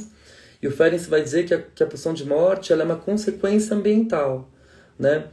e 0.61 0.67
o 0.67 0.71
Ferenc 0.71 1.05
vai 1.07 1.23
dizer 1.23 1.45
que 1.45 1.53
a, 1.53 1.61
que 1.61 1.81
a 1.81 1.87
pulsão 1.87 2.13
de 2.13 2.25
morte 2.25 2.73
ela 2.73 2.81
é 2.81 2.85
uma 2.85 2.97
consequência 2.97 3.73
ambiental. 3.73 4.51
Né? 4.99 5.27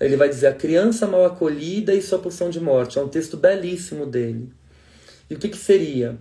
Ele 0.00 0.16
vai 0.16 0.28
dizer 0.28 0.48
a 0.48 0.52
criança 0.52 1.06
mal 1.06 1.24
acolhida 1.24 1.94
e 1.94 2.02
sua 2.02 2.18
pulsão 2.18 2.50
de 2.50 2.58
morte. 2.58 2.98
É 2.98 3.02
um 3.02 3.08
texto 3.08 3.36
belíssimo 3.36 4.04
dele. 4.04 4.52
E 5.30 5.34
o 5.36 5.38
que, 5.38 5.48
que 5.48 5.56
seria? 5.56 6.18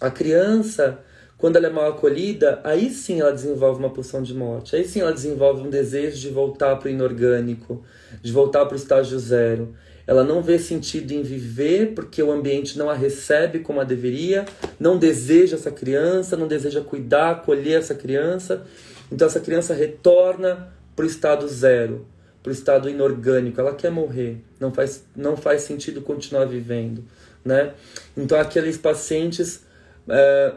A 0.00 0.10
criança 0.10 0.98
quando 1.40 1.56
ela 1.56 1.68
é 1.68 1.70
mal 1.70 1.88
acolhida, 1.88 2.60
aí 2.62 2.90
sim 2.90 3.20
ela 3.20 3.32
desenvolve 3.32 3.78
uma 3.80 3.88
pulsão 3.88 4.22
de 4.22 4.34
morte. 4.34 4.76
Aí 4.76 4.86
sim 4.86 5.00
ela 5.00 5.12
desenvolve 5.12 5.62
um 5.62 5.70
desejo 5.70 6.18
de 6.18 6.28
voltar 6.28 6.76
para 6.76 6.88
o 6.88 6.90
inorgânico, 6.90 7.82
de 8.20 8.30
voltar 8.30 8.66
para 8.66 8.74
o 8.74 8.76
estágio 8.76 9.18
zero. 9.18 9.74
Ela 10.06 10.22
não 10.22 10.42
vê 10.42 10.58
sentido 10.58 11.12
em 11.12 11.22
viver 11.22 11.94
porque 11.94 12.22
o 12.22 12.30
ambiente 12.30 12.76
não 12.76 12.90
a 12.90 12.94
recebe 12.94 13.60
como 13.60 13.80
a 13.80 13.84
deveria, 13.84 14.44
não 14.78 14.98
deseja 14.98 15.56
essa 15.56 15.70
criança, 15.70 16.36
não 16.36 16.46
deseja 16.46 16.82
cuidar, 16.82 17.30
acolher 17.30 17.78
essa 17.78 17.94
criança. 17.94 18.66
Então 19.10 19.26
essa 19.26 19.40
criança 19.40 19.72
retorna 19.72 20.68
para 20.94 21.06
o 21.06 21.08
estado 21.08 21.48
zero, 21.48 22.06
para 22.42 22.50
o 22.50 22.52
estado 22.52 22.90
inorgânico. 22.90 23.58
Ela 23.58 23.74
quer 23.74 23.90
morrer, 23.90 24.44
não 24.60 24.70
faz, 24.70 25.04
não 25.16 25.38
faz 25.38 25.62
sentido 25.62 26.02
continuar 26.02 26.44
vivendo. 26.44 27.02
Né? 27.42 27.72
Então 28.14 28.38
aqueles 28.38 28.76
pacientes 28.76 29.62
é, 30.06 30.52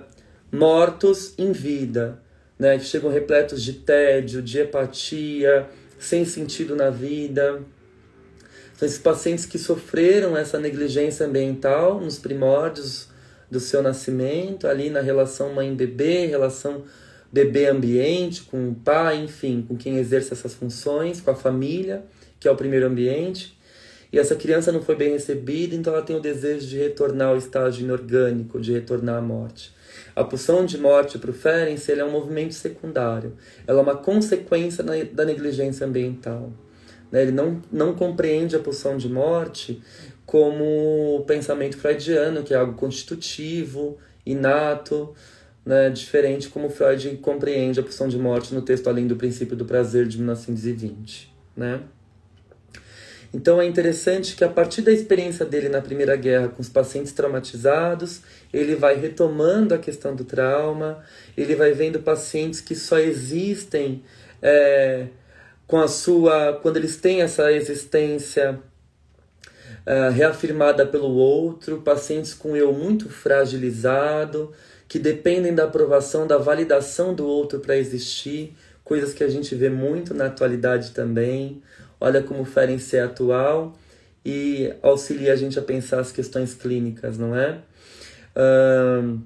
mortos 0.53 1.33
em 1.35 1.51
vida, 1.51 2.21
né, 2.59 2.77
que 2.77 2.85
chegam 2.85 3.09
repletos 3.09 3.63
de 3.63 3.73
tédio, 3.73 4.39
de 4.39 4.61
apatia, 4.61 5.67
sem 5.97 6.23
sentido 6.23 6.75
na 6.75 6.91
vida. 6.91 7.59
São 8.75 8.87
esses 8.87 8.99
pacientes 8.99 9.47
que 9.47 9.57
sofreram 9.57 10.37
essa 10.37 10.59
negligência 10.59 11.25
ambiental 11.25 11.99
nos 11.99 12.19
primórdios 12.19 13.09
do 13.49 13.59
seu 13.59 13.81
nascimento, 13.81 14.67
ali 14.67 14.91
na 14.91 15.01
relação 15.01 15.51
mãe-bebê, 15.53 16.27
relação 16.27 16.83
bebê-ambiente, 17.31 18.43
com 18.43 18.69
o 18.69 18.75
pai, 18.75 19.23
enfim, 19.23 19.65
com 19.67 19.75
quem 19.75 19.97
exerce 19.97 20.33
essas 20.33 20.53
funções, 20.53 21.19
com 21.19 21.31
a 21.31 21.35
família, 21.35 22.03
que 22.39 22.47
é 22.47 22.51
o 22.51 22.55
primeiro 22.55 22.85
ambiente. 22.85 23.57
E 24.13 24.19
essa 24.19 24.35
criança 24.35 24.71
não 24.71 24.79
foi 24.79 24.95
bem 24.95 25.13
recebida, 25.13 25.75
então 25.75 25.91
ela 25.91 26.03
tem 26.03 26.15
o 26.15 26.19
desejo 26.19 26.67
de 26.67 26.77
retornar 26.77 27.29
ao 27.29 27.37
estágio 27.37 27.83
inorgânico, 27.83 28.61
de 28.61 28.71
retornar 28.71 29.17
à 29.17 29.21
morte. 29.21 29.73
A 30.15 30.23
pulsão 30.23 30.63
de 30.63 30.77
morte 30.77 31.17
para 31.17 31.31
o 31.31 31.33
Ferenc 31.33 31.91
é 31.91 32.05
um 32.05 32.11
movimento 32.11 32.53
secundário. 32.53 33.33
Ela 33.65 33.79
é 33.79 33.81
uma 33.81 33.95
consequência 33.95 34.83
da 34.83 35.25
negligência 35.25 35.87
ambiental. 35.87 36.51
Né? 37.11 37.23
Ele 37.23 37.31
não, 37.31 37.59
não 37.71 37.95
compreende 37.95 38.55
a 38.55 38.59
pulsão 38.59 38.97
de 38.97 39.09
morte 39.09 39.81
como 40.27 41.17
o 41.17 41.23
pensamento 41.25 41.75
freudiano, 41.77 42.43
que 42.43 42.53
é 42.53 42.57
algo 42.57 42.73
constitutivo, 42.73 43.97
inato, 44.23 45.15
né? 45.65 45.89
diferente 45.89 46.49
como 46.49 46.69
Freud 46.69 47.17
compreende 47.17 47.79
a 47.79 47.83
pulsão 47.83 48.07
de 48.07 48.19
morte 48.19 48.53
no 48.53 48.61
texto 48.61 48.87
Além 48.87 49.07
do 49.07 49.15
Princípio 49.15 49.55
do 49.55 49.65
Prazer 49.65 50.07
de 50.07 50.17
1920. 50.17 51.33
Né? 51.57 51.81
Então 53.33 53.59
é 53.59 53.65
interessante 53.65 54.35
que 54.35 54.43
a 54.43 54.49
partir 54.49 54.83
da 54.83 54.91
experiência 54.91 55.43
dele 55.43 55.67
na 55.67 55.81
Primeira 55.81 56.15
Guerra 56.15 56.49
com 56.49 56.61
os 56.61 56.69
pacientes 56.69 57.11
traumatizados, 57.11 58.21
ele 58.53 58.75
vai 58.75 58.95
retomando 58.95 59.73
a 59.73 59.79
questão 59.79 60.15
do 60.15 60.23
trauma, 60.23 61.03
ele 61.35 61.55
vai 61.55 61.71
vendo 61.71 61.99
pacientes 61.99 62.61
que 62.61 62.75
só 62.75 62.99
existem 62.99 64.03
é, 64.39 65.07
com 65.65 65.79
a 65.79 65.87
sua. 65.87 66.59
quando 66.61 66.77
eles 66.77 66.97
têm 66.97 67.21
essa 67.23 67.51
existência 67.51 68.59
é, 69.83 70.09
reafirmada 70.09 70.85
pelo 70.85 71.15
outro, 71.15 71.81
pacientes 71.81 72.35
com 72.35 72.55
eu 72.55 72.71
muito 72.71 73.09
fragilizado, 73.09 74.51
que 74.87 74.99
dependem 74.99 75.55
da 75.55 75.63
aprovação, 75.63 76.27
da 76.27 76.37
validação 76.37 77.15
do 77.15 77.25
outro 77.25 77.59
para 77.59 77.75
existir, 77.75 78.55
coisas 78.83 79.11
que 79.11 79.23
a 79.23 79.27
gente 79.27 79.55
vê 79.55 79.71
muito 79.71 80.13
na 80.13 80.27
atualidade 80.27 80.91
também 80.91 81.63
Olha 82.03 82.21
como 82.21 82.41
o 82.41 82.45
Ferenc 82.45 82.93
é 82.93 82.99
atual 82.99 83.77
e 84.25 84.73
auxilia 84.81 85.31
a 85.31 85.37
gente 85.37 85.57
a 85.57 85.61
pensar 85.61 86.01
as 86.01 86.11
questões 86.11 86.53
clínicas, 86.53 87.17
não 87.17 87.33
é? 87.33 87.59
Uh, 88.35 89.21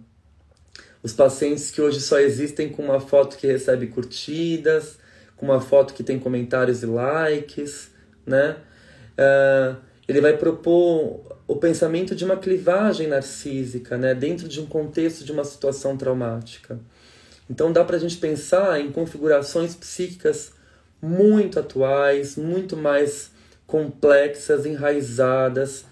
os 1.01 1.11
pacientes 1.11 1.71
que 1.71 1.82
hoje 1.82 1.99
só 1.99 2.19
existem 2.19 2.69
com 2.69 2.84
uma 2.84 2.99
foto 2.99 3.36
que 3.36 3.47
recebe 3.47 3.88
curtidas, 3.88 4.99
com 5.36 5.47
uma 5.47 5.59
foto 5.59 5.91
que 5.95 6.03
tem 6.03 6.19
comentários 6.19 6.84
e 6.84 6.86
likes, 6.86 7.89
né? 8.23 8.57
Uh, 9.17 9.75
ele 10.07 10.21
vai 10.21 10.38
propor 10.38 11.36
o 11.47 11.55
pensamento 11.55 12.15
de 12.15 12.23
uma 12.23 12.38
clivagem 12.38 13.07
narcísica, 13.07 13.97
né? 13.97 14.13
Dentro 14.13 14.47
de 14.47 14.61
um 14.61 14.67
contexto 14.67 15.25
de 15.25 15.32
uma 15.32 15.43
situação 15.43 15.97
traumática. 15.97 16.80
Então 17.49 17.71
dá 17.71 17.84
para 17.84 17.95
a 17.95 17.99
gente 17.99 18.17
pensar 18.17 18.80
em 18.80 18.91
configurações 18.91 19.73
psíquicas 19.73 20.55
muito 21.01 21.59
atuais, 21.59 22.35
muito 22.35 22.75
mais 22.75 23.31
complexas, 23.65 24.65
enraizadas, 24.65 25.85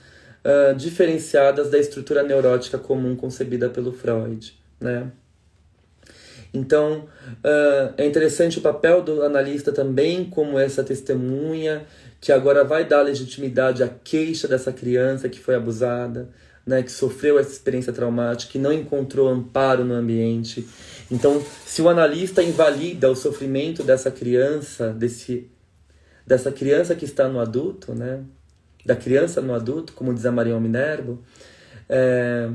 uh, 0.44 0.76
diferenciadas 0.76 1.70
da 1.70 1.78
estrutura 1.78 2.24
neurótica 2.24 2.78
comum 2.78 3.16
concebida 3.16 3.70
pelo 3.70 3.92
Freud, 3.92 4.58
né? 4.80 5.12
Então, 6.54 7.06
uh, 7.44 7.94
é 7.98 8.06
interessante 8.06 8.60
o 8.60 8.62
papel 8.62 9.02
do 9.02 9.24
analista 9.24 9.74
também 9.74 10.24
como 10.24 10.58
essa 10.58 10.84
testemunha 10.84 11.86
que 12.22 12.32
agora 12.32 12.64
vai 12.64 12.86
dar 12.86 13.02
legitimidade 13.02 13.84
à 13.84 13.90
queixa 13.90 14.48
dessa 14.48 14.72
criança 14.72 15.28
que 15.28 15.40
foi 15.40 15.56
abusada, 15.56 16.30
né, 16.66 16.82
que 16.82 16.92
sofreu 16.92 17.38
essa 17.38 17.52
experiência 17.52 17.94
traumática, 17.94 18.52
que 18.52 18.60
não 18.60 18.74
encontrou 18.74 19.28
amparo 19.28 19.86
no 19.86 19.94
ambiente. 19.94 20.68
Então, 21.12 21.44
se 21.66 21.82
o 21.82 21.90
analista 21.90 22.42
invalida 22.42 23.12
o 23.12 23.16
sofrimento 23.16 23.84
dessa 23.84 24.10
criança, 24.10 24.92
desse, 24.92 25.50
dessa 26.26 26.52
criança 26.52 26.96
que 26.96 27.06
está 27.06 27.28
no 27.28 27.40
adulto, 27.40 27.94
né, 27.94 28.24
da 28.86 28.96
criança 28.96 29.42
no 29.42 29.54
adulto, 29.54 29.94
como 29.94 30.14
diz 30.14 30.26
a 30.26 30.32
Maria 30.32 30.60
Minervo, 30.60 31.24
é, 31.88 32.50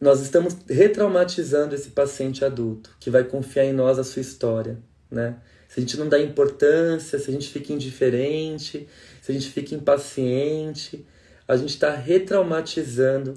nós 0.00 0.20
estamos 0.20 0.56
retraumatizando 0.68 1.74
esse 1.74 1.90
paciente 1.90 2.44
adulto, 2.44 2.96
que 2.98 3.10
vai 3.10 3.24
confiar 3.24 3.64
em 3.64 3.72
nós 3.72 3.98
a 3.98 4.04
sua 4.04 4.20
história, 4.20 4.78
né? 5.10 5.36
Se 5.68 5.80
a 5.80 5.82
gente 5.82 5.96
não 5.96 6.06
dá 6.06 6.20
importância, 6.20 7.18
se 7.18 7.30
a 7.30 7.32
gente 7.32 7.48
fica 7.48 7.72
indiferente, 7.72 8.86
se 9.22 9.30
a 9.30 9.34
gente 9.34 9.48
fica 9.48 9.74
impaciente, 9.74 11.06
a 11.52 11.56
gente 11.56 11.70
está 11.70 11.94
retraumatizando 11.94 13.34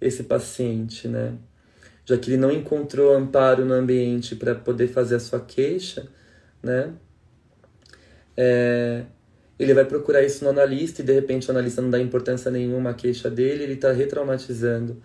esse 0.00 0.24
paciente, 0.24 1.06
né? 1.06 1.34
Já 2.04 2.18
que 2.18 2.30
ele 2.30 2.36
não 2.36 2.50
encontrou 2.50 3.14
amparo 3.14 3.64
no 3.64 3.72
ambiente 3.72 4.34
para 4.34 4.54
poder 4.54 4.88
fazer 4.88 5.14
a 5.14 5.20
sua 5.20 5.40
queixa, 5.40 6.08
né? 6.62 6.92
É, 8.36 9.04
ele 9.58 9.74
vai 9.74 9.84
procurar 9.84 10.22
isso 10.22 10.42
no 10.42 10.50
analista 10.50 11.02
e 11.02 11.04
de 11.04 11.12
repente 11.12 11.46
o 11.48 11.52
analista 11.52 11.80
não 11.80 11.90
dá 11.90 12.00
importância 12.00 12.50
nenhuma 12.50 12.90
à 12.90 12.94
queixa 12.94 13.30
dele, 13.30 13.62
ele 13.62 13.74
está 13.74 13.92
retraumatizando, 13.92 15.00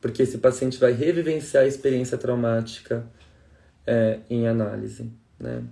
porque 0.00 0.22
esse 0.22 0.38
paciente 0.38 0.78
vai 0.78 0.92
revivenciar 0.92 1.64
a 1.64 1.66
experiência 1.66 2.18
traumática 2.18 3.06
é, 3.86 4.18
em 4.28 4.46
análise, 4.46 5.10
né? 5.40 5.62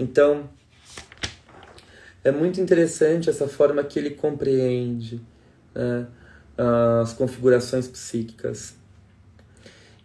Então, 0.00 0.50
é 2.22 2.30
muito 2.30 2.60
interessante 2.60 3.30
essa 3.30 3.48
forma 3.48 3.82
que 3.82 3.98
ele 3.98 4.10
compreende 4.10 5.20
né, 5.74 6.06
as 7.02 7.12
configurações 7.12 7.88
psíquicas. 7.88 8.74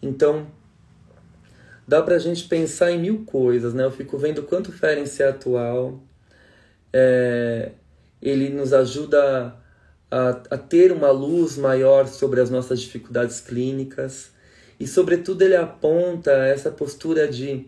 Então, 0.02 0.48
dá 1.88 2.02
para 2.02 2.16
a 2.16 2.20
gente 2.20 2.48
pensar 2.48 2.92
em 2.92 3.00
mil 3.00 3.26
coisas, 3.26 3.74
né? 3.74 3.84
Eu 3.84 3.92
fico 3.92 4.18
vendo 4.18 4.44
quanto 4.44 4.72
Ferenc 4.72 5.22
é 5.22 5.28
atual, 5.28 6.02
é, 6.94 7.72
ele 8.22 8.50
nos 8.50 8.72
ajuda 8.72 9.56
a, 10.10 10.30
a 10.30 10.58
ter 10.58 10.92
uma 10.92 11.12
luz 11.12 11.58
maior 11.58 12.08
sobre 12.08 12.40
as 12.40 12.50
nossas 12.50 12.80
dificuldades 12.80 13.42
clínicas 13.42 14.32
e, 14.80 14.88
sobretudo, 14.88 15.42
ele 15.42 15.56
aponta 15.56 16.32
essa 16.32 16.72
postura 16.72 17.28
de, 17.28 17.66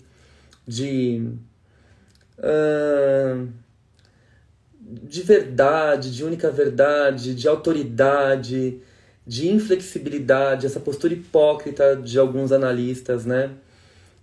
de 0.65 1.29
uh, 2.37 3.47
de 4.87 5.21
verdade, 5.21 6.15
de 6.15 6.23
única 6.23 6.49
verdade, 6.49 7.35
de 7.35 7.47
autoridade, 7.47 8.81
de 9.25 9.49
inflexibilidade, 9.49 10.65
essa 10.65 10.79
postura 10.79 11.13
hipócrita 11.13 11.95
de 11.97 12.17
alguns 12.17 12.53
analistas, 12.53 13.25
né? 13.25 13.51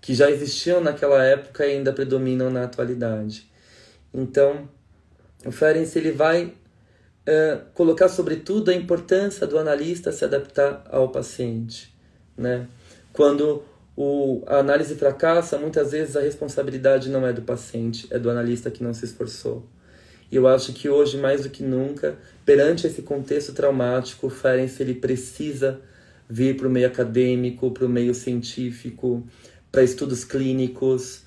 Que 0.01 0.15
já 0.15 0.31
existiam 0.31 0.81
naquela 0.81 1.23
época 1.23 1.67
e 1.67 1.73
ainda 1.73 1.93
predominam 1.93 2.51
na 2.51 2.65
atualidade. 2.65 3.47
Então, 4.13 4.69
o 5.45 5.53
Ferenc 5.53 5.95
ele 5.97 6.13
vai 6.13 6.47
uh, 6.47 7.61
colocar 7.75 8.09
sobretudo 8.09 8.71
a 8.71 8.75
importância 8.75 9.47
do 9.47 9.59
analista 9.59 10.11
se 10.13 10.25
adaptar 10.25 10.85
ao 10.91 11.11
paciente, 11.11 11.95
né? 12.37 12.67
Quando 13.13 13.63
o, 13.95 14.43
a 14.47 14.57
análise 14.57 14.95
fracassa, 14.95 15.59
muitas 15.59 15.93
vezes 15.93 16.17
a 16.17 16.21
responsabilidade 16.21 17.11
não 17.11 17.27
é 17.27 17.33
do 17.33 17.43
paciente, 17.43 18.07
é 18.11 18.19
do 18.19 18.31
analista 18.31 18.71
que 18.71 18.83
não 18.83 18.95
se 18.95 19.05
esforçou. 19.05 19.65
Eu 20.37 20.49
acho 20.49 20.73
que 20.73 20.89
hoje, 20.89 21.17
mais 21.17 21.43
do 21.43 21.49
que 21.49 21.63
nunca, 21.63 22.17
perante 22.45 22.89
esse 22.89 23.03
contexto 23.03 23.53
traumático, 23.53 24.27
o 24.27 24.31
Ferenc 24.31 24.81
ele 24.81 24.95
precisa 24.95 25.81
vir 26.29 26.57
para 26.57 26.67
o 26.67 26.71
meio 26.71 26.89
acadêmico, 26.89 27.71
para 27.71 27.87
o 27.87 27.89
meio 27.89 28.13
científico, 28.13 29.25
para 29.71 29.85
estudos 29.85 30.25
clínicos. 30.25 31.23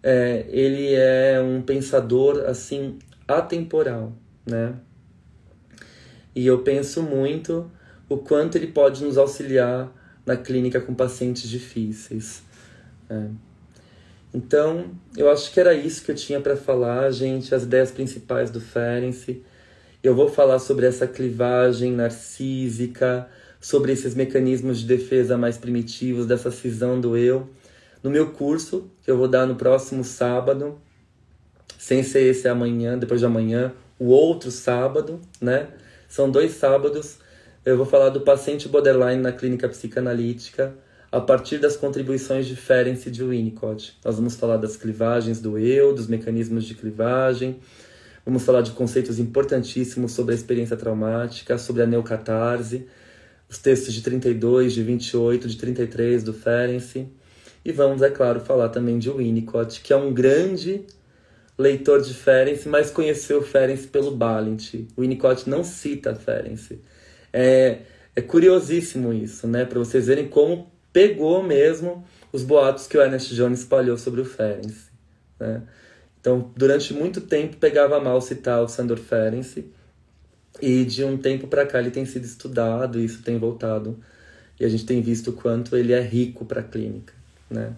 É, 0.00 0.46
ele 0.48 0.94
é 0.94 1.40
um 1.40 1.60
pensador 1.60 2.44
assim 2.46 2.98
atemporal, 3.26 4.16
né? 4.46 4.74
E 6.32 6.46
eu 6.46 6.60
penso 6.60 7.02
muito 7.02 7.68
o 8.08 8.16
quanto 8.16 8.56
ele 8.56 8.68
pode 8.68 9.02
nos 9.02 9.18
auxiliar 9.18 9.92
na 10.24 10.36
clínica 10.36 10.80
com 10.80 10.94
pacientes 10.94 11.48
difíceis. 11.48 12.42
É. 13.10 13.26
Então, 14.34 14.90
eu 15.16 15.30
acho 15.30 15.52
que 15.52 15.60
era 15.60 15.74
isso 15.74 16.02
que 16.02 16.10
eu 16.10 16.14
tinha 16.14 16.40
para 16.40 16.56
falar, 16.56 17.10
gente, 17.10 17.54
as 17.54 17.64
ideias 17.64 17.90
principais 17.90 18.50
do 18.50 18.60
Ferenc. 18.60 19.42
Eu 20.02 20.14
vou 20.14 20.28
falar 20.28 20.58
sobre 20.58 20.86
essa 20.86 21.06
clivagem 21.06 21.92
narcísica, 21.92 23.28
sobre 23.60 23.92
esses 23.92 24.14
mecanismos 24.14 24.80
de 24.80 24.86
defesa 24.86 25.36
mais 25.36 25.58
primitivos, 25.58 26.26
dessa 26.26 26.50
cisão 26.50 26.98
do 26.98 27.16
eu, 27.16 27.48
no 28.02 28.10
meu 28.10 28.30
curso, 28.30 28.90
que 29.02 29.10
eu 29.10 29.18
vou 29.18 29.28
dar 29.28 29.46
no 29.46 29.54
próximo 29.54 30.02
sábado, 30.02 30.80
sem 31.78 32.02
ser 32.02 32.22
esse 32.22 32.48
amanhã, 32.48 32.98
depois 32.98 33.20
de 33.20 33.26
amanhã, 33.26 33.72
o 33.98 34.06
outro 34.06 34.50
sábado, 34.50 35.20
né? 35.40 35.68
São 36.08 36.30
dois 36.30 36.52
sábados. 36.52 37.18
Eu 37.64 37.76
vou 37.76 37.86
falar 37.86 38.08
do 38.08 38.22
paciente 38.22 38.68
borderline 38.68 39.22
na 39.22 39.30
clínica 39.30 39.68
psicanalítica 39.68 40.74
a 41.12 41.20
partir 41.20 41.58
das 41.58 41.76
contribuições 41.76 42.46
de 42.46 42.56
Ferenc 42.56 43.10
de 43.10 43.22
Winnicott. 43.22 43.98
Nós 44.02 44.16
vamos 44.16 44.34
falar 44.34 44.56
das 44.56 44.78
clivagens 44.78 45.42
do 45.42 45.58
eu, 45.58 45.94
dos 45.94 46.06
mecanismos 46.06 46.64
de 46.64 46.74
clivagem, 46.74 47.60
vamos 48.24 48.42
falar 48.42 48.62
de 48.62 48.70
conceitos 48.70 49.18
importantíssimos 49.18 50.12
sobre 50.12 50.32
a 50.32 50.34
experiência 50.34 50.74
traumática, 50.74 51.58
sobre 51.58 51.82
a 51.82 51.86
neocatarse, 51.86 52.86
os 53.46 53.58
textos 53.58 53.92
de 53.92 54.00
32, 54.00 54.72
de 54.72 54.82
28, 54.82 55.48
de 55.48 55.56
33 55.58 56.24
do 56.24 56.32
Ferenc. 56.32 57.06
E 57.62 57.70
vamos, 57.72 58.00
é 58.00 58.08
claro, 58.08 58.40
falar 58.40 58.70
também 58.70 58.98
de 58.98 59.10
Winnicott, 59.10 59.82
que 59.82 59.92
é 59.92 59.96
um 59.96 60.14
grande 60.14 60.86
leitor 61.58 62.00
de 62.00 62.14
Ferenc, 62.14 62.66
mas 62.66 62.90
conheceu 62.90 63.42
Ferenc 63.42 63.86
pelo 63.88 64.16
Balint. 64.16 64.86
Winnicott 64.98 65.46
não 65.46 65.62
cita 65.62 66.14
Ferenc. 66.14 66.80
É, 67.30 67.80
é 68.16 68.22
curiosíssimo 68.22 69.12
isso, 69.12 69.46
né? 69.46 69.66
Para 69.66 69.78
vocês 69.78 70.06
verem 70.06 70.26
como 70.26 70.72
pegou 70.92 71.42
mesmo 71.42 72.04
os 72.32 72.42
boatos 72.42 72.86
que 72.86 72.96
o 72.96 73.02
Ernest 73.02 73.34
Jones 73.34 73.60
espalhou 73.60 73.96
sobre 73.96 74.20
o 74.20 74.24
Ferenc. 74.24 74.74
Né? 75.38 75.62
Então, 76.20 76.52
durante 76.56 76.94
muito 76.94 77.20
tempo 77.20 77.56
pegava 77.56 78.00
mal 78.00 78.20
citar 78.20 78.62
o 78.62 78.68
Sandor 78.68 78.98
Ferenc 78.98 79.64
e 80.60 80.84
de 80.84 81.04
um 81.04 81.16
tempo 81.16 81.46
para 81.46 81.66
cá 81.66 81.80
ele 81.80 81.90
tem 81.90 82.04
sido 82.04 82.24
estudado 82.24 83.00
e 83.00 83.04
isso 83.04 83.22
tem 83.22 83.38
voltado 83.38 83.98
e 84.60 84.64
a 84.64 84.68
gente 84.68 84.86
tem 84.86 85.02
visto 85.02 85.30
o 85.30 85.32
quanto 85.32 85.76
ele 85.76 85.92
é 85.92 86.00
rico 86.00 86.44
para 86.44 86.60
a 86.60 86.62
clínica, 86.62 87.12
né? 87.50 87.72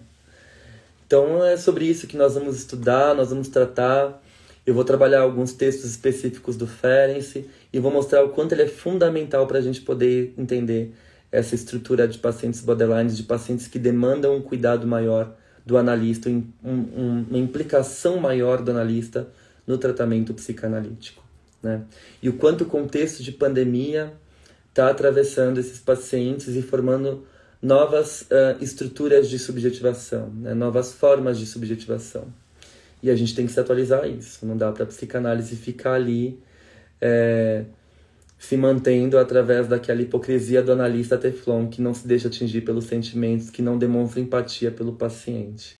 Então 1.07 1.43
é 1.43 1.55
sobre 1.57 1.85
isso 1.85 2.07
que 2.07 2.17
nós 2.17 2.35
vamos 2.35 2.57
estudar, 2.57 3.15
nós 3.15 3.29
vamos 3.29 3.47
tratar. 3.47 4.21
Eu 4.65 4.73
vou 4.73 4.83
trabalhar 4.83 5.21
alguns 5.21 5.53
textos 5.53 5.91
específicos 5.91 6.57
do 6.57 6.65
Ferenc 6.65 7.47
e 7.71 7.79
vou 7.79 7.91
mostrar 7.91 8.23
o 8.23 8.29
quanto 8.29 8.53
ele 8.53 8.63
é 8.63 8.67
fundamental 8.67 9.45
para 9.45 9.59
a 9.59 9.61
gente 9.61 9.81
poder 9.81 10.33
entender 10.37 10.93
essa 11.31 11.55
estrutura 11.55 12.07
de 12.07 12.17
pacientes 12.17 12.61
borderlines, 12.61 13.17
de 13.17 13.23
pacientes 13.23 13.67
que 13.67 13.79
demandam 13.79 14.35
um 14.35 14.41
cuidado 14.41 14.87
maior 14.87 15.35
do 15.65 15.77
analista, 15.77 16.29
um, 16.29 16.43
um, 16.63 17.25
uma 17.29 17.39
implicação 17.39 18.17
maior 18.19 18.61
do 18.61 18.71
analista 18.71 19.27
no 19.65 19.77
tratamento 19.77 20.33
psicanalítico. 20.33 21.23
Né? 21.61 21.81
E 22.21 22.29
o 22.29 22.33
quanto 22.33 22.63
o 22.63 22.67
contexto 22.67 23.23
de 23.23 23.31
pandemia 23.31 24.13
está 24.69 24.89
atravessando 24.89 25.59
esses 25.59 25.79
pacientes 25.79 26.55
e 26.55 26.61
formando 26.61 27.25
novas 27.61 28.21
uh, 28.23 28.61
estruturas 28.61 29.29
de 29.29 29.39
subjetivação, 29.39 30.29
né? 30.29 30.53
novas 30.53 30.93
formas 30.93 31.39
de 31.39 31.45
subjetivação. 31.47 32.27
E 33.01 33.09
a 33.09 33.15
gente 33.15 33.35
tem 33.35 33.45
que 33.45 33.51
se 33.51 33.59
atualizar 33.59 34.03
a 34.03 34.07
isso. 34.07 34.45
Não 34.45 34.55
dá 34.55 34.71
para 34.71 34.83
a 34.83 34.87
psicanálise 34.87 35.55
ficar 35.55 35.93
ali 35.93 36.39
é, 37.01 37.65
se 38.45 38.55
mantendo 38.55 39.17
através 39.17 39.67
daquela 39.67 40.03
hipocrisia 40.03 40.61
do 40.61 40.71
analista 40.71 41.17
Teflon 41.17 41.67
que 41.67 41.81
não 41.81 41.95
se 41.95 42.07
deixa 42.07 42.27
atingir 42.27 42.61
pelos 42.61 42.85
sentimentos, 42.85 43.49
que 43.49 43.59
não 43.59 43.75
demonstra 43.75 44.21
empatia 44.21 44.69
pelo 44.69 44.93
paciente. 44.93 45.75